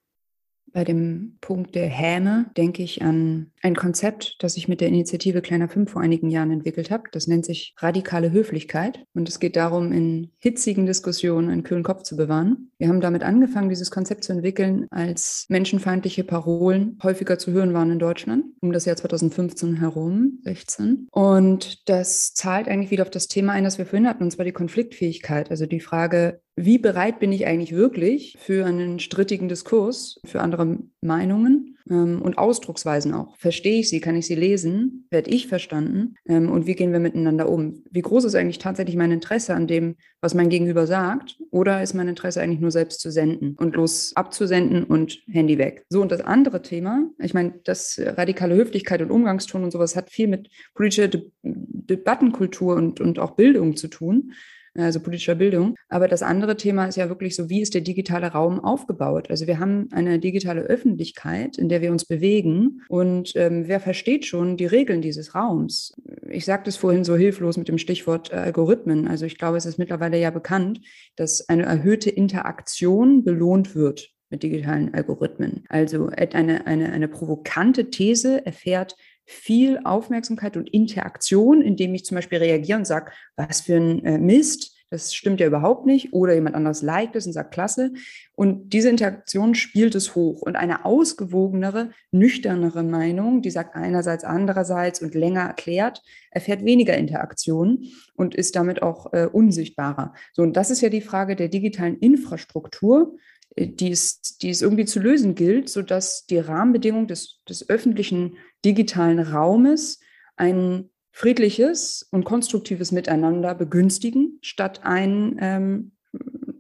Bei 0.74 0.84
dem 0.84 1.38
Punkt 1.42 1.76
der 1.76 1.88
Häme 1.88 2.50
denke 2.56 2.84
ich 2.84 3.02
an 3.02 3.51
ein 3.62 3.76
Konzept, 3.76 4.36
das 4.40 4.58
ich 4.58 4.68
mit 4.68 4.82
der 4.82 4.88
Initiative 4.88 5.42
Kleiner 5.42 5.70
Fünf 5.70 5.92
vor 5.92 6.02
einigen 6.02 6.30
Jahren 6.30 6.52
entwickelt 6.52 6.92
habe. 6.92 7.04
Das 7.12 7.28
nennt 7.28 7.46
sich 7.46 7.74
radikale 7.78 8.32
Höflichkeit. 8.32 9.04
Und 9.14 9.30
es 9.30 9.40
geht 9.40 9.56
darum, 9.56 9.92
in 9.92 10.32
hitzigen 10.40 10.86
Diskussionen 10.86 11.50
einen 11.50 11.64
kühlen 11.64 11.84
Kopf 11.84 12.04
zu 12.04 12.16
bewahren. 12.16 12.72
Wir 12.78 12.88
haben 12.88 13.02
damit 13.02 13.24
angefangen, 13.24 13.70
dieses 13.70 13.92
Konzept 13.92 14.24
zu 14.24 14.34
entwickeln, 14.34 14.88
als 14.90 15.46
menschenfeindliche 15.50 16.24
Parolen 16.24 16.98
häufiger 17.04 17.38
zu 17.38 17.52
hören 17.52 17.74
waren 17.74 17.92
in 17.92 18.00
Deutschland, 18.00 18.46
um 18.62 18.72
das 18.72 18.86
Jahr 18.86 18.96
2015 18.96 19.78
herum, 19.80 20.40
16. 20.44 21.08
Und 21.12 21.88
das 21.90 22.34
zahlt 22.34 22.68
eigentlich 22.68 22.92
wieder 22.92 23.04
auf 23.04 23.10
das 23.10 23.28
Thema 23.28 23.54
ein, 23.54 23.64
das 23.64 23.78
wir 23.78 23.86
vorhin 23.86 24.08
hatten, 24.08 24.24
und 24.24 24.32
zwar 24.32 24.46
die 24.46 24.52
Konfliktfähigkeit. 24.52 25.52
Also 25.52 25.66
die 25.66 25.80
Frage, 25.80 26.42
wie 26.56 26.78
bereit 26.78 27.20
bin 27.20 27.32
ich 27.32 27.46
eigentlich 27.46 27.74
wirklich 27.74 28.38
für 28.40 28.66
einen 28.66 29.00
strittigen 29.00 29.48
Diskurs, 29.48 30.20
für 30.26 30.42
andere 30.42 30.80
Meinungen 31.02 31.78
ähm, 31.90 32.22
und 32.22 32.38
Ausdrucksweisen 32.38 33.14
auch? 33.14 33.36
Verstehe 33.52 33.82
ich 33.82 33.90
sie? 33.90 34.00
Kann 34.00 34.16
ich 34.16 34.28
sie 34.28 34.36
lesen? 34.36 35.08
Werde 35.10 35.30
ich 35.30 35.48
verstanden? 35.48 36.16
Ähm, 36.26 36.50
und 36.50 36.68
wie 36.68 36.74
gehen 36.74 36.94
wir 36.94 37.02
miteinander 37.02 37.50
um? 37.50 37.84
Wie 37.92 38.02
groß 38.02 38.24
ist 38.24 38.34
eigentlich 38.34 38.60
tatsächlich 38.60 38.96
mein 38.96 39.12
Interesse 39.12 39.54
an 39.54 39.68
dem, 39.68 39.98
was 40.22 40.34
mein 40.34 40.48
Gegenüber 40.48 40.88
sagt? 40.88 41.38
Oder 41.50 41.84
ist 41.84 41.94
mein 41.94 42.08
Interesse 42.08 42.42
eigentlich 42.42 42.62
nur 42.62 42.72
selbst 42.72 43.02
zu 43.02 43.12
senden 43.12 43.56
und 43.60 43.76
los 43.76 44.14
abzusenden 44.16 44.86
und 44.86 45.22
Handy 45.28 45.58
weg? 45.58 45.86
So, 45.90 46.02
und 46.02 46.14
das 46.14 46.22
andere 46.22 46.62
Thema, 46.62 47.10
ich 47.20 47.34
meine, 47.34 47.56
das 47.66 48.00
radikale 48.02 48.56
Höflichkeit 48.56 49.02
und 49.02 49.12
Umgangston 49.12 49.66
und 49.66 49.72
sowas 49.72 49.98
hat 49.98 50.10
viel 50.10 50.30
mit 50.30 50.48
politischer 50.74 51.10
De 51.10 51.30
Debattenkultur 51.44 52.78
und, 52.78 53.02
und 53.02 53.20
auch 53.20 53.32
Bildung 53.32 53.76
zu 53.76 53.90
tun 53.90 54.32
also 54.78 55.00
politischer 55.00 55.36
Bildung. 55.36 55.76
Aber 55.90 56.08
das 56.08 56.24
andere 56.24 56.58
Thema 56.58 56.86
ist 56.86 56.96
ja 56.98 57.10
wirklich 57.10 57.36
so, 57.36 57.50
wie 57.50 57.62
ist 57.62 57.74
der 57.74 57.82
digitale 57.82 58.28
Raum 58.28 58.60
aufgebaut? 58.60 59.30
Also 59.30 59.48
wir 59.48 59.60
haben 59.60 59.90
eine 59.92 60.20
digitale 60.20 60.62
Öffentlichkeit, 60.62 61.58
in 61.58 61.70
der 61.70 61.82
wir 61.82 61.92
uns 61.92 62.06
bewegen 62.06 62.82
und 62.88 63.34
ähm, 63.36 63.68
wer 63.68 63.80
versteht 63.80 64.26
schon 64.26 64.58
die 64.58 64.66
Regeln 64.66 65.02
dieses 65.02 65.36
Raums? 65.36 65.94
Ich 66.30 66.46
sagte 66.46 66.70
es 66.70 66.78
vorhin 66.78 67.04
so 67.04 67.16
hilflos 67.16 67.58
mit 67.58 67.68
dem 67.68 67.78
Stichwort 67.78 68.32
äh, 68.32 68.36
Algorithmen. 68.36 69.08
Also 69.08 69.26
ich 69.26 69.38
glaube, 69.38 69.58
es 69.58 69.66
ist 69.66 69.78
mittlerweile 69.78 70.20
ja 70.20 70.30
bekannt, 70.30 70.82
dass 71.16 71.48
eine 71.50 71.64
erhöhte 71.64 72.10
Interaktion 72.10 73.24
belohnt 73.24 73.76
wird 73.76 74.12
mit 74.32 74.44
digitalen 74.44 74.94
Algorithmen. 74.94 75.66
Also 75.70 76.08
eine, 76.08 76.66
eine, 76.66 76.92
eine 76.92 77.08
provokante 77.08 77.90
These 77.90 78.46
erfährt 78.46 78.96
viel 79.32 79.80
Aufmerksamkeit 79.84 80.58
und 80.58 80.70
Interaktion, 80.70 81.62
indem 81.62 81.96
ich 81.96 82.06
zum 82.06 82.16
Beispiel 82.16 82.40
reagiere 82.40 82.80
und 82.80 82.86
sage, 82.86 83.12
was 83.36 83.62
für 83.62 83.78
ein 83.78 84.06
äh, 84.06 84.18
Mist, 84.18 84.78
das 84.92 85.14
stimmt 85.14 85.40
ja 85.40 85.48
überhaupt 85.48 85.86
nicht. 85.86 86.12
Oder 86.12 86.34
jemand 86.34 86.56
anderes 86.56 86.82
liked 86.82 87.16
es 87.16 87.26
und 87.26 87.32
sagt, 87.32 87.54
klasse. 87.54 87.94
Und 88.36 88.74
diese 88.74 88.90
Interaktion 88.90 89.56
spielt 89.56 89.96
es 89.96 90.16
hoch. 90.16 90.42
Und 90.42 90.58
eine 90.58 90.84
ausgewogenere, 90.84 91.92
nüchternere 92.12 92.84
Meinung, 92.84 93.42
die 93.42 93.52
sagt 93.52 93.74
einerseits, 93.74 94.26
andererseits 94.26 95.02
und 95.02 95.16
länger 95.16 95.44
erklärt, 95.44 96.04
erfährt 96.30 96.66
weniger 96.66 96.98
Interaktion 96.98 97.86
und 98.16 98.36
ist 98.36 98.58
damit 98.58 98.82
auch 98.82 99.14
äh, 99.14 99.28
unsichtbarer. 99.32 100.14
So, 100.34 100.42
und 100.44 100.58
das 100.58 100.70
ist 100.70 100.82
ja 100.82 100.90
die 100.90 101.00
Frage 101.00 101.38
der 101.38 101.48
digitalen 101.48 101.98
Infrastruktur. 101.98 103.16
Äh, 103.56 103.68
die 103.68 103.92
es, 103.92 104.22
die 104.42 104.50
es 104.50 104.62
irgendwie 104.62 104.86
zu 104.86 105.00
lösen 105.00 105.36
gilt, 105.36 105.70
sodass 105.70 106.26
die 106.26 106.38
Rahmenbedingungen 106.38 107.08
des, 107.08 107.40
des 107.48 107.70
öffentlichen 107.70 108.38
digitalen 108.64 109.20
Raumes 109.20 110.00
ein 110.36 110.90
friedliches 111.12 112.08
und 112.12 112.24
konstruktives 112.24 112.92
Miteinander 112.92 113.54
begünstigen, 113.54 114.40
statt 114.42 114.82
ein 114.84 115.38
ähm, 115.40 115.92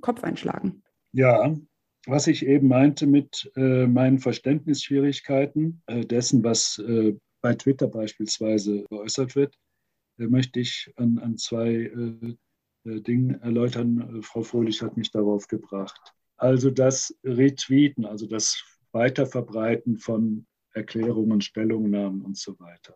Kopf 0.01 0.23
einschlagen. 0.23 0.83
Ja, 1.13 1.55
was 2.07 2.27
ich 2.27 2.45
eben 2.45 2.67
meinte 2.67 3.05
mit 3.05 3.51
äh, 3.55 3.85
meinen 3.85 4.19
Verständnisschwierigkeiten 4.19 5.81
äh, 5.85 6.01
dessen, 6.01 6.43
was 6.43 6.79
äh, 6.79 7.15
bei 7.41 7.53
Twitter 7.55 7.87
beispielsweise 7.87 8.83
geäußert 8.89 9.35
wird, 9.35 9.55
äh, 10.17 10.27
möchte 10.27 10.59
ich 10.59 10.91
an, 10.95 11.19
an 11.19 11.37
zwei 11.37 11.73
äh, 11.73 12.35
Dingen 12.83 13.39
erläutern. 13.41 14.23
Frau 14.23 14.41
Fröhlich 14.41 14.81
hat 14.81 14.97
mich 14.97 15.11
darauf 15.11 15.47
gebracht. 15.47 16.15
Also 16.37 16.71
das 16.71 17.15
Retweeten, 17.23 18.05
also 18.05 18.25
das 18.25 18.63
Weiterverbreiten 18.91 19.97
von 19.97 20.47
Erklärungen, 20.73 21.41
Stellungnahmen 21.41 22.21
und 22.21 22.37
so 22.37 22.59
weiter, 22.59 22.95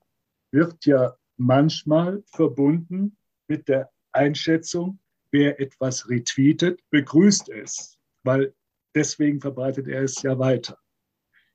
wird 0.51 0.85
ja 0.85 1.15
manchmal 1.37 2.23
verbunden 2.27 3.17
mit 3.47 3.67
der 3.67 3.91
Einschätzung, 4.11 4.99
wer 5.31 5.59
etwas 5.59 6.09
retweetet, 6.09 6.79
begrüßt 6.89 7.49
es, 7.49 7.97
weil 8.23 8.53
deswegen 8.95 9.41
verbreitet 9.41 9.87
er 9.87 10.03
es 10.03 10.21
ja 10.21 10.39
weiter. 10.39 10.77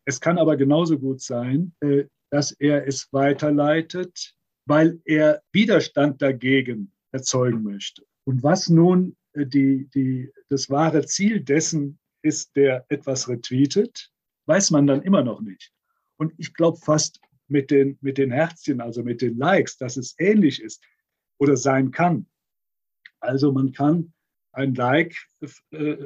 Es 0.05 0.21
kann 0.21 0.39
aber 0.39 0.57
genauso 0.57 0.99
gut 0.99 1.21
sein, 1.21 1.75
äh, 1.81 2.05
dass 2.31 2.53
er 2.53 2.87
es 2.87 3.09
weiterleitet, 3.13 4.35
weil 4.67 5.01
er 5.05 5.43
Widerstand 5.53 6.23
dagegen 6.23 6.93
erzeugen 7.13 7.63
möchte. 7.63 8.05
Und 8.25 8.43
was 8.43 8.69
nun 8.69 9.17
äh, 9.33 9.47
die, 9.47 9.89
die, 9.95 10.33
das 10.49 10.71
wahre 10.71 11.05
Ziel 11.07 11.41
dessen 11.41 11.99
ist, 12.23 12.55
der 12.57 12.85
etwas 12.89 13.29
retweetet, 13.29 14.11
weiß 14.47 14.71
man 14.71 14.87
dann 14.87 15.03
immer 15.03 15.23
noch 15.23 15.41
nicht. 15.41 15.73
Und 16.21 16.35
ich 16.37 16.53
glaube 16.53 16.77
fast 16.77 17.19
mit 17.49 17.71
den, 17.71 17.97
mit 18.03 18.19
den 18.19 18.31
Herzchen, 18.31 18.83
also 18.83 19.03
mit 19.03 19.23
den 19.23 19.39
Likes, 19.39 19.79
dass 19.79 19.97
es 19.97 20.15
ähnlich 20.19 20.63
ist 20.63 20.85
oder 21.39 21.57
sein 21.57 21.91
kann. 21.93 22.27
Also 23.21 23.53
man 23.53 23.73
kann 23.73 24.13
ein 24.53 24.75
Like 24.75 25.17
äh, 25.71 25.97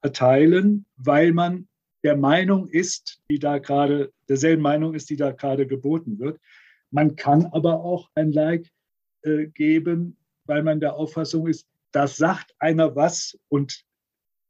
erteilen, 0.00 0.86
weil 0.96 1.32
man 1.32 1.68
der 2.04 2.16
Meinung 2.16 2.68
ist, 2.68 3.20
die 3.28 3.40
da 3.40 3.58
gerade, 3.58 4.12
derselben 4.28 4.62
Meinung 4.62 4.94
ist, 4.94 5.10
die 5.10 5.16
da 5.16 5.32
gerade 5.32 5.66
geboten 5.66 6.20
wird. 6.20 6.38
Man 6.92 7.16
kann 7.16 7.46
aber 7.46 7.80
auch 7.80 8.08
ein 8.14 8.30
Like 8.30 8.70
äh, 9.22 9.46
geben, 9.48 10.16
weil 10.44 10.62
man 10.62 10.78
der 10.78 10.94
Auffassung 10.94 11.48
ist, 11.48 11.66
da 11.90 12.06
sagt 12.06 12.54
einer 12.60 12.94
was 12.94 13.36
und 13.48 13.84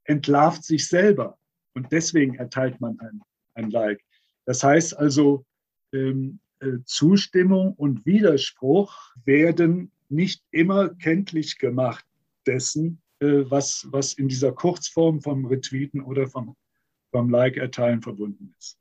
entlarvt 0.04 0.64
sich 0.64 0.86
selber. 0.86 1.38
Und 1.74 1.92
deswegen 1.92 2.34
erteilt 2.34 2.78
man 2.80 3.00
ein, 3.00 3.22
ein 3.54 3.70
Like. 3.70 4.04
Das 4.44 4.62
heißt 4.62 4.96
also, 4.96 5.44
ähm, 5.92 6.40
äh, 6.60 6.78
Zustimmung 6.84 7.74
und 7.74 8.04
Widerspruch 8.06 8.94
werden 9.24 9.90
nicht 10.08 10.42
immer 10.50 10.90
kenntlich 10.90 11.58
gemacht 11.58 12.04
dessen, 12.46 13.00
äh, 13.20 13.44
was, 13.48 13.86
was 13.90 14.12
in 14.14 14.28
dieser 14.28 14.52
Kurzform 14.52 15.20
vom 15.20 15.46
Retweeten 15.46 16.00
oder 16.02 16.26
vom, 16.26 16.56
vom 17.10 17.30
Like-Erteilen 17.30 18.02
verbunden 18.02 18.54
ist. 18.58 18.78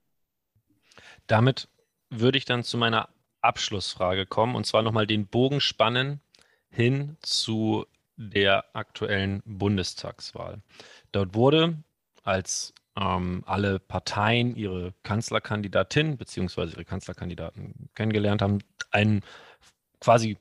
Damit 1.27 1.69
würde 2.09 2.37
ich 2.37 2.45
dann 2.45 2.63
zu 2.63 2.77
meiner 2.77 3.09
Abschlussfrage 3.41 4.25
kommen 4.25 4.55
und 4.55 4.65
zwar 4.65 4.83
nochmal 4.83 5.07
den 5.07 5.27
Bogen 5.27 5.61
spannen 5.61 6.21
hin 6.69 7.17
zu 7.21 7.85
der 8.15 8.75
aktuellen 8.75 9.41
Bundestagswahl. 9.45 10.61
Dort 11.11 11.35
wurde, 11.35 11.77
als 12.23 12.73
ähm, 12.99 13.43
alle 13.45 13.79
Parteien 13.79 14.55
ihre 14.55 14.93
Kanzlerkandidatin 15.03 16.17
bzw. 16.17 16.71
ihre 16.71 16.85
Kanzlerkandidaten 16.85 17.89
kennengelernt 17.95 18.41
haben, 18.41 18.59
ein 18.91 19.21
quasi 19.99 20.37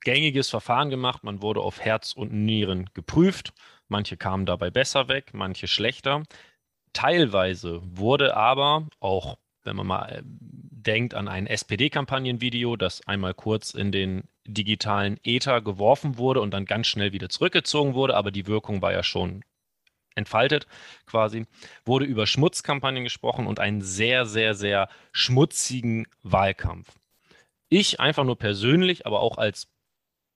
gängiges 0.00 0.48
Verfahren 0.50 0.90
gemacht. 0.90 1.24
Man 1.24 1.42
wurde 1.42 1.60
auf 1.60 1.80
Herz 1.80 2.12
und 2.12 2.32
Nieren 2.32 2.88
geprüft. 2.94 3.52
Manche 3.88 4.16
kamen 4.16 4.46
dabei 4.46 4.70
besser 4.70 5.08
weg, 5.08 5.30
manche 5.32 5.66
schlechter. 5.66 6.22
Teilweise 6.92 7.80
wurde 7.84 8.36
aber 8.36 8.86
auch, 9.00 9.38
wenn 9.64 9.76
man 9.76 9.86
mal 9.86 10.06
äh, 10.10 10.22
denkt 10.24 11.14
an 11.14 11.28
ein 11.28 11.46
SPD-Kampagnenvideo, 11.46 12.76
das 12.76 13.06
einmal 13.06 13.34
kurz 13.34 13.74
in 13.74 13.92
den 13.92 14.28
digitalen 14.46 15.18
Äther 15.24 15.60
geworfen 15.60 16.16
wurde 16.16 16.40
und 16.40 16.52
dann 16.52 16.64
ganz 16.64 16.86
schnell 16.86 17.12
wieder 17.12 17.28
zurückgezogen 17.28 17.94
wurde, 17.94 18.16
aber 18.16 18.30
die 18.30 18.46
Wirkung 18.46 18.80
war 18.80 18.92
ja 18.92 19.02
schon 19.02 19.42
entfaltet 20.18 20.66
quasi, 21.06 21.46
wurde 21.84 22.04
über 22.04 22.26
Schmutzkampagnen 22.26 23.04
gesprochen 23.04 23.46
und 23.46 23.60
einen 23.60 23.80
sehr, 23.80 24.26
sehr, 24.26 24.54
sehr 24.54 24.88
schmutzigen 25.12 26.06
Wahlkampf. 26.22 26.92
Ich 27.70 28.00
einfach 28.00 28.24
nur 28.24 28.36
persönlich, 28.36 29.06
aber 29.06 29.20
auch 29.20 29.38
als 29.38 29.68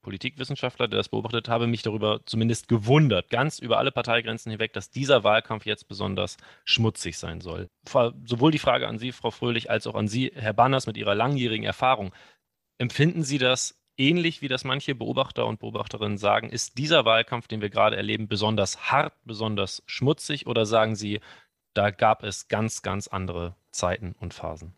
Politikwissenschaftler, 0.03 0.87
der 0.87 0.97
das 0.97 1.09
beobachtet 1.09 1.47
habe, 1.47 1.65
mich 1.65 1.81
darüber 1.81 2.19
zumindest 2.25 2.67
gewundert, 2.67 3.29
ganz 3.29 3.57
über 3.57 3.77
alle 3.77 3.91
Parteigrenzen 3.91 4.51
hinweg, 4.51 4.73
dass 4.73 4.91
dieser 4.91 5.23
Wahlkampf 5.23 5.65
jetzt 5.65 5.87
besonders 5.87 6.37
schmutzig 6.65 7.17
sein 7.17 7.41
soll. 7.41 7.69
Sowohl 8.25 8.51
die 8.51 8.59
Frage 8.59 8.87
an 8.87 8.99
Sie, 8.99 9.11
Frau 9.11 9.31
Fröhlich, 9.31 9.71
als 9.71 9.87
auch 9.87 9.95
an 9.95 10.07
Sie, 10.07 10.31
Herr 10.35 10.53
Banners, 10.53 10.87
mit 10.87 10.97
Ihrer 10.97 11.15
langjährigen 11.15 11.65
Erfahrung. 11.65 12.13
Empfinden 12.77 13.23
Sie 13.23 13.37
das 13.37 13.81
ähnlich 13.97 14.41
wie 14.41 14.47
das 14.47 14.63
manche 14.63 14.95
Beobachter 14.95 15.45
und 15.45 15.59
Beobachterinnen 15.59 16.17
sagen, 16.17 16.49
ist 16.49 16.77
dieser 16.77 17.05
Wahlkampf, 17.05 17.47
den 17.47 17.61
wir 17.61 17.69
gerade 17.69 17.95
erleben, 17.95 18.27
besonders 18.27 18.91
hart, 18.91 19.13
besonders 19.25 19.83
schmutzig 19.85 20.47
oder 20.47 20.65
sagen 20.65 20.95
Sie, 20.95 21.19
da 21.73 21.91
gab 21.91 22.23
es 22.23 22.47
ganz, 22.47 22.81
ganz 22.81 23.07
andere 23.07 23.55
Zeiten 23.71 24.15
und 24.19 24.33
Phasen? 24.33 24.73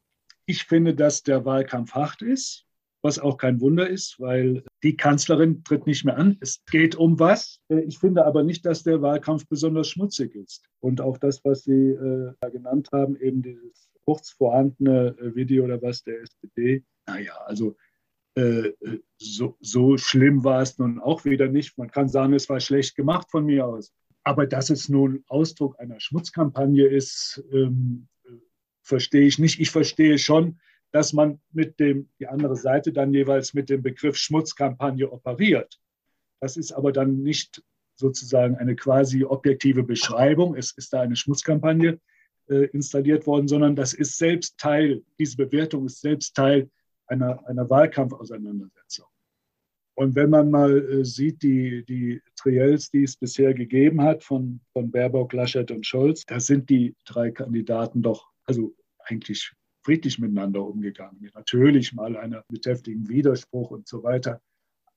Ich 0.45 0.63
finde, 0.65 0.93
dass 0.93 1.23
der 1.23 1.45
Wahlkampf 1.45 1.93
hart 1.93 2.21
ist, 2.21 2.65
was 3.01 3.19
auch 3.19 3.37
kein 3.37 3.61
Wunder 3.61 3.87
ist, 3.87 4.19
weil 4.19 4.63
die 4.81 4.97
Kanzlerin 4.97 5.63
tritt 5.63 5.85
nicht 5.85 6.05
mehr 6.05 6.17
an. 6.17 6.37
Es 6.41 6.63
geht 6.65 6.95
um 6.95 7.19
was. 7.19 7.59
Ich 7.69 7.99
finde 7.99 8.25
aber 8.25 8.43
nicht, 8.43 8.65
dass 8.65 8.83
der 8.83 9.01
Wahlkampf 9.01 9.47
besonders 9.47 9.89
schmutzig 9.89 10.33
ist. 10.35 10.63
Und 10.79 11.01
auch 11.01 11.17
das, 11.17 11.43
was 11.43 11.63
Sie 11.63 11.89
äh, 11.91 12.33
genannt 12.51 12.89
haben, 12.91 13.15
eben 13.17 13.43
dieses 13.43 13.89
kurz 14.05 14.31
vorhandene 14.31 15.15
äh, 15.19 15.35
Video 15.35 15.65
oder 15.65 15.81
was 15.81 16.03
der 16.03 16.21
SPD, 16.21 16.83
naja, 17.07 17.33
also 17.45 17.75
so, 19.17 19.57
so 19.61 19.97
schlimm 19.97 20.43
war 20.43 20.61
es 20.61 20.77
nun 20.77 20.99
auch 20.99 21.23
wieder 21.25 21.47
nicht. 21.47 21.77
Man 21.77 21.89
kann 21.89 22.09
sagen, 22.09 22.33
es 22.33 22.49
war 22.49 22.59
schlecht 22.59 22.95
gemacht 22.95 23.31
von 23.31 23.45
mir 23.45 23.65
aus. 23.65 23.93
Aber 24.23 24.45
dass 24.45 24.69
es 24.69 24.89
nun 24.89 25.23
Ausdruck 25.27 25.79
einer 25.79 25.99
Schmutzkampagne 25.99 26.85
ist, 26.85 27.43
ähm, 27.51 28.07
verstehe 28.81 29.25
ich 29.25 29.39
nicht. 29.39 29.59
Ich 29.59 29.71
verstehe 29.71 30.17
schon, 30.17 30.59
dass 30.91 31.13
man 31.13 31.39
mit 31.51 31.79
dem, 31.79 32.09
die 32.19 32.27
andere 32.27 32.55
Seite 32.55 32.91
dann 32.91 33.13
jeweils 33.13 33.53
mit 33.53 33.69
dem 33.69 33.81
Begriff 33.81 34.17
Schmutzkampagne 34.17 35.11
operiert. 35.11 35.79
Das 36.39 36.57
ist 36.57 36.71
aber 36.71 36.91
dann 36.91 37.23
nicht 37.23 37.63
sozusagen 37.95 38.55
eine 38.55 38.75
quasi 38.75 39.23
objektive 39.23 39.83
Beschreibung. 39.83 40.55
Es 40.55 40.71
ist 40.71 40.91
da 40.91 41.01
eine 41.01 41.15
Schmutzkampagne 41.15 41.99
äh, 42.49 42.65
installiert 42.67 43.25
worden, 43.27 43.47
sondern 43.47 43.75
das 43.75 43.93
ist 43.93 44.17
selbst 44.17 44.57
Teil, 44.57 45.03
diese 45.19 45.37
Bewertung 45.37 45.85
ist 45.85 46.01
selbst 46.01 46.35
Teil 46.35 46.69
einer, 47.07 47.45
einer 47.47 47.69
Wahlkampfauseinandersetzung. 47.69 49.07
Und 49.97 50.15
wenn 50.15 50.29
man 50.29 50.51
mal 50.51 50.77
äh, 50.77 51.05
sieht, 51.05 51.41
die, 51.41 51.85
die 51.85 52.21
Triels, 52.35 52.91
die 52.91 53.03
es 53.03 53.15
bisher 53.15 53.53
gegeben 53.53 54.01
hat 54.01 54.23
von, 54.23 54.59
von 54.73 54.91
Baerbock, 54.91 55.31
Laschet 55.33 55.71
und 55.71 55.85
Scholz, 55.85 56.25
da 56.25 56.39
sind 56.39 56.69
die 56.69 56.95
drei 57.05 57.31
Kandidaten 57.31 58.01
doch 58.01 58.29
also 58.45 58.75
eigentlich 58.99 59.53
friedlich 59.85 60.19
miteinander 60.19 60.65
umgegangen. 60.65 61.29
Natürlich 61.33 61.93
mal 61.93 62.17
einer 62.17 62.43
mit 62.49 62.65
heftigem 62.65 63.07
Widerspruch 63.07 63.71
und 63.71 63.87
so 63.87 64.03
weiter. 64.03 64.41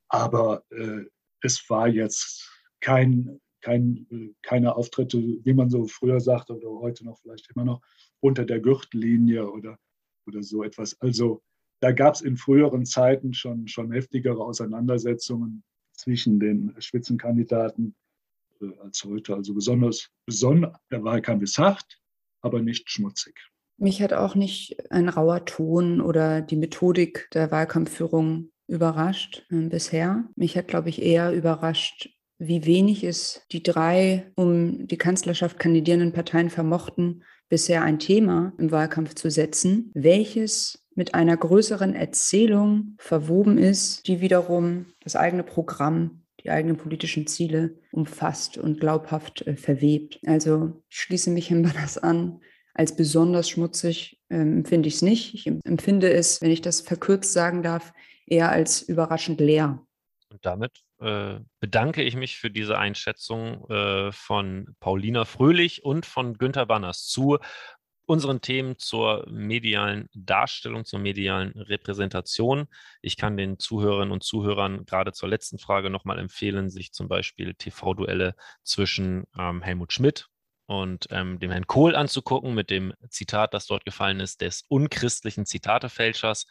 Aber 0.08 0.64
äh, 0.70 1.04
es 1.42 1.68
war 1.68 1.88
jetzt 1.88 2.50
kein, 2.80 3.40
kein, 3.60 4.34
keine 4.42 4.74
Auftritte, 4.74 5.18
wie 5.18 5.52
man 5.52 5.70
so 5.70 5.86
früher 5.86 6.20
sagte 6.20 6.56
oder 6.56 6.70
heute 6.80 7.04
noch 7.04 7.18
vielleicht 7.18 7.50
immer 7.54 7.64
noch, 7.64 7.82
unter 8.20 8.44
der 8.44 8.60
Gürtellinie 8.60 9.48
oder, 9.48 9.78
oder 10.26 10.42
so 10.42 10.64
etwas. 10.64 11.00
Also 11.00 11.42
da 11.80 11.92
gab 11.92 12.14
es 12.14 12.20
in 12.20 12.36
früheren 12.36 12.84
Zeiten 12.84 13.34
schon, 13.34 13.68
schon 13.68 13.92
heftigere 13.92 14.40
Auseinandersetzungen 14.44 15.62
zwischen 15.92 16.40
den 16.40 16.74
Spitzenkandidaten 16.78 17.94
äh, 18.60 18.66
als 18.80 19.04
heute. 19.04 19.34
Also 19.34 19.54
besonders, 19.54 20.10
besonders 20.26 20.76
der 20.90 21.04
Wahlkampf 21.04 21.42
ist 21.42 21.58
hart, 21.58 22.00
aber 22.40 22.60
nicht 22.62 22.90
schmutzig. 22.90 23.34
Mich 23.76 24.02
hat 24.02 24.12
auch 24.12 24.34
nicht 24.34 24.90
ein 24.90 25.08
rauer 25.08 25.44
Ton 25.44 26.00
oder 26.00 26.40
die 26.40 26.56
Methodik 26.56 27.28
der 27.32 27.50
Wahlkampfführung 27.50 28.50
überrascht 28.66 29.46
äh, 29.50 29.68
bisher. 29.68 30.28
Mich 30.34 30.56
hat, 30.56 30.68
glaube 30.68 30.88
ich, 30.88 31.02
eher 31.02 31.32
überrascht, 31.32 32.10
wie 32.38 32.64
wenig 32.66 33.04
es 33.04 33.42
die 33.50 33.62
drei 33.62 34.30
um 34.36 34.86
die 34.86 34.98
Kanzlerschaft 34.98 35.58
kandidierenden 35.58 36.12
Parteien 36.12 36.50
vermochten, 36.50 37.24
bisher 37.48 37.82
ein 37.82 37.98
Thema 37.98 38.52
im 38.58 38.70
Wahlkampf 38.70 39.14
zu 39.14 39.30
setzen, 39.30 39.90
welches 39.94 40.86
mit 40.98 41.14
einer 41.14 41.36
größeren 41.36 41.94
Erzählung 41.94 42.96
verwoben 42.98 43.56
ist, 43.56 44.08
die 44.08 44.20
wiederum 44.20 44.86
das 44.98 45.14
eigene 45.14 45.44
Programm, 45.44 46.24
die 46.42 46.50
eigenen 46.50 46.76
politischen 46.76 47.28
Ziele 47.28 47.78
umfasst 47.92 48.58
und 48.58 48.80
glaubhaft 48.80 49.46
äh, 49.46 49.56
verwebt. 49.56 50.18
Also 50.26 50.82
ich 50.88 50.96
schließe 50.98 51.30
mich 51.30 51.50
Banners 51.50 51.98
an. 52.02 52.40
Als 52.74 52.96
besonders 52.96 53.48
schmutzig 53.48 54.20
ähm, 54.28 54.58
empfinde 54.58 54.88
ich 54.88 54.96
es 54.96 55.02
nicht. 55.02 55.34
Ich 55.34 55.46
empfinde 55.46 56.12
es, 56.12 56.42
wenn 56.42 56.50
ich 56.50 56.62
das 56.62 56.80
verkürzt 56.80 57.32
sagen 57.32 57.62
darf, 57.62 57.92
eher 58.26 58.50
als 58.50 58.82
überraschend 58.82 59.40
leer. 59.40 59.86
Und 60.30 60.44
damit 60.44 60.82
äh, 61.00 61.38
bedanke 61.60 62.02
ich 62.02 62.16
mich 62.16 62.38
für 62.38 62.50
diese 62.50 62.76
Einschätzung 62.76 63.70
äh, 63.70 64.10
von 64.10 64.74
Paulina 64.80 65.24
Fröhlich 65.24 65.84
und 65.84 66.06
von 66.06 66.38
Günter 66.38 66.66
Banners 66.66 67.06
zu 67.06 67.38
unseren 68.08 68.40
Themen 68.40 68.78
zur 68.78 69.26
medialen 69.28 70.08
Darstellung, 70.14 70.86
zur 70.86 70.98
medialen 70.98 71.52
Repräsentation. 71.52 72.66
Ich 73.02 73.18
kann 73.18 73.36
den 73.36 73.58
Zuhörerinnen 73.58 74.12
und 74.12 74.22
Zuhörern 74.22 74.86
gerade 74.86 75.12
zur 75.12 75.28
letzten 75.28 75.58
Frage 75.58 75.90
nochmal 75.90 76.18
empfehlen, 76.18 76.70
sich 76.70 76.92
zum 76.92 77.06
Beispiel 77.06 77.54
TV-Duelle 77.54 78.34
zwischen 78.64 79.24
ähm, 79.38 79.60
Helmut 79.60 79.92
Schmidt 79.92 80.28
und 80.64 81.06
ähm, 81.10 81.38
dem 81.38 81.50
Herrn 81.50 81.66
Kohl 81.66 81.94
anzugucken 81.94 82.54
mit 82.54 82.70
dem 82.70 82.94
Zitat, 83.10 83.52
das 83.52 83.66
dort 83.66 83.84
gefallen 83.84 84.20
ist, 84.20 84.40
des 84.40 84.62
unchristlichen 84.68 85.44
Zitatefälschers. 85.44 86.46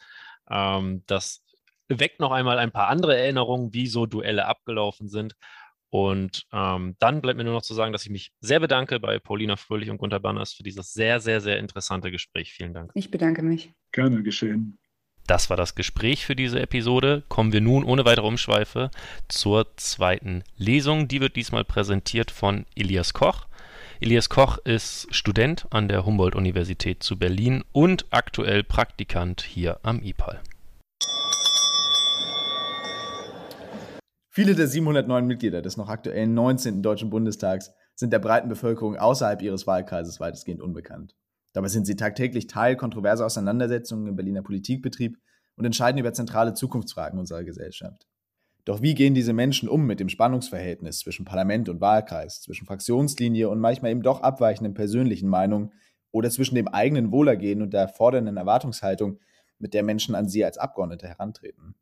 Ähm, 0.48 1.02
das 1.06 1.42
weckt 1.88 2.20
noch 2.20 2.30
einmal 2.30 2.58
ein 2.58 2.70
paar 2.70 2.86
andere 2.86 3.18
Erinnerungen, 3.18 3.74
wie 3.74 3.88
so 3.88 4.06
Duelle 4.06 4.46
abgelaufen 4.46 5.08
sind. 5.08 5.34
Und 5.90 6.46
ähm, 6.52 6.96
dann 6.98 7.22
bleibt 7.22 7.38
mir 7.38 7.44
nur 7.44 7.54
noch 7.54 7.62
zu 7.62 7.74
sagen, 7.74 7.92
dass 7.92 8.04
ich 8.04 8.10
mich 8.10 8.32
sehr 8.40 8.60
bedanke 8.60 9.00
bei 9.00 9.18
Paulina 9.18 9.56
Fröhlich 9.56 9.90
und 9.90 9.98
Gunter 9.98 10.20
Banners 10.20 10.52
für 10.52 10.62
dieses 10.62 10.92
sehr, 10.92 11.20
sehr, 11.20 11.40
sehr 11.40 11.58
interessante 11.58 12.10
Gespräch. 12.10 12.52
Vielen 12.52 12.74
Dank. 12.74 12.90
Ich 12.94 13.10
bedanke 13.10 13.42
mich. 13.42 13.72
Gerne 13.92 14.22
geschehen. 14.22 14.78
Das 15.26 15.50
war 15.50 15.56
das 15.58 15.74
Gespräch 15.74 16.24
für 16.24 16.34
diese 16.34 16.60
Episode. 16.60 17.22
Kommen 17.28 17.52
wir 17.52 17.60
nun 17.60 17.84
ohne 17.84 18.06
weitere 18.06 18.26
Umschweife 18.26 18.90
zur 19.28 19.76
zweiten 19.76 20.42
Lesung. 20.56 21.06
Die 21.06 21.20
wird 21.20 21.36
diesmal 21.36 21.64
präsentiert 21.64 22.30
von 22.30 22.64
Elias 22.74 23.12
Koch. 23.12 23.46
Elias 24.00 24.28
Koch 24.30 24.58
ist 24.58 25.06
Student 25.10 25.66
an 25.70 25.88
der 25.88 26.06
Humboldt-Universität 26.06 27.02
zu 27.02 27.18
Berlin 27.18 27.62
und 27.72 28.06
aktuell 28.10 28.62
Praktikant 28.62 29.42
hier 29.42 29.80
am 29.82 30.02
IPAL. 30.02 30.40
Viele 34.38 34.54
der 34.54 34.68
709 34.68 35.26
Mitglieder 35.26 35.62
des 35.62 35.76
noch 35.76 35.88
aktuellen 35.88 36.32
19. 36.32 36.80
Deutschen 36.80 37.10
Bundestags 37.10 37.72
sind 37.96 38.12
der 38.12 38.20
breiten 38.20 38.48
Bevölkerung 38.48 38.96
außerhalb 38.96 39.42
ihres 39.42 39.66
Wahlkreises 39.66 40.20
weitestgehend 40.20 40.62
unbekannt. 40.62 41.16
Dabei 41.54 41.66
sind 41.66 41.88
sie 41.88 41.96
tagtäglich 41.96 42.46
Teil 42.46 42.76
kontroverser 42.76 43.26
Auseinandersetzungen 43.26 44.06
im 44.06 44.14
Berliner 44.14 44.42
Politikbetrieb 44.42 45.18
und 45.56 45.64
entscheiden 45.64 45.98
über 45.98 46.12
zentrale 46.12 46.54
Zukunftsfragen 46.54 47.18
unserer 47.18 47.42
Gesellschaft. 47.42 48.06
Doch 48.64 48.80
wie 48.80 48.94
gehen 48.94 49.12
diese 49.12 49.32
Menschen 49.32 49.68
um 49.68 49.88
mit 49.88 49.98
dem 49.98 50.08
Spannungsverhältnis 50.08 51.00
zwischen 51.00 51.24
Parlament 51.24 51.68
und 51.68 51.80
Wahlkreis, 51.80 52.40
zwischen 52.40 52.64
Fraktionslinie 52.64 53.48
und 53.48 53.58
manchmal 53.58 53.90
eben 53.90 54.02
doch 54.02 54.20
abweichenden 54.20 54.72
persönlichen 54.72 55.28
Meinungen, 55.28 55.72
oder 56.12 56.30
zwischen 56.30 56.54
dem 56.54 56.68
eigenen 56.68 57.10
Wohlergehen 57.10 57.60
und 57.60 57.74
der 57.74 57.88
fordernden 57.88 58.36
Erwartungshaltung, 58.36 59.18
mit 59.58 59.74
der 59.74 59.82
Menschen 59.82 60.14
an 60.14 60.28
sie 60.28 60.44
als 60.44 60.58
Abgeordnete 60.58 61.08
herantreten. 61.08 61.74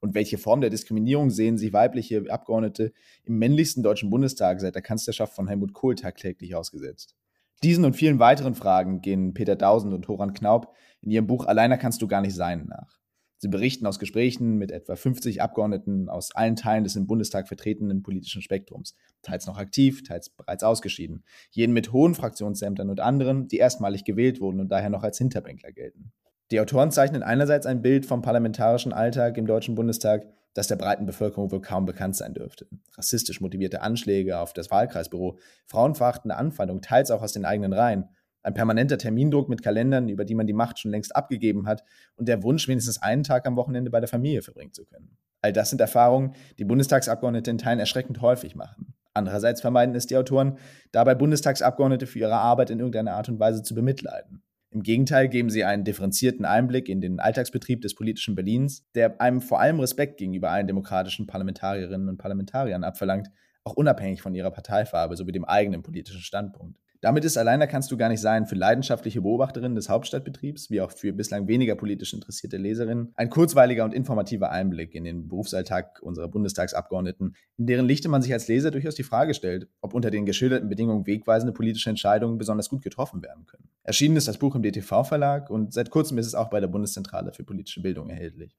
Und 0.00 0.14
welche 0.14 0.38
Form 0.38 0.60
der 0.60 0.70
Diskriminierung 0.70 1.30
sehen 1.30 1.58
sich 1.58 1.72
weibliche 1.72 2.24
Abgeordnete 2.28 2.92
im 3.24 3.38
männlichsten 3.38 3.82
deutschen 3.82 4.10
Bundestag 4.10 4.60
seit 4.60 4.74
der 4.74 4.82
Kanzlerschaft 4.82 5.34
von 5.34 5.48
Helmut 5.48 5.72
Kohl 5.72 5.94
tagtäglich 5.94 6.54
ausgesetzt? 6.54 7.14
Diesen 7.62 7.84
und 7.84 7.96
vielen 7.96 8.18
weiteren 8.18 8.54
Fragen 8.54 9.00
gehen 9.00 9.32
Peter 9.32 9.56
Dausend 9.56 9.94
und 9.94 10.06
Horan 10.08 10.34
Knaub 10.34 10.74
in 11.00 11.10
ihrem 11.10 11.26
Buch 11.26 11.46
Alleiner 11.46 11.78
kannst 11.78 12.02
du 12.02 12.06
gar 12.06 12.20
nicht 12.20 12.34
sein 12.34 12.66
nach. 12.66 12.98
Sie 13.38 13.48
berichten 13.48 13.86
aus 13.86 13.98
Gesprächen 13.98 14.56
mit 14.56 14.70
etwa 14.70 14.96
50 14.96 15.42
Abgeordneten 15.42 16.08
aus 16.08 16.34
allen 16.34 16.56
Teilen 16.56 16.84
des 16.84 16.96
im 16.96 17.06
Bundestag 17.06 17.48
vertretenen 17.48 18.02
politischen 18.02 18.40
Spektrums, 18.40 18.94
teils 19.22 19.46
noch 19.46 19.58
aktiv, 19.58 20.02
teils 20.04 20.30
bereits 20.30 20.62
ausgeschieden, 20.62 21.22
jenen 21.50 21.74
mit 21.74 21.92
hohen 21.92 22.14
Fraktionsämtern 22.14 22.88
und 22.88 23.00
anderen, 23.00 23.46
die 23.46 23.58
erstmalig 23.58 24.04
gewählt 24.04 24.40
wurden 24.40 24.60
und 24.60 24.68
daher 24.68 24.88
noch 24.88 25.02
als 25.02 25.18
Hinterbänkler 25.18 25.72
gelten. 25.72 26.12
Die 26.52 26.60
Autoren 26.60 26.92
zeichnen 26.92 27.24
einerseits 27.24 27.66
ein 27.66 27.82
Bild 27.82 28.06
vom 28.06 28.22
parlamentarischen 28.22 28.92
Alltag 28.92 29.36
im 29.36 29.46
Deutschen 29.46 29.74
Bundestag, 29.74 30.26
das 30.54 30.68
der 30.68 30.76
breiten 30.76 31.04
Bevölkerung 31.04 31.50
wohl 31.50 31.60
kaum 31.60 31.86
bekannt 31.86 32.14
sein 32.14 32.34
dürfte. 32.34 32.68
Rassistisch 32.96 33.40
motivierte 33.40 33.82
Anschläge 33.82 34.38
auf 34.38 34.52
das 34.52 34.70
Wahlkreisbüro, 34.70 35.38
frauenverachtende 35.66 36.36
Anfeindung, 36.36 36.82
teils 36.82 37.10
auch 37.10 37.22
aus 37.22 37.32
den 37.32 37.44
eigenen 37.44 37.72
Reihen, 37.72 38.08
ein 38.44 38.54
permanenter 38.54 38.96
Termindruck 38.96 39.48
mit 39.48 39.60
Kalendern, 39.60 40.08
über 40.08 40.24
die 40.24 40.36
man 40.36 40.46
die 40.46 40.52
Macht 40.52 40.78
schon 40.78 40.92
längst 40.92 41.16
abgegeben 41.16 41.66
hat 41.66 41.82
und 42.14 42.28
der 42.28 42.44
Wunsch, 42.44 42.68
wenigstens 42.68 43.02
einen 43.02 43.24
Tag 43.24 43.44
am 43.48 43.56
Wochenende 43.56 43.90
bei 43.90 43.98
der 43.98 44.08
Familie 44.08 44.40
verbringen 44.40 44.72
zu 44.72 44.84
können. 44.84 45.18
All 45.42 45.52
das 45.52 45.70
sind 45.70 45.80
Erfahrungen, 45.80 46.34
die 46.58 46.64
Bundestagsabgeordnete 46.64 47.50
in 47.50 47.58
Teilen 47.58 47.80
erschreckend 47.80 48.20
häufig 48.20 48.54
machen. 48.54 48.94
Andererseits 49.14 49.62
vermeiden 49.62 49.96
es 49.96 50.06
die 50.06 50.16
Autoren, 50.16 50.58
dabei 50.92 51.16
Bundestagsabgeordnete 51.16 52.06
für 52.06 52.20
ihre 52.20 52.36
Arbeit 52.36 52.70
in 52.70 52.78
irgendeiner 52.78 53.14
Art 53.14 53.28
und 53.28 53.40
Weise 53.40 53.62
zu 53.62 53.74
bemitleiden. 53.74 54.42
Im 54.70 54.82
Gegenteil 54.82 55.28
geben 55.28 55.48
sie 55.48 55.64
einen 55.64 55.84
differenzierten 55.84 56.44
Einblick 56.44 56.88
in 56.88 57.00
den 57.00 57.20
Alltagsbetrieb 57.20 57.80
des 57.80 57.94
politischen 57.94 58.34
Berlins, 58.34 58.84
der 58.94 59.20
einem 59.20 59.40
vor 59.40 59.60
allem 59.60 59.80
Respekt 59.80 60.18
gegenüber 60.18 60.50
allen 60.50 60.66
demokratischen 60.66 61.26
Parlamentarierinnen 61.26 62.08
und 62.08 62.18
Parlamentariern 62.18 62.84
abverlangt, 62.84 63.28
auch 63.64 63.74
unabhängig 63.74 64.22
von 64.22 64.34
ihrer 64.34 64.50
Parteifarbe 64.50 65.16
sowie 65.16 65.32
dem 65.32 65.44
eigenen 65.44 65.82
politischen 65.82 66.20
Standpunkt. 66.20 66.78
Damit 67.00 67.24
ist 67.24 67.36
alleiner 67.36 67.66
kannst 67.66 67.90
du 67.90 67.96
gar 67.96 68.08
nicht 68.08 68.20
sein 68.20 68.46
für 68.46 68.54
leidenschaftliche 68.54 69.20
Beobachterinnen 69.20 69.74
des 69.74 69.88
Hauptstadtbetriebs, 69.88 70.70
wie 70.70 70.80
auch 70.80 70.90
für 70.90 71.12
bislang 71.12 71.46
weniger 71.48 71.74
politisch 71.74 72.14
interessierte 72.14 72.56
Leserinnen, 72.56 73.12
ein 73.16 73.30
kurzweiliger 73.30 73.84
und 73.84 73.94
informativer 73.94 74.50
Einblick 74.50 74.94
in 74.94 75.04
den 75.04 75.28
Berufsalltag 75.28 76.00
unserer 76.02 76.28
Bundestagsabgeordneten, 76.28 77.36
in 77.58 77.66
deren 77.66 77.86
Lichte 77.86 78.08
man 78.08 78.22
sich 78.22 78.32
als 78.32 78.48
Leser 78.48 78.70
durchaus 78.70 78.94
die 78.94 79.02
Frage 79.02 79.34
stellt, 79.34 79.68
ob 79.80 79.94
unter 79.94 80.10
den 80.10 80.26
geschilderten 80.26 80.68
Bedingungen 80.68 81.06
wegweisende 81.06 81.52
politische 81.52 81.90
Entscheidungen 81.90 82.38
besonders 82.38 82.68
gut 82.68 82.82
getroffen 82.82 83.22
werden 83.22 83.46
können. 83.46 83.68
Erschienen 83.82 84.16
ist 84.16 84.28
das 84.28 84.38
Buch 84.38 84.54
im 84.54 84.62
DTV-Verlag 84.62 85.50
und 85.50 85.72
seit 85.72 85.90
kurzem 85.90 86.18
ist 86.18 86.26
es 86.26 86.34
auch 86.34 86.50
bei 86.50 86.60
der 86.60 86.68
Bundeszentrale 86.68 87.32
für 87.32 87.44
politische 87.44 87.82
Bildung 87.82 88.10
erhältlich. 88.10 88.56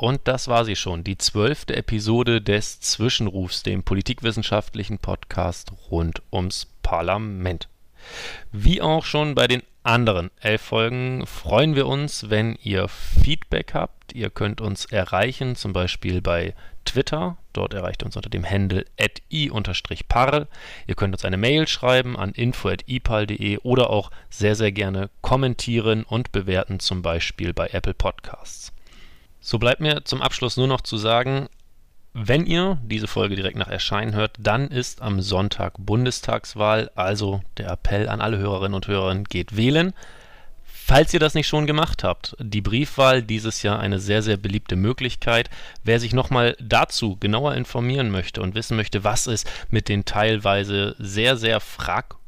Und 0.00 0.20
das 0.28 0.46
war 0.46 0.64
sie 0.64 0.76
schon, 0.76 1.02
die 1.02 1.18
zwölfte 1.18 1.74
Episode 1.74 2.40
des 2.40 2.78
Zwischenrufs, 2.78 3.64
dem 3.64 3.82
politikwissenschaftlichen 3.82 4.98
Podcast 4.98 5.72
rund 5.90 6.22
ums 6.32 6.68
Parlament. 6.84 7.66
Wie 8.52 8.80
auch 8.80 9.04
schon 9.04 9.34
bei 9.34 9.48
den 9.48 9.64
anderen 9.82 10.30
elf 10.40 10.62
Folgen 10.62 11.26
freuen 11.26 11.74
wir 11.74 11.88
uns, 11.88 12.30
wenn 12.30 12.56
ihr 12.62 12.86
Feedback 12.86 13.74
habt. 13.74 14.14
Ihr 14.14 14.30
könnt 14.30 14.60
uns 14.60 14.84
erreichen, 14.84 15.56
zum 15.56 15.72
Beispiel 15.72 16.22
bei 16.22 16.54
Twitter. 16.84 17.36
Dort 17.52 17.74
erreicht 17.74 18.02
ihr 18.02 18.06
uns 18.06 18.16
unter 18.16 18.30
dem 18.30 18.48
Handle 18.48 18.84
i-parl. 19.32 20.46
Ihr 20.86 20.94
könnt 20.94 21.12
uns 21.12 21.24
eine 21.24 21.38
Mail 21.38 21.66
schreiben 21.66 22.16
an 22.16 22.30
info.ipal.de 22.30 23.58
oder 23.64 23.90
auch 23.90 24.12
sehr, 24.30 24.54
sehr 24.54 24.70
gerne 24.70 25.10
kommentieren 25.22 26.04
und 26.04 26.30
bewerten, 26.30 26.78
zum 26.78 27.02
Beispiel 27.02 27.52
bei 27.52 27.66
Apple 27.72 27.94
Podcasts. 27.94 28.72
So 29.40 29.58
bleibt 29.58 29.80
mir 29.80 30.04
zum 30.04 30.22
Abschluss 30.22 30.56
nur 30.56 30.66
noch 30.66 30.80
zu 30.80 30.96
sagen, 30.96 31.48
wenn 32.12 32.46
ihr 32.46 32.78
diese 32.82 33.06
Folge 33.06 33.36
direkt 33.36 33.56
nach 33.56 33.68
Erscheinen 33.68 34.14
hört, 34.14 34.32
dann 34.38 34.68
ist 34.68 35.02
am 35.02 35.20
Sonntag 35.20 35.74
Bundestagswahl, 35.78 36.90
also 36.96 37.42
der 37.58 37.70
Appell 37.70 38.08
an 38.08 38.20
alle 38.20 38.38
Hörerinnen 38.38 38.74
und 38.74 38.88
Hörer, 38.88 39.14
geht 39.16 39.56
wählen. 39.56 39.92
Falls 40.64 41.12
ihr 41.12 41.20
das 41.20 41.34
nicht 41.34 41.46
schon 41.46 41.66
gemacht 41.66 42.02
habt, 42.02 42.34
die 42.40 42.62
Briefwahl 42.62 43.22
dieses 43.22 43.62
Jahr 43.62 43.78
eine 43.78 44.00
sehr, 44.00 44.22
sehr 44.22 44.38
beliebte 44.38 44.74
Möglichkeit. 44.74 45.50
Wer 45.84 46.00
sich 46.00 46.14
nochmal 46.14 46.56
dazu 46.60 47.16
genauer 47.16 47.54
informieren 47.54 48.10
möchte 48.10 48.40
und 48.40 48.54
wissen 48.54 48.76
möchte, 48.76 49.04
was 49.04 49.26
es 49.26 49.44
mit 49.70 49.88
den 49.90 50.06
teilweise 50.06 50.96
sehr, 50.98 51.36
sehr 51.36 51.60
fragwürdigen 51.60 52.18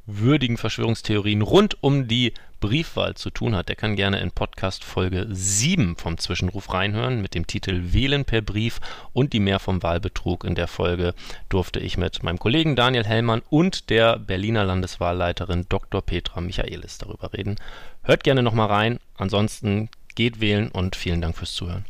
Verschwörungstheorien 0.57 1.43
rund 1.43 1.83
um 1.83 2.09
die 2.09 2.33
Briefwahl 2.61 3.15
zu 3.15 3.31
tun 3.31 3.57
hat, 3.57 3.69
der 3.69 3.77
kann 3.77 3.97
gerne 3.97 4.21
in 4.21 4.31
Podcast 4.31 4.85
Folge 4.85 5.27
7 5.31 5.97
vom 5.97 6.19
Zwischenruf 6.19 6.73
reinhören 6.73 7.23
mit 7.23 7.35
dem 7.35 7.47
Titel 7.47 7.93
Wählen 7.93 8.25
per 8.25 8.43
Brief 8.43 8.81
und 9.13 9.33
die 9.33 9.41
mehr 9.41 9.59
vom 9.59 9.83
Wahlbetrug. 9.83 10.45
In 10.45 10.55
der 10.55 10.69
Folge 10.69 11.15
durfte 11.49 11.81
ich 11.81 11.97
mit 11.97 12.23
meinem 12.23 12.39
Kollegen 12.39 12.77
Daniel 12.77 13.05
Hellmann 13.05 13.43
und 13.49 13.89
der 13.89 14.19
Berliner 14.19 14.65
Landeswahlleiterin 14.65 15.67
Dr. 15.69 16.03
Petra 16.03 16.41
Michaelis 16.41 16.99
darüber 16.99 17.33
reden. 17.33 17.57
Hört 18.03 18.25
gerne 18.25 18.43
nochmal 18.43 18.69
rein. 18.69 18.99
Ansonsten 19.17 19.89
geht 20.15 20.41
wählen 20.41 20.71
und 20.71 20.97
vielen 20.97 21.23
Dank 21.23 21.37
fürs 21.37 21.55
Zuhören. 21.55 21.87